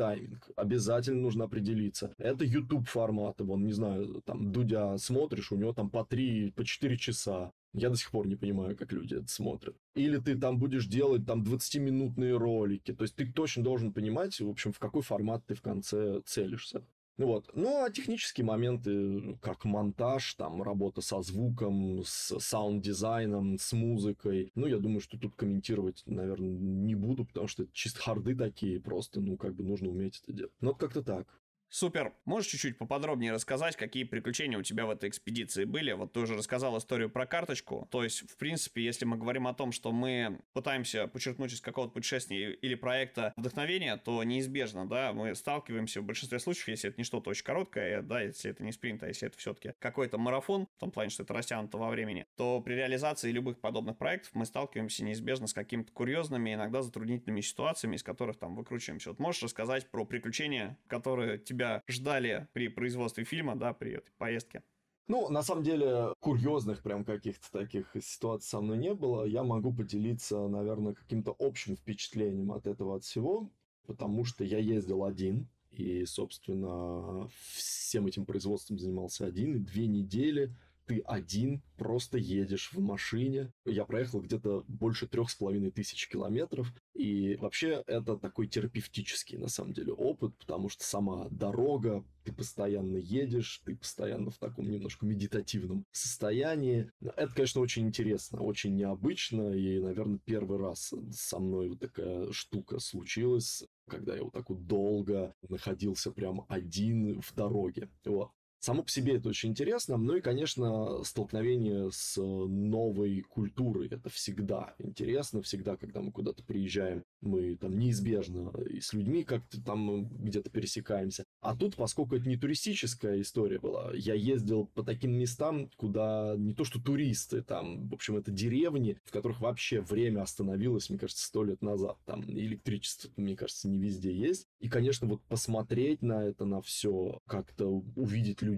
Обязательно 0.56 1.20
нужно 1.20 1.44
определиться. 1.44 2.14
Это 2.18 2.44
YouTube 2.44 2.88
форматы, 2.88 3.44
вон, 3.44 3.64
не 3.64 3.72
знаю, 3.72 4.22
там, 4.24 4.52
Дудя 4.52 4.96
смотришь, 4.98 5.52
у 5.52 5.56
него 5.56 5.72
там 5.72 5.90
по 5.90 6.04
3, 6.04 6.52
по 6.52 6.64
4 6.64 6.96
часа. 6.96 7.52
Я 7.72 7.90
до 7.90 7.96
сих 7.96 8.10
пор 8.10 8.26
не 8.26 8.36
понимаю, 8.36 8.76
как 8.76 8.92
люди 8.92 9.14
это 9.14 9.28
смотрят. 9.28 9.76
Или 9.94 10.18
ты 10.18 10.38
там 10.38 10.58
будешь 10.58 10.86
делать 10.86 11.26
там 11.26 11.42
20-минутные 11.42 12.36
ролики. 12.36 12.94
То 12.94 13.02
есть 13.02 13.16
ты 13.16 13.30
точно 13.30 13.62
должен 13.62 13.92
понимать, 13.92 14.40
в 14.40 14.48
общем, 14.48 14.72
в 14.72 14.78
какой 14.78 15.02
формат 15.02 15.44
ты 15.46 15.54
в 15.54 15.60
конце 15.60 16.22
целишься. 16.24 16.82
Вот. 17.18 17.50
Ну, 17.54 17.82
а 17.82 17.90
технические 17.90 18.44
моменты, 18.44 19.38
как 19.40 19.64
монтаж, 19.64 20.34
там, 20.34 20.62
работа 20.62 21.00
со 21.00 21.22
звуком, 21.22 22.02
с 22.04 22.38
саунд-дизайном, 22.38 23.58
с 23.58 23.72
музыкой, 23.72 24.52
ну, 24.54 24.66
я 24.66 24.78
думаю, 24.78 25.00
что 25.00 25.18
тут 25.18 25.34
комментировать, 25.34 26.02
наверное, 26.06 26.50
не 26.50 26.94
буду, 26.94 27.24
потому 27.24 27.48
что 27.48 27.66
чисто 27.72 28.00
харды 28.00 28.36
такие, 28.36 28.80
просто, 28.80 29.20
ну, 29.20 29.38
как 29.38 29.54
бы 29.54 29.64
нужно 29.64 29.88
уметь 29.88 30.20
это 30.22 30.32
делать. 30.32 30.52
Но 30.60 30.74
как-то 30.74 31.02
так. 31.02 31.26
Супер. 31.68 32.14
Можешь 32.24 32.50
чуть-чуть 32.50 32.78
поподробнее 32.78 33.32
рассказать, 33.32 33.76
какие 33.76 34.04
приключения 34.04 34.58
у 34.58 34.62
тебя 34.62 34.86
в 34.86 34.90
этой 34.90 35.08
экспедиции 35.08 35.64
были? 35.64 35.92
Вот 35.92 36.12
ты 36.12 36.20
уже 36.20 36.34
рассказал 36.34 36.78
историю 36.78 37.10
про 37.10 37.26
карточку. 37.26 37.88
То 37.90 38.04
есть, 38.04 38.30
в 38.30 38.36
принципе, 38.36 38.84
если 38.84 39.04
мы 39.04 39.16
говорим 39.16 39.46
о 39.46 39.54
том, 39.54 39.72
что 39.72 39.92
мы 39.92 40.38
пытаемся 40.52 41.06
подчерпнуть 41.08 41.52
из 41.52 41.60
какого-то 41.60 41.92
путешествия 41.92 42.52
или 42.52 42.74
проекта 42.74 43.32
вдохновение, 43.36 43.96
то 43.96 44.22
неизбежно, 44.22 44.88
да, 44.88 45.12
мы 45.12 45.34
сталкиваемся 45.34 46.00
в 46.00 46.04
большинстве 46.04 46.38
случаев, 46.38 46.68
если 46.68 46.90
это 46.90 46.98
не 46.98 47.04
что-то 47.04 47.30
очень 47.30 47.44
короткое, 47.44 48.00
да, 48.02 48.22
если 48.22 48.50
это 48.50 48.62
не 48.62 48.72
спринт, 48.72 49.02
а 49.02 49.08
если 49.08 49.28
это 49.28 49.36
все-таки 49.36 49.72
какой-то 49.78 50.18
марафон, 50.18 50.68
в 50.76 50.80
том 50.80 50.90
плане, 50.90 51.10
что 51.10 51.24
это 51.24 51.34
растянуто 51.34 51.78
во 51.78 51.90
времени, 51.90 52.26
то 52.36 52.60
при 52.60 52.74
реализации 52.74 53.32
любых 53.32 53.60
подобных 53.60 53.98
проектов 53.98 54.30
мы 54.34 54.46
сталкиваемся 54.46 55.04
неизбежно 55.04 55.46
с 55.46 55.52
какими-то 55.52 55.92
курьезными, 55.92 56.54
иногда 56.54 56.82
затруднительными 56.82 57.40
ситуациями, 57.40 57.96
из 57.96 58.02
которых 58.02 58.38
там 58.38 58.54
выкручиваемся. 58.54 59.10
Вот 59.10 59.18
можешь 59.18 59.42
рассказать 59.42 59.90
про 59.90 60.04
приключения, 60.04 60.78
которые 60.86 61.38
тебе 61.38 61.55
тебя 61.56 61.82
ждали 61.88 62.48
при 62.52 62.68
производстве 62.68 63.24
фильма, 63.24 63.56
да, 63.56 63.72
при 63.72 63.92
этой 63.92 64.12
поездке? 64.18 64.62
Ну, 65.08 65.28
на 65.28 65.42
самом 65.42 65.62
деле, 65.62 66.12
курьезных 66.20 66.82
прям 66.82 67.04
каких-то 67.04 67.50
таких 67.52 67.94
ситуаций 68.02 68.48
со 68.48 68.60
мной 68.60 68.78
не 68.78 68.92
было. 68.92 69.24
Я 69.24 69.44
могу 69.44 69.72
поделиться, 69.72 70.48
наверное, 70.48 70.94
каким-то 70.94 71.34
общим 71.38 71.76
впечатлением 71.76 72.50
от 72.52 72.66
этого 72.66 72.96
от 72.96 73.04
всего, 73.04 73.50
потому 73.86 74.24
что 74.24 74.42
я 74.42 74.58
ездил 74.58 75.04
один, 75.04 75.48
и, 75.70 76.04
собственно, 76.06 77.28
всем 77.52 78.06
этим 78.06 78.26
производством 78.26 78.78
занимался 78.78 79.26
один, 79.26 79.54
и 79.54 79.58
две 79.58 79.86
недели 79.86 80.52
ты 80.86 81.00
один 81.00 81.62
просто 81.76 82.18
едешь 82.18 82.70
в 82.72 82.80
машине. 82.80 83.52
Я 83.64 83.84
проехал 83.84 84.20
где-то 84.20 84.64
больше 84.68 85.06
трех 85.06 85.30
с 85.30 85.34
половиной 85.34 85.70
тысяч 85.70 86.08
километров. 86.08 86.72
И 86.94 87.36
вообще 87.36 87.82
это 87.86 88.16
такой 88.16 88.48
терапевтический, 88.48 89.36
на 89.38 89.48
самом 89.48 89.72
деле, 89.72 89.92
опыт, 89.92 90.36
потому 90.38 90.68
что 90.68 90.84
сама 90.84 91.28
дорога, 91.30 92.04
ты 92.24 92.32
постоянно 92.32 92.96
едешь, 92.96 93.60
ты 93.64 93.76
постоянно 93.76 94.30
в 94.30 94.38
таком 94.38 94.70
немножко 94.70 95.04
медитативном 95.04 95.84
состоянии. 95.92 96.90
Это, 97.00 97.34
конечно, 97.34 97.60
очень 97.60 97.86
интересно, 97.86 98.40
очень 98.40 98.74
необычно, 98.74 99.52
и, 99.52 99.78
наверное, 99.78 100.20
первый 100.24 100.58
раз 100.58 100.94
со 101.12 101.38
мной 101.38 101.68
вот 101.68 101.80
такая 101.80 102.32
штука 102.32 102.78
случилась, 102.78 103.64
когда 103.88 104.16
я 104.16 104.22
вот 104.24 104.32
так 104.32 104.48
вот 104.48 104.66
долго 104.66 105.34
находился 105.48 106.10
прям 106.10 106.46
один 106.48 107.20
в 107.20 107.34
дороге. 107.34 107.88
Вот. 108.04 108.30
Само 108.66 108.82
по 108.82 108.90
себе 108.90 109.14
это 109.14 109.28
очень 109.28 109.50
интересно. 109.50 109.96
Ну 109.96 110.16
и, 110.16 110.20
конечно, 110.20 111.04
столкновение 111.04 111.88
с 111.92 112.20
новой 112.20 113.20
культурой. 113.20 113.86
Это 113.86 114.10
всегда 114.10 114.74
интересно, 114.80 115.40
всегда, 115.40 115.76
когда 115.76 116.00
мы 116.00 116.10
куда-то 116.10 116.42
приезжаем, 116.42 117.04
мы 117.20 117.54
там 117.54 117.78
неизбежно 117.78 118.52
и 118.68 118.80
с 118.80 118.92
людьми 118.92 119.22
как-то 119.22 119.62
там 119.62 120.08
где-то 120.08 120.50
пересекаемся. 120.50 121.22
А 121.40 121.54
тут, 121.54 121.76
поскольку 121.76 122.16
это 122.16 122.28
не 122.28 122.36
туристическая 122.36 123.20
история 123.20 123.60
была, 123.60 123.92
я 123.94 124.14
ездил 124.14 124.66
по 124.74 124.82
таким 124.82 125.12
местам, 125.12 125.70
куда 125.76 126.34
не 126.36 126.52
то 126.52 126.64
что 126.64 126.82
туристы, 126.82 127.42
там, 127.42 127.86
в 127.86 127.94
общем, 127.94 128.16
это 128.16 128.32
деревни, 128.32 128.98
в 129.04 129.12
которых 129.12 129.40
вообще 129.40 129.80
время 129.80 130.22
остановилось, 130.22 130.90
мне 130.90 130.98
кажется, 130.98 131.24
сто 131.24 131.44
лет 131.44 131.62
назад. 131.62 131.98
Там 132.04 132.24
электричество, 132.24 133.12
мне 133.16 133.36
кажется, 133.36 133.68
не 133.68 133.78
везде 133.78 134.12
есть. 134.12 134.48
И, 134.58 134.68
конечно, 134.68 135.06
вот 135.06 135.22
посмотреть 135.28 136.02
на 136.02 136.24
это, 136.24 136.44
на 136.44 136.60
все, 136.60 137.20
как-то 137.28 137.68
увидеть 137.94 138.42
людей, 138.42 138.55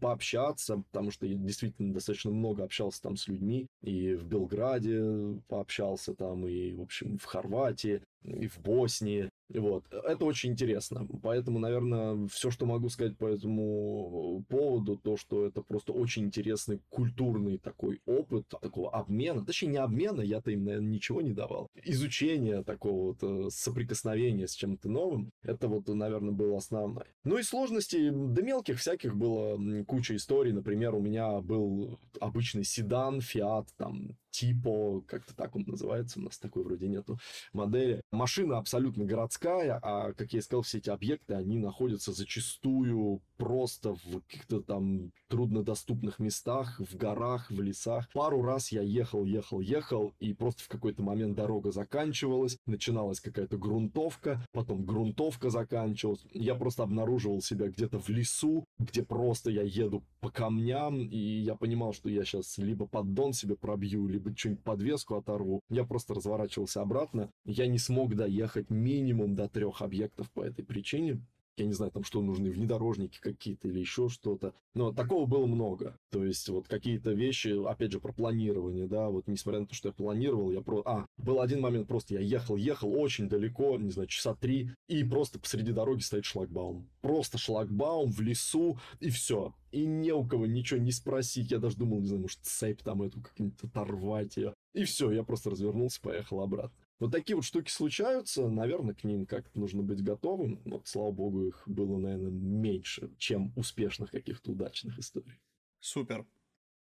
пообщаться, 0.00 0.82
потому 0.90 1.10
что 1.10 1.26
я 1.26 1.34
действительно 1.34 1.94
достаточно 1.94 2.30
много 2.30 2.64
общался 2.64 3.02
там 3.02 3.16
с 3.16 3.28
людьми, 3.28 3.66
и 3.82 4.14
в 4.14 4.24
Белграде 4.26 5.40
пообщался 5.48 6.14
там, 6.14 6.46
и, 6.46 6.72
в 6.72 6.82
общем, 6.82 7.18
в 7.18 7.24
Хорватии, 7.24 8.02
и 8.22 8.46
в 8.48 8.58
Боснии, 8.58 9.30
вот. 9.54 9.84
Это 9.90 10.24
очень 10.24 10.50
интересно. 10.50 11.06
Поэтому, 11.22 11.58
наверное, 11.58 12.26
все, 12.28 12.50
что 12.50 12.66
могу 12.66 12.88
сказать 12.90 13.16
по 13.16 13.26
этому 13.26 14.44
поводу, 14.48 14.96
то, 14.96 15.16
что 15.16 15.46
это 15.46 15.62
просто 15.62 15.92
очень 15.92 16.24
интересный 16.24 16.80
культурный 16.90 17.58
такой 17.58 18.00
опыт, 18.04 18.46
такого 18.48 18.90
обмена. 18.90 19.44
Точнее, 19.44 19.68
не 19.68 19.78
обмена, 19.78 20.20
я-то 20.20 20.50
им, 20.50 20.64
наверное, 20.64 20.90
ничего 20.90 21.22
не 21.22 21.32
давал. 21.32 21.68
Изучение 21.82 22.62
такого 22.62 23.08
вот 23.08 23.18
э, 23.22 23.48
соприкосновения 23.50 24.46
с 24.46 24.54
чем-то 24.54 24.88
новым, 24.88 25.30
это 25.42 25.68
вот, 25.68 25.88
наверное, 25.88 26.32
было 26.32 26.58
основное. 26.58 27.06
Ну 27.24 27.38
и 27.38 27.42
сложностей, 27.42 28.10
да 28.10 28.42
мелких 28.42 28.78
всяких 28.78 29.16
было 29.16 29.58
куча 29.84 30.16
историй. 30.16 30.52
Например, 30.52 30.94
у 30.94 31.00
меня 31.00 31.40
был 31.40 31.98
обычный 32.20 32.64
седан, 32.64 33.18
Fiat, 33.18 33.68
там, 33.76 34.16
Типо, 34.38 35.02
как-то 35.08 35.34
так 35.34 35.56
он 35.56 35.64
называется, 35.66 36.20
у 36.20 36.22
нас 36.22 36.38
такой 36.38 36.62
вроде 36.62 36.86
нету 36.86 37.18
модели. 37.52 38.02
Машина 38.12 38.58
абсолютно 38.58 39.04
городская, 39.04 39.80
а, 39.82 40.12
как 40.12 40.32
я 40.32 40.38
и 40.38 40.42
сказал, 40.42 40.62
все 40.62 40.78
эти 40.78 40.90
объекты, 40.90 41.34
они 41.34 41.58
находятся 41.58 42.12
зачастую 42.12 43.20
просто 43.36 43.94
в 43.94 44.20
каких-то 44.28 44.60
там 44.60 45.10
труднодоступных 45.28 46.20
местах, 46.20 46.78
в 46.78 46.96
горах, 46.96 47.50
в 47.50 47.60
лесах. 47.60 48.08
Пару 48.12 48.42
раз 48.42 48.70
я 48.70 48.82
ехал, 48.82 49.24
ехал, 49.24 49.60
ехал, 49.60 50.14
и 50.20 50.34
просто 50.34 50.62
в 50.62 50.68
какой-то 50.68 51.02
момент 51.02 51.36
дорога 51.36 51.72
заканчивалась, 51.72 52.58
начиналась 52.66 53.20
какая-то 53.20 53.58
грунтовка, 53.58 54.44
потом 54.52 54.84
грунтовка 54.84 55.50
заканчивалась. 55.50 56.24
Я 56.32 56.54
просто 56.54 56.84
обнаруживал 56.84 57.42
себя 57.42 57.68
где-то 57.68 57.98
в 57.98 58.08
лесу, 58.08 58.64
где 58.78 59.02
просто 59.02 59.50
я 59.50 59.62
еду 59.62 60.04
по 60.20 60.30
камням, 60.30 61.00
и 61.00 61.18
я 61.18 61.56
понимал, 61.56 61.92
что 61.92 62.08
я 62.08 62.24
сейчас 62.24 62.56
либо 62.58 62.86
поддон 62.86 63.32
себе 63.32 63.56
пробью, 63.56 64.06
либо 64.06 64.27
что-нибудь 64.36 64.64
подвеску 64.64 65.16
оторву. 65.16 65.60
Я 65.68 65.84
просто 65.84 66.14
разворачивался 66.14 66.82
обратно. 66.82 67.30
Я 67.44 67.66
не 67.66 67.78
смог 67.78 68.14
доехать 68.14 68.70
минимум 68.70 69.34
до 69.34 69.48
трех 69.48 69.82
объектов 69.82 70.30
по 70.30 70.42
этой 70.42 70.64
причине 70.64 71.20
я 71.58 71.66
не 71.66 71.72
знаю, 71.72 71.92
там 71.92 72.04
что 72.04 72.22
нужны, 72.22 72.50
внедорожники 72.50 73.18
какие-то 73.20 73.68
или 73.68 73.80
еще 73.80 74.08
что-то. 74.08 74.54
Но 74.74 74.92
такого 74.92 75.26
было 75.26 75.46
много. 75.46 75.96
То 76.10 76.24
есть 76.24 76.48
вот 76.48 76.68
какие-то 76.68 77.12
вещи, 77.12 77.48
опять 77.68 77.92
же, 77.92 78.00
про 78.00 78.12
планирование, 78.12 78.86
да, 78.86 79.08
вот 79.08 79.26
несмотря 79.26 79.60
на 79.60 79.66
то, 79.66 79.74
что 79.74 79.88
я 79.88 79.92
планировал, 79.92 80.50
я 80.50 80.60
про... 80.60 80.82
А, 80.84 81.06
был 81.16 81.40
один 81.40 81.60
момент, 81.60 81.88
просто 81.88 82.14
я 82.14 82.20
ехал, 82.20 82.56
ехал 82.56 82.92
очень 82.92 83.28
далеко, 83.28 83.76
не 83.78 83.90
знаю, 83.90 84.08
часа 84.08 84.34
три, 84.34 84.70
и 84.88 85.04
просто 85.04 85.38
посреди 85.38 85.72
дороги 85.72 86.00
стоит 86.00 86.24
шлагбаум. 86.24 86.88
Просто 87.00 87.38
шлагбаум 87.38 88.10
в 88.10 88.20
лесу, 88.20 88.78
и 89.00 89.10
все. 89.10 89.54
И 89.70 89.84
не 89.84 90.12
у 90.12 90.24
кого 90.24 90.46
ничего 90.46 90.80
не 90.80 90.92
спросить. 90.92 91.50
Я 91.50 91.58
даже 91.58 91.76
думал, 91.76 92.00
не 92.00 92.06
знаю, 92.06 92.22
может, 92.22 92.38
цепь 92.42 92.82
там 92.82 93.02
эту 93.02 93.20
как-нибудь 93.20 93.62
оторвать 93.62 94.36
ее. 94.36 94.54
И 94.74 94.84
все, 94.84 95.10
я 95.10 95.22
просто 95.22 95.50
развернулся, 95.50 96.00
поехал 96.00 96.40
обратно. 96.40 96.76
Вот 96.98 97.12
такие 97.12 97.36
вот 97.36 97.44
штуки 97.44 97.70
случаются, 97.70 98.48
наверное, 98.48 98.94
к 98.94 99.04
ним 99.04 99.24
как-то 99.24 99.58
нужно 99.58 99.82
быть 99.82 100.02
готовым. 100.02 100.60
Вот, 100.64 100.88
слава 100.88 101.12
богу, 101.12 101.46
их 101.46 101.62
было, 101.66 101.96
наверное, 101.96 102.30
меньше, 102.30 103.10
чем 103.18 103.52
успешных 103.56 104.10
каких-то 104.10 104.50
удачных 104.50 104.98
историй. 104.98 105.40
Супер. 105.78 106.26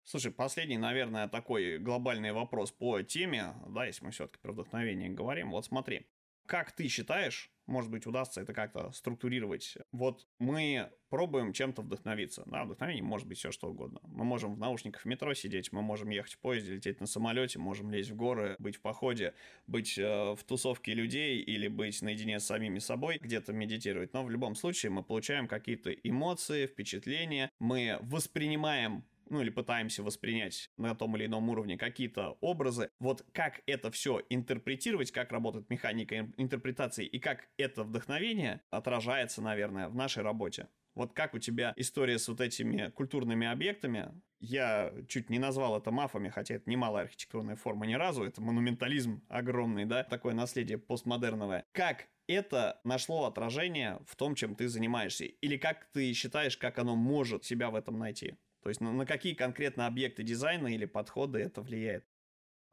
Слушай, 0.03 0.31
последний, 0.31 0.77
наверное, 0.77 1.27
такой 1.27 1.77
глобальный 1.79 2.31
вопрос 2.31 2.71
по 2.71 3.01
теме, 3.01 3.55
да, 3.67 3.85
если 3.85 4.05
мы 4.05 4.11
все-таки 4.11 4.39
про 4.41 4.53
вдохновение 4.53 5.09
говорим. 5.09 5.51
Вот 5.51 5.65
смотри, 5.65 6.07
как 6.47 6.71
ты 6.71 6.87
считаешь, 6.87 7.51
может 7.67 7.91
быть, 7.91 8.07
удастся 8.07 8.41
это 8.41 8.53
как-то 8.53 8.91
структурировать. 8.91 9.77
Вот 9.91 10.25
мы 10.39 10.89
пробуем 11.09 11.51
чем-то 11.51 11.81
вдохновиться. 11.81 12.43
Да, 12.45 12.63
вдохновение 12.63 13.03
может 13.03 13.27
быть 13.27 13.37
все 13.37 13.51
что 13.51 13.69
угодно. 13.69 13.99
Мы 14.03 14.23
можем 14.23 14.55
в 14.55 14.57
наушниках 14.57 15.01
в 15.01 15.05
метро 15.05 15.33
сидеть, 15.33 15.71
мы 15.73 15.81
можем 15.81 16.09
ехать 16.09 16.33
в 16.33 16.39
поезде, 16.39 16.75
лететь 16.75 17.01
на 17.01 17.07
самолете, 17.07 17.59
можем 17.59 17.91
лезть 17.91 18.11
в 18.11 18.15
горы, 18.15 18.55
быть 18.57 18.77
в 18.77 18.81
походе, 18.81 19.33
быть 19.67 19.97
э, 19.97 20.35
в 20.35 20.43
тусовке 20.45 20.93
людей 20.93 21.41
или 21.41 21.67
быть 21.67 22.01
наедине 22.01 22.39
с 22.39 22.45
самими 22.45 22.79
собой, 22.79 23.19
где-то 23.21 23.51
медитировать. 23.51 24.13
Но 24.13 24.23
в 24.23 24.29
любом 24.29 24.55
случае 24.55 24.91
мы 24.91 25.03
получаем 25.03 25.47
какие-то 25.47 25.91
эмоции, 25.91 26.67
впечатления, 26.67 27.49
мы 27.59 27.97
воспринимаем 28.01 29.03
ну 29.29 29.41
или 29.41 29.49
пытаемся 29.49 30.03
воспринять 30.03 30.69
на 30.77 30.95
том 30.95 31.15
или 31.17 31.25
ином 31.25 31.49
уровне 31.49 31.77
какие-то 31.77 32.37
образы. 32.41 32.89
Вот 32.99 33.25
как 33.33 33.61
это 33.65 33.91
все 33.91 34.21
интерпретировать, 34.29 35.11
как 35.11 35.31
работает 35.31 35.69
механика 35.69 36.31
интерпретации 36.37 37.05
и 37.05 37.19
как 37.19 37.49
это 37.57 37.83
вдохновение 37.83 38.61
отражается, 38.69 39.41
наверное, 39.41 39.89
в 39.89 39.95
нашей 39.95 40.23
работе. 40.23 40.67
Вот 40.97 41.13
как 41.13 41.35
у 41.35 41.39
тебя 41.39 41.73
история 41.75 42.17
с 42.17 42.27
вот 42.27 42.41
этими 42.41 42.89
культурными 42.89 43.45
объектами? 43.45 44.19
Я 44.39 44.91
чуть 45.07 45.29
не 45.29 45.37
назвал 45.37 45.77
это 45.77 45.91
мафами, 45.91 46.29
хотя 46.29 46.55
это 46.55 46.67
немалая 46.67 47.03
архитектурная 47.03 47.55
форма 47.55 47.85
ни 47.85 47.93
разу. 47.93 48.23
Это 48.23 48.41
монументализм 48.41 49.21
огромный, 49.29 49.85
да, 49.85 50.03
такое 50.03 50.33
наследие 50.33 50.79
постмодерновое. 50.79 51.65
Как 51.71 52.07
это 52.27 52.81
нашло 52.83 53.25
отражение 53.25 53.99
в 54.07 54.15
том, 54.15 54.33
чем 54.33 54.55
ты 54.55 54.67
занимаешься? 54.67 55.25
Или 55.25 55.57
как 55.57 55.85
ты 55.91 56.13
считаешь, 56.13 56.57
как 56.57 56.79
оно 56.79 56.95
может 56.95 57.45
себя 57.45 57.69
в 57.69 57.75
этом 57.75 57.99
найти? 57.99 58.35
То 58.67 58.69
есть 58.69 58.81
на, 58.81 58.91
на 58.91 59.05
какие 59.05 59.33
конкретно 59.33 59.87
объекты 59.87 60.23
дизайна 60.23 60.67
или 60.67 60.83
подходы 60.83 61.39
это 61.39 61.61
влияет? 61.61 62.03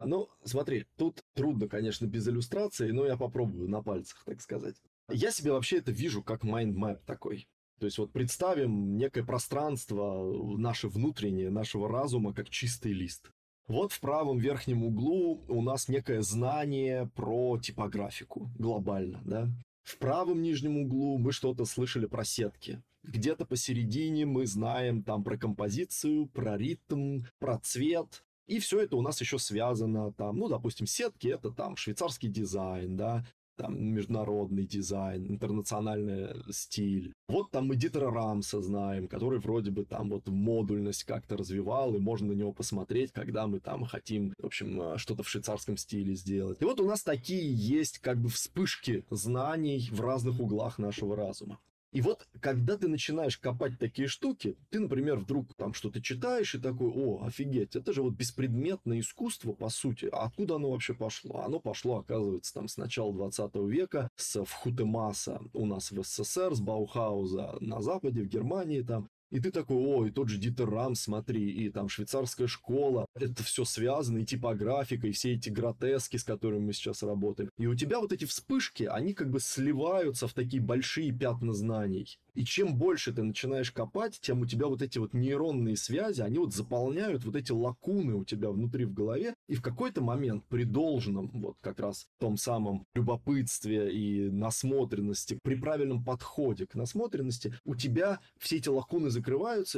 Ну, 0.01 0.29
смотри, 0.43 0.87
тут 0.97 1.23
трудно, 1.35 1.69
конечно, 1.69 2.07
без 2.07 2.27
иллюстрации, 2.27 2.91
но 2.91 3.07
я 3.07 3.17
попробую 3.17 3.69
на 3.69 3.81
пальцах, 3.81 4.25
так 4.25 4.41
сказать. 4.41 4.75
Я 5.09 5.31
себе 5.31 5.53
вообще 5.53 5.77
это 5.79 5.93
вижу 5.93 6.21
как 6.21 6.43
mind 6.43 6.75
map 6.75 6.99
такой. 7.07 7.47
То 7.79 7.87
есть 7.87 7.99
вот 7.99 8.13
представим 8.13 8.97
некое 8.97 9.23
пространство 9.23 10.59
наше 10.59 10.89
внутреннее, 10.89 11.51
нашего 11.51 11.89
разума, 11.89 12.35
как 12.35 12.51
чистый 12.51 12.93
лист. 12.93 13.31
Вот 13.69 13.93
в 13.93 14.01
правом 14.01 14.39
верхнем 14.39 14.83
углу 14.83 15.45
у 15.47 15.63
нас 15.63 15.87
некое 15.87 16.23
знание 16.23 17.09
про 17.15 17.57
типографику 17.61 18.51
глобально, 18.59 19.23
да. 19.25 19.49
В 19.85 19.99
правом 19.99 20.43
нижнем 20.43 20.77
углу 20.77 21.19
мы 21.19 21.31
что-то 21.31 21.65
слышали 21.65 22.07
про 22.07 22.25
сетки. 22.25 22.83
Где-то 23.05 23.47
посередине 23.47 24.27
мы 24.27 24.47
знаем 24.47 25.03
там 25.03 25.23
про 25.23 25.37
композицию, 25.37 26.27
про 26.27 26.57
ритм, 26.57 27.23
про 27.39 27.59
цвет. 27.59 28.25
И 28.47 28.59
все 28.59 28.81
это 28.81 28.97
у 28.97 29.03
нас 29.03 29.21
еще 29.21 29.39
связано 29.39 30.13
там, 30.13 30.39
ну, 30.39 30.49
допустим, 30.49 30.87
сетки 30.87 31.29
это 31.29 31.51
там 31.51 31.77
швейцарский 31.77 32.29
дизайн, 32.29 32.97
да, 32.97 33.25
там 33.57 33.93
международный 33.93 34.67
дизайн, 34.67 35.27
интернациональный 35.31 36.43
стиль. 36.51 37.13
Вот 37.29 37.51
там 37.51 37.69
мы 37.69 37.77
Дитера 37.77 38.11
Рамса 38.11 38.61
знаем, 38.61 39.09
который 39.09 39.39
вроде 39.39 39.71
бы 39.71 39.85
там 39.85 40.11
вот 40.11 40.27
модульность 40.27 41.05
как-то 41.05 41.37
развивал, 41.37 41.95
и 41.95 41.99
можно 41.99 42.29
на 42.29 42.33
него 42.33 42.53
посмотреть, 42.53 43.13
когда 43.13 43.47
мы 43.47 43.61
там 43.61 43.85
хотим, 43.85 44.35
в 44.39 44.47
общем, 44.47 44.81
э, 44.81 44.99
что-то 44.99 45.23
в 45.23 45.29
швейцарском 45.29 45.77
стиле 45.77 46.15
сделать. 46.15 46.61
И 46.61 46.65
вот 46.65 46.81
у 46.81 46.87
нас 46.87 47.03
такие 47.03 47.55
есть 47.55 47.99
как 47.99 48.19
бы 48.19 48.29
вспышки 48.29 49.05
знаний 49.11 49.89
в 49.91 50.01
разных 50.01 50.41
углах 50.41 50.79
нашего 50.79 51.17
разума. 51.17 51.59
И 51.95 52.01
вот, 52.01 52.27
когда 52.41 52.77
ты 52.77 52.89
начинаешь 52.89 53.39
копать 53.39 53.79
такие 53.79 54.09
штуки, 54.09 54.57
ты, 54.71 54.81
например, 54.81 55.17
вдруг 55.17 55.55
там 55.55 55.73
что-то 55.75 56.03
читаешь 56.03 56.53
и 56.57 56.59
такой, 56.59 56.91
о, 56.91 57.25
офигеть, 57.25 57.77
это 57.77 57.93
же 57.93 58.03
вот 58.03 58.15
беспредметное 58.15 58.99
искусство, 58.99 59.53
по 59.53 59.69
сути. 59.69 60.09
А 60.13 60.25
откуда 60.25 60.57
оно 60.57 60.73
вообще 60.73 60.93
пошло? 60.93 61.43
Оно 61.43 61.61
пошло, 61.61 61.99
оказывается, 61.99 62.53
там 62.53 62.67
с 62.67 62.79
начала 62.79 63.15
20 63.15 63.55
века, 63.69 64.11
с 64.17 64.43
Вхутемаса 64.45 65.41
у 65.53 65.67
нас 65.67 65.93
в 65.93 66.03
СССР, 66.03 66.57
с 66.57 66.61
Баухауза 66.61 67.59
на 67.61 67.81
Западе, 67.81 68.23
в 68.23 68.27
Германии 68.27 68.83
там, 68.83 69.09
и 69.35 69.41
ты 69.41 69.51
такой, 69.51 69.77
ой, 69.77 70.11
тот 70.13 70.29
же 70.29 70.39
Дитер 70.39 70.71
Рам, 70.71 70.95
смотри, 70.95 71.51
и 71.51 71.69
там 71.69 71.89
швейцарская 71.89 72.47
школа, 72.47 73.07
это 73.17 73.43
все 73.43 73.65
связано, 73.65 74.19
и 74.19 74.25
типографика, 74.25 75.09
и 75.09 75.11
все 75.11 75.33
эти 75.33 75.51
гротески, 75.51 76.19
с 76.19 76.23
которыми 76.23 76.67
мы 76.67 76.73
сейчас 76.73 77.03
работаем. 77.03 77.51
И 77.59 77.67
у 77.67 77.75
тебя 77.75 77.99
вот 77.99 78.13
эти 78.13 78.27
вспышки, 78.27 78.85
они 78.85 79.13
как 79.13 79.31
бы 79.31 79.41
сливаются 79.41 80.29
в 80.29 80.35
такие 80.35 80.63
большие 80.63 81.11
пятна 81.11 81.53
знаний. 81.53 82.17
И 82.35 82.45
чем 82.45 82.77
больше 82.77 83.13
ты 83.13 83.25
начинаешь 83.25 83.73
копать, 83.73 84.21
тем 84.21 84.41
у 84.41 84.47
тебя 84.47 84.67
вот 84.67 84.83
эти 84.83 84.99
вот 84.99 85.15
нейронные 85.15 85.77
связи, 85.77 86.21
они 86.21 86.39
вот 86.39 86.53
заполняют 86.53 87.25
вот 87.25 87.35
эти 87.35 87.51
лакуны 87.51 88.15
у 88.15 88.25
тебя 88.25 88.51
внутри 88.51 88.85
в 88.85 88.93
голове. 88.93 89.35
И 89.49 89.55
в 89.55 89.63
какой-то 89.63 90.01
момент 90.01 90.45
при 90.49 90.65
должном, 90.65 91.31
вот 91.33 91.57
как 91.61 91.81
раз 91.81 92.07
том 92.19 92.37
самом 92.37 92.87
любопытстве 92.95 93.93
и 93.93 94.31
насмотренности, 94.31 95.39
при 95.43 95.55
правильном 95.55 96.05
подходе 96.05 96.67
к 96.67 96.75
насмотренности, 96.75 97.55
у 97.65 97.75
тебя 97.77 98.21
все 98.39 98.57
эти 98.57 98.69
лакуны 98.69 99.11
закрываются, 99.11 99.24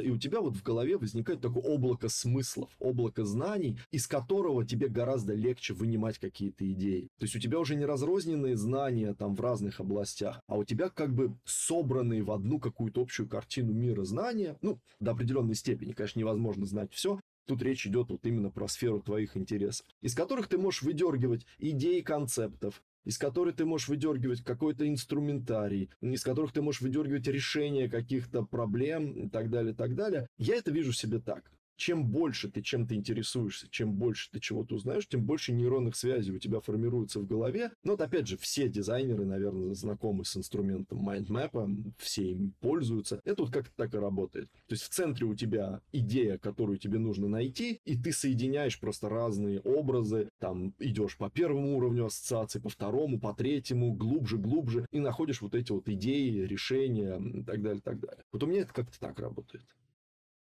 и 0.01 0.09
у 0.09 0.17
тебя 0.17 0.41
вот 0.41 0.55
в 0.55 0.63
голове 0.63 0.97
возникает 0.97 1.41
такое 1.41 1.63
облако 1.63 2.09
смыслов, 2.09 2.71
облако 2.79 3.25
знаний, 3.25 3.77
из 3.91 4.07
которого 4.07 4.65
тебе 4.65 4.87
гораздо 4.87 5.33
легче 5.33 5.73
вынимать 5.73 6.19
какие-то 6.19 6.69
идеи. 6.71 7.09
То 7.19 7.25
есть 7.25 7.35
у 7.35 7.39
тебя 7.39 7.59
уже 7.59 7.75
не 7.75 7.85
разрозненные 7.85 8.55
знания 8.55 9.13
там 9.13 9.35
в 9.35 9.41
разных 9.41 9.79
областях, 9.79 10.41
а 10.47 10.57
у 10.57 10.63
тебя 10.63 10.89
как 10.89 11.13
бы 11.13 11.35
собранные 11.45 12.23
в 12.23 12.31
одну 12.31 12.59
какую-то 12.59 13.01
общую 13.01 13.27
картину 13.27 13.73
мира 13.73 14.03
знания, 14.03 14.57
ну, 14.61 14.79
до 14.99 15.11
определенной 15.11 15.55
степени, 15.55 15.93
конечно, 15.93 16.19
невозможно 16.19 16.65
знать 16.65 16.93
все, 16.93 17.19
Тут 17.47 17.61
речь 17.61 17.87
идет 17.87 18.09
вот 18.09 18.25
именно 18.25 18.51
про 18.51 18.67
сферу 18.67 19.01
твоих 19.01 19.37
интересов, 19.37 19.85
из 20.01 20.13
которых 20.13 20.49
ты 20.49 20.57
можешь 20.57 20.81
выдергивать 20.81 21.45
идеи 21.59 22.01
концептов, 22.01 22.83
из 23.07 23.17
которых 23.17 23.55
ты 23.55 23.63
можешь 23.63 23.87
выдергивать 23.87 24.43
какой-то 24.43 24.85
инструментарий, 24.85 25.89
из 26.01 26.23
которых 26.23 26.51
ты 26.51 26.61
можешь 26.61 26.81
выдергивать 26.81 27.25
решение 27.27 27.89
каких-то 27.89 28.43
проблем 28.43 29.13
и 29.13 29.29
так 29.29 29.49
далее, 29.49 29.71
и 29.71 29.75
так 29.75 29.95
далее. 29.95 30.27
Я 30.37 30.55
это 30.55 30.71
вижу 30.71 30.91
себе 30.91 31.19
так 31.19 31.49
чем 31.77 32.07
больше 32.07 32.49
ты 32.49 32.61
чем-то 32.61 32.95
интересуешься, 32.95 33.67
чем 33.69 33.93
больше 33.93 34.29
ты 34.31 34.39
чего-то 34.39 34.75
узнаешь, 34.75 35.07
тем 35.07 35.23
больше 35.23 35.53
нейронных 35.53 35.95
связей 35.95 36.33
у 36.33 36.39
тебя 36.39 36.59
формируется 36.59 37.19
в 37.19 37.27
голове. 37.27 37.71
Но 37.83 37.91
вот 37.93 38.01
опять 38.01 38.27
же, 38.27 38.37
все 38.37 38.67
дизайнеры, 38.67 39.25
наверное, 39.25 39.73
знакомы 39.73 40.25
с 40.25 40.35
инструментом 40.35 41.07
MindMap, 41.07 41.93
все 41.97 42.31
им 42.31 42.53
пользуются. 42.59 43.21
Это 43.23 43.43
вот 43.43 43.53
как-то 43.53 43.71
так 43.75 43.93
и 43.93 43.97
работает. 43.97 44.49
То 44.67 44.73
есть 44.73 44.83
в 44.83 44.89
центре 44.89 45.25
у 45.25 45.35
тебя 45.35 45.81
идея, 45.91 46.37
которую 46.37 46.77
тебе 46.77 46.99
нужно 46.99 47.27
найти, 47.27 47.79
и 47.85 47.97
ты 47.97 48.11
соединяешь 48.11 48.79
просто 48.79 49.09
разные 49.09 49.59
образы, 49.61 50.29
там 50.39 50.73
идешь 50.79 51.17
по 51.17 51.29
первому 51.29 51.77
уровню 51.77 52.05
ассоциации, 52.05 52.59
по 52.59 52.69
второму, 52.69 53.19
по 53.19 53.33
третьему, 53.33 53.93
глубже, 53.93 54.37
глубже, 54.37 54.87
и 54.91 54.99
находишь 54.99 55.41
вот 55.41 55.53
эти 55.53 55.71
вот 55.71 55.87
идеи, 55.87 56.41
решения 56.41 57.17
и 57.17 57.43
так 57.43 57.61
далее, 57.61 57.81
так 57.81 57.99
далее. 57.99 58.23
Вот 58.31 58.43
у 58.43 58.47
меня 58.47 58.61
это 58.61 58.73
как-то 58.73 58.99
так 58.99 59.19
работает. 59.19 59.65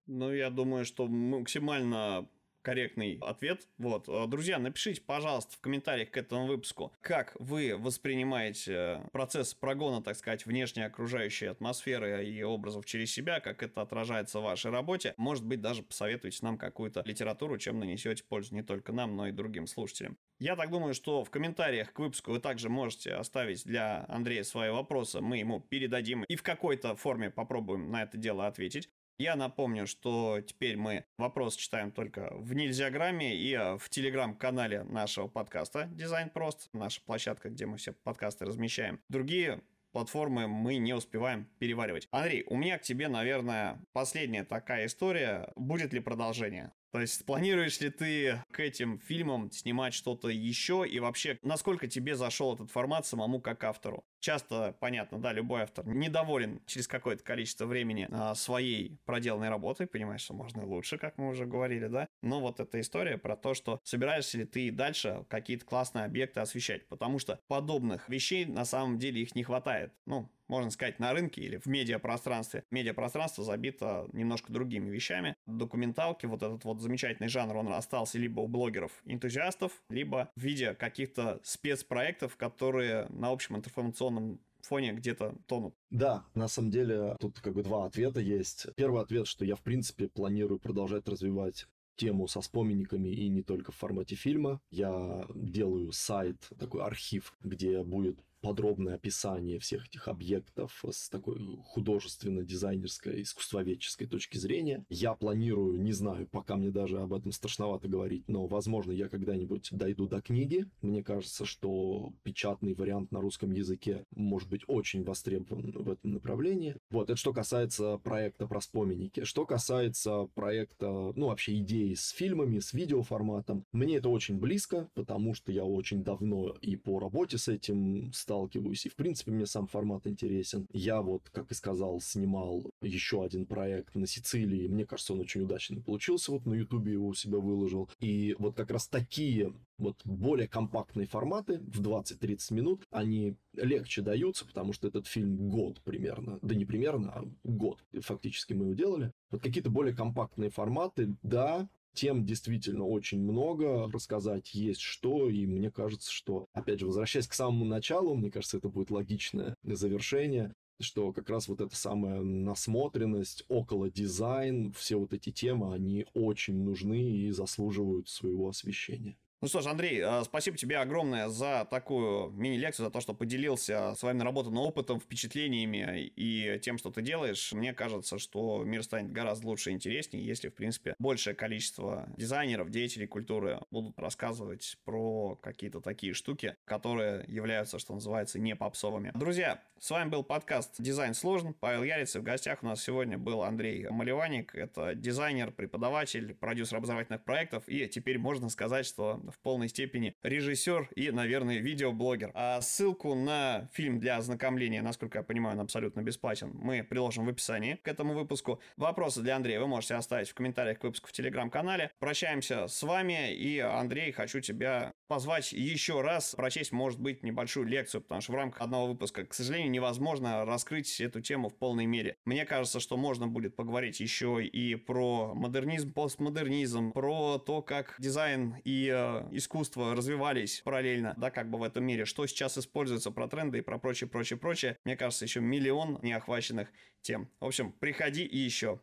Ну, 0.08 0.34
я 0.34 0.49
думаю, 0.49 0.86
что 0.86 1.08
максимально 1.08 2.28
корректный 2.62 3.18
ответ. 3.22 3.68
Вот. 3.78 4.08
Э, 4.08 4.28
друзья, 4.28 4.60
напишите, 4.60 5.02
пожалуйста, 5.02 5.56
в 5.56 5.60
комментариях 5.60 6.12
к 6.12 6.18
этому 6.18 6.45
выпуску, 6.45 6.93
как 7.02 7.36
вы 7.39 7.76
воспринимаете 7.78 9.02
процесс 9.12 9.54
прогона, 9.54 10.02
так 10.02 10.16
сказать, 10.16 10.45
внешней 10.45 10.84
окружающей 10.84 11.47
атмосферы 11.47 12.26
и 12.26 12.43
образов 12.43 12.86
через 12.86 13.12
себя, 13.12 13.39
как 13.39 13.64
это 13.64 13.82
отражается 13.82 14.39
в 14.39 14.43
вашей 14.43 14.72
работе. 14.72 15.14
Может 15.18 15.45
быть, 15.45 15.62
даже 15.62 15.84
посоветуйте 15.84 16.39
нам 16.41 16.58
какую-то 16.58 17.02
литературу, 17.06 17.58
чем 17.58 17.80
нанесете 17.80 18.24
пользу 18.24 18.56
не 18.56 18.64
только 18.64 18.91
нам, 18.91 19.16
но 19.16 19.28
и 19.28 19.32
другим 19.32 19.68
слушателям. 19.68 20.18
Я 20.39 20.56
так 20.56 20.72
думаю, 20.72 20.93
что 20.93 21.24
в 21.24 21.30
комментариях 21.30 21.93
к 21.93 21.99
выпуску 21.99 22.32
вы 22.32 22.39
также 22.39 22.70
можете 22.70 23.14
оставить 23.14 23.64
для 23.66 24.06
Андрея 24.08 24.43
свои 24.43 24.70
вопросы, 24.70 25.22
мы 25.22 25.38
ему 25.38 25.60
передадим 25.60 26.24
и 26.24 26.36
в 26.36 26.43
какой-то 26.43 26.95
форме 26.95 27.30
попробуем 27.30 27.91
на 27.91 28.04
это 28.04 28.18
дело 28.18 28.47
ответить. 28.47 28.89
Я 29.22 29.36
напомню, 29.36 29.86
что 29.86 30.42
теперь 30.42 30.78
мы 30.78 31.06
вопрос 31.20 31.56
читаем 31.56 31.92
только 31.92 32.34
в 32.38 32.56
нельзяграмме 32.56 33.36
и 33.36 33.54
э, 33.54 33.78
в 33.78 33.88
телеграм-канале 33.88 34.82
нашего 34.82 35.28
подкаста 35.28 35.86
«Дизайн 35.92 36.32
прост», 36.32 36.70
наша 36.74 37.02
площадка, 37.02 37.52
где 37.52 37.68
мы 37.68 37.78
все 37.78 37.92
подкасты 37.92 38.46
размещаем. 38.46 39.00
Другие 39.10 39.62
платформы 39.92 40.48
мы 40.48 40.78
не 40.78 40.96
успеваем 40.96 41.48
переваривать. 41.60 42.08
Андрей, 42.10 42.46
у 42.48 42.58
меня 42.58 42.80
к 42.80 42.82
тебе, 42.82 43.10
наверное, 43.10 43.80
последняя 43.94 44.44
такая 44.44 44.88
история. 44.88 45.52
Будет 45.56 45.94
ли 45.94 46.00
продолжение? 46.00 46.72
То 46.92 47.00
есть 47.00 47.26
планируешь 47.26 47.80
ли 47.80 47.89
ты 47.89 48.44
к 48.52 48.60
этим 48.60 49.00
фильмам 49.00 49.50
снимать 49.52 49.94
что-то 49.94 50.28
еще 50.28 50.86
и 50.88 51.00
вообще 51.00 51.39
насколько 51.42 51.88
тебе 51.88 52.16
зашел 52.16 52.54
этот 52.54 52.70
формат 52.70 53.06
самому 53.06 53.39
как 53.39 53.64
автору? 53.64 54.04
Часто, 54.20 54.76
понятно, 54.80 55.18
да, 55.18 55.32
любой 55.32 55.64
автор 55.64 55.88
недоволен 55.88 56.62
через 56.68 56.88
какое-то 56.88 57.24
количество 57.24 57.66
времени 57.66 58.08
а, 58.12 58.36
своей 58.36 59.00
проделанной 59.06 59.50
работой, 59.50 59.88
понимаешь, 59.88 60.22
что 60.22 60.34
можно 60.34 60.66
лучше, 60.66 60.98
как 60.98 61.18
мы 61.18 61.30
уже 61.30 61.46
говорили, 61.46 61.88
да? 61.88 62.08
Но 62.22 62.39
вот 62.42 62.60
эта 62.60 62.80
история 62.82 63.18
про 63.18 63.36
то, 63.36 63.54
что 63.54 63.80
собираешься 63.84 64.38
ли 64.38 64.46
ты 64.46 64.70
дальше 64.70 65.26
какие-то 65.30 65.66
классные 65.66 66.06
объекты 66.06 66.42
освещать, 66.42 66.88
потому 66.88 67.20
что 67.20 67.39
подобных 67.48 68.10
вещей 68.10 68.46
на 68.46 68.66
самом 68.66 69.00
деле 69.00 69.22
их 69.22 69.34
не 69.34 69.44
хватает. 69.44 69.94
Ну, 70.06 70.30
можно 70.52 70.70
сказать, 70.70 70.99
на 70.99 71.14
рынке 71.14 71.41
или 71.41 71.58
в 71.58 71.66
медиапространстве. 71.66 72.66
Медиапространство 72.72 73.43
забито 73.43 74.08
немножко 74.12 74.52
другими 74.52 74.89
вещами. 74.89 75.36
Документалки, 75.47 76.26
вот 76.26 76.43
этот 76.43 76.66
вот 76.66 76.82
замечательный 76.82 77.30
жанр, 77.30 77.56
он 77.56 77.74
остался 77.74 78.20
либо 78.20 78.41
у 78.41 78.47
блогеров-энтузиастов, 78.47 79.72
либо 79.89 80.30
в 80.36 80.41
виде 80.41 80.74
каких-то 80.74 81.39
спецпроектов, 81.43 82.36
которые 82.36 83.08
на 83.10 83.30
общем 83.30 83.56
информационном 83.56 84.39
фоне 84.62 84.91
где-то 84.91 85.36
тонут. 85.47 85.74
Да, 85.89 86.26
на 86.36 86.49
самом 86.49 86.70
деле 86.70 87.16
тут 87.20 87.39
как 87.39 87.54
бы 87.54 87.64
два 87.64 87.86
ответа 87.86 88.20
есть. 88.20 88.68
Первый 88.76 89.02
ответ, 89.02 89.28
что 89.28 89.45
я 89.45 89.56
в 89.56 89.62
принципе 89.62 90.10
планирую 90.10 90.60
продолжать 90.60 91.08
развивать 91.08 91.66
тему 91.95 92.28
со 92.28 92.41
вспоминниками 92.41 93.10
и 93.10 93.30
не 93.30 93.41
только 93.41 93.72
в 93.72 93.76
формате 93.76 94.16
фильма. 94.16 94.60
Я 94.70 95.26
делаю 95.34 95.91
сайт, 95.91 96.38
такой 96.60 96.84
архив, 96.84 97.34
где 97.41 97.84
будет 97.84 98.20
подробное 98.42 98.96
описание 98.96 99.60
всех 99.60 99.88
этих 99.88 100.08
объектов 100.08 100.84
с 100.89 101.10
такой 101.10 101.39
художественно-дизайнерской, 101.64 103.22
искусствоведческой 103.22 104.08
точки 104.08 104.38
зрения. 104.38 104.86
Я 104.89 105.14
планирую, 105.14 105.82
не 105.82 105.92
знаю, 105.92 106.28
пока 106.28 106.56
мне 106.56 106.72
даже 106.72 107.00
об 107.00 107.14
этом 107.14 107.32
страшновато 107.32 107.88
говорить, 107.88 108.28
но, 108.28 108.48
возможно, 108.48 108.92
я 108.92 109.10
когда-нибудь 109.10 109.70
дойду 109.72 110.08
до 110.08 110.22
книги. 110.22 110.66
Мне 110.82 111.04
кажется, 111.04 111.46
что 111.46 112.14
печатный 112.24 112.74
вариант 112.74 113.12
на 113.12 113.22
русском 113.22 113.52
языке 113.52 114.06
может 114.16 114.50
быть 114.50 114.64
очень 114.68 115.04
востребован 115.04 115.72
в 115.72 115.89
этом 115.89 116.14
направлении. 116.14 116.76
Вот, 116.89 117.10
это 117.10 117.18
что 117.18 117.34
касается 117.34 117.98
проекта 117.98 118.48
про 118.48 118.60
вспоминники. 118.60 119.24
Что 119.24 119.46
касается 119.46 120.28
проекта, 120.34 121.14
ну, 121.16 121.28
вообще 121.28 121.58
идеи 121.60 121.94
с 121.94 122.10
фильмами, 122.10 122.60
с 122.60 122.74
видеоформатом, 122.74 123.66
мне 123.72 123.98
это 123.98 124.10
очень 124.10 124.38
близко, 124.38 124.89
потому 124.96 125.34
что 125.34 125.52
я 125.52 125.64
очень 125.64 126.04
давно 126.04 126.56
и 126.62 126.76
по 126.76 127.00
работе 127.00 127.38
с 127.38 127.48
этим 127.48 128.12
сталкиваюсь. 128.32 128.86
И, 128.86 128.90
в 128.90 128.96
принципе, 128.96 129.32
мне 129.32 129.46
сам 129.46 129.68
формат 129.68 130.08
интересен. 130.08 130.68
Я 130.72 131.02
вот, 131.02 131.30
как 131.32 131.52
и 131.52 131.54
сказал, 131.54 132.00
снимал 132.00 132.64
еще 132.82 133.24
один 133.24 133.46
проект 133.46 133.96
на 133.96 134.08
Сицилии. 134.08 134.68
Мне 134.68 134.86
кажется, 134.86 135.14
он 135.14 135.20
очень 135.20 135.42
удачно 135.42 135.82
получился. 135.82 136.32
Вот 136.32 136.46
на 136.46 136.54
Ютубе 136.54 136.94
его 136.94 137.08
у 137.08 137.14
себя 137.14 137.40
выложил. 137.40 137.90
И 138.00 138.36
вот 138.40 138.56
как 138.56 138.72
раз 138.72 138.88
такие 138.88 139.54
вот 139.78 140.00
более 140.06 140.48
компактные 140.48 141.08
форматы 141.08 141.60
в 141.60 141.82
20-30 141.82 142.54
минут, 142.54 142.88
они 142.92 143.36
легче 143.54 144.02
даются, 144.02 144.46
потому 144.46 144.74
что 144.74 144.88
этот 144.88 145.08
фильм 145.08 145.50
год 145.50 145.82
примерно, 145.82 146.40
да 146.42 146.56
не 146.56 146.66
примерно, 146.66 147.12
а 147.12 147.26
год 147.44 147.84
фактически 148.00 148.54
мы 148.54 148.66
его 148.66 148.74
делали. 148.74 149.12
Вот 149.32 149.42
какие-то 149.42 149.70
более 149.70 149.94
компактные 149.94 150.52
форматы, 150.52 151.16
да, 151.24 151.68
тем 151.94 152.26
действительно 152.26 152.86
очень 152.86 153.22
много, 153.22 153.92
рассказать 153.92 154.54
есть 154.54 154.82
что, 154.82 155.30
и 155.30 155.46
мне 155.46 155.72
кажется, 155.72 156.12
что, 156.12 156.48
опять 156.54 156.80
же, 156.80 156.86
возвращаясь 156.86 157.28
к 157.28 157.34
самому 157.34 157.66
началу, 157.66 158.16
мне 158.16 158.32
кажется, 158.32 158.58
это 158.58 158.70
будет 158.70 158.92
логичное 158.92 159.56
завершение, 159.64 160.54
что 160.80 161.14
как 161.14 161.30
раз 161.30 161.48
вот 161.48 161.62
эта 161.62 161.76
самая 161.76 162.22
насмотренность, 162.22 163.44
около 163.48 163.89
дизайн, 163.89 164.72
все 164.74 164.98
вот 164.98 165.14
эти 165.14 165.32
темы, 165.32 165.74
они 165.74 166.06
очень 166.14 166.64
нужны 166.64 167.12
и 167.12 167.32
заслуживают 167.32 168.10
своего 168.10 168.50
освещения. 168.50 169.18
Ну 169.44 169.48
что 169.48 169.62
ж, 169.62 169.66
Андрей, 169.66 170.00
э, 170.04 170.24
спасибо 170.24 170.56
тебе 170.56 170.78
огромное 170.78 171.28
за 171.28 171.68
такую 171.68 172.30
мини-лекцию, 172.30 172.86
за 172.86 172.92
то, 172.92 173.02
что 173.02 173.16
поделился 173.16 173.96
своим 173.96 174.20
наработанным 174.20 174.62
опытом, 174.62 175.00
впечатлениями 175.00 176.12
и 176.16 176.60
тем, 176.60 176.78
что 176.78 176.92
ты 176.92 177.02
делаешь. 177.02 177.52
Мне 177.52 177.74
кажется, 177.74 178.20
что 178.20 178.64
мир 178.64 178.84
станет 178.84 179.12
гораздо 179.12 179.48
лучше 179.48 179.72
и 179.72 179.74
интереснее, 179.74 180.24
если, 180.24 180.50
в 180.50 180.54
принципе, 180.54 180.94
большее 181.00 181.34
количество 181.34 182.08
дизайнеров, 182.18 182.70
деятелей 182.70 183.08
культуры 183.08 183.60
будут 183.72 183.98
рассказывать 183.98 184.78
про 184.86 185.36
какие-то 185.42 185.82
такие 185.82 186.14
штуки, 186.14 186.56
которые 186.66 187.26
являются, 187.28 187.80
что 187.80 187.96
называется, 187.96 188.38
не 188.38 188.56
попсовыми. 188.56 189.12
Друзья, 189.16 189.60
с 189.80 189.89
вами 189.89 190.12
был 190.12 190.24
подкаст 190.24 190.76
«Дизайн 190.78 191.16
сложен». 191.16 191.56
Павел 191.56 191.82
Яриц. 191.82 192.16
В 192.16 192.22
гостях 192.22 192.62
у 192.62 192.68
нас 192.68 192.84
сегодня 192.84 193.18
был 193.18 193.42
Андрей 193.42 193.89
Малеваник. 193.89 194.54
Это 194.54 194.94
дизайнер, 194.94 195.50
преподаватель, 195.50 196.36
продюсер 196.36 196.78
образовательных 196.78 197.24
проектов. 197.24 197.64
И 197.66 197.88
теперь 197.88 198.20
можно 198.20 198.50
сказать, 198.50 198.86
что 198.86 199.20
в 199.32 199.40
полной 199.40 199.70
степени 199.70 200.16
режиссер 200.24 200.90
и, 200.96 201.12
наверное, 201.12 201.58
видеоблогер. 201.60 202.32
А 202.34 202.62
ссылку 202.62 203.16
на 203.16 203.70
фильм 203.74 204.00
для 204.00 204.18
ознакомления, 204.18 204.82
насколько 204.82 205.20
я 205.20 205.24
понимаю, 205.24 205.56
он 205.56 205.62
абсолютно 205.62 206.02
бесплатен, 206.02 206.52
мы 206.54 206.84
приложим 206.84 207.26
в 207.26 207.30
описании 207.30 207.76
к 207.76 207.88
этому 207.88 208.14
выпуску. 208.14 208.60
Вопросы 208.78 209.22
для 209.22 209.36
Андрея 209.36 209.60
вы 209.60 209.68
можете 209.68 209.96
оставить 209.96 210.30
в 210.30 210.34
комментариях 210.34 210.80
к 210.80 210.84
выпуску 210.84 211.10
в 211.10 211.12
телеграм-канале. 211.12 211.92
Прощаемся 212.00 212.68
с 212.68 212.84
вами, 212.84 213.34
и, 213.34 213.60
Андрей, 213.60 214.12
хочу 214.12 214.40
тебя 214.42 214.94
позвать 215.08 215.52
еще 215.52 216.02
раз 216.02 216.36
прочесть, 216.36 216.72
может 216.72 217.00
быть, 217.00 217.24
небольшую 217.24 217.68
лекцию, 217.68 218.02
потому 218.02 218.22
что 218.22 218.32
в 218.32 218.36
рамках 218.36 218.62
одного 218.62 218.88
выпуска, 218.88 219.26
к 219.26 219.34
сожалению, 219.34 219.72
невозможно 219.72 220.46
раскрыть 220.46 221.02
эту 221.02 221.22
тему 221.22 221.50
в 221.50 221.58
полной 221.58 221.86
мере. 221.86 222.16
Мне 222.26 222.46
кажется, 222.46 222.80
что 222.80 222.98
можно 222.98 223.28
будет 223.28 223.56
поговорить 223.56 224.00
еще 224.00 224.44
и 224.44 224.76
про 224.76 225.34
модернизм, 225.34 225.94
постмодернизм, 225.94 226.92
про 226.94 227.38
то, 227.40 227.62
как 227.62 227.96
дизайн 228.00 228.56
и 228.64 229.21
э, 229.30 229.36
искусства 229.38 229.96
развивались 229.96 230.62
параллельно, 230.62 231.14
да, 231.18 231.32
как 231.32 231.50
бы 231.50 231.60
в 231.60 231.64
этом 231.64 231.84
мире, 231.84 232.06
что 232.06 232.26
сейчас 232.28 232.58
используется 232.58 233.12
про 233.12 233.28
тренды 233.28 233.60
и 233.60 233.62
про 233.62 233.78
прочее, 233.78 234.10
прочее, 234.10 234.38
прочее. 234.38 234.78
Мне 234.86 234.96
кажется, 234.96 235.26
еще 235.26 235.42
миллион 235.42 236.00
неохваченных 236.02 236.70
тем. 237.02 237.30
В 237.40 237.46
общем, 237.46 237.72
приходи 237.72 238.24
и 238.24 238.38
еще. 238.38 238.80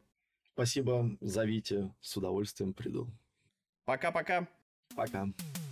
Спасибо, 0.54 1.16
зовите, 1.20 1.94
с 2.00 2.16
удовольствием 2.16 2.72
приду. 2.72 3.08
Пока-пока. 3.84 4.48
Пока. 4.96 5.24
-пока. 5.24 5.32
Пока. 5.32 5.67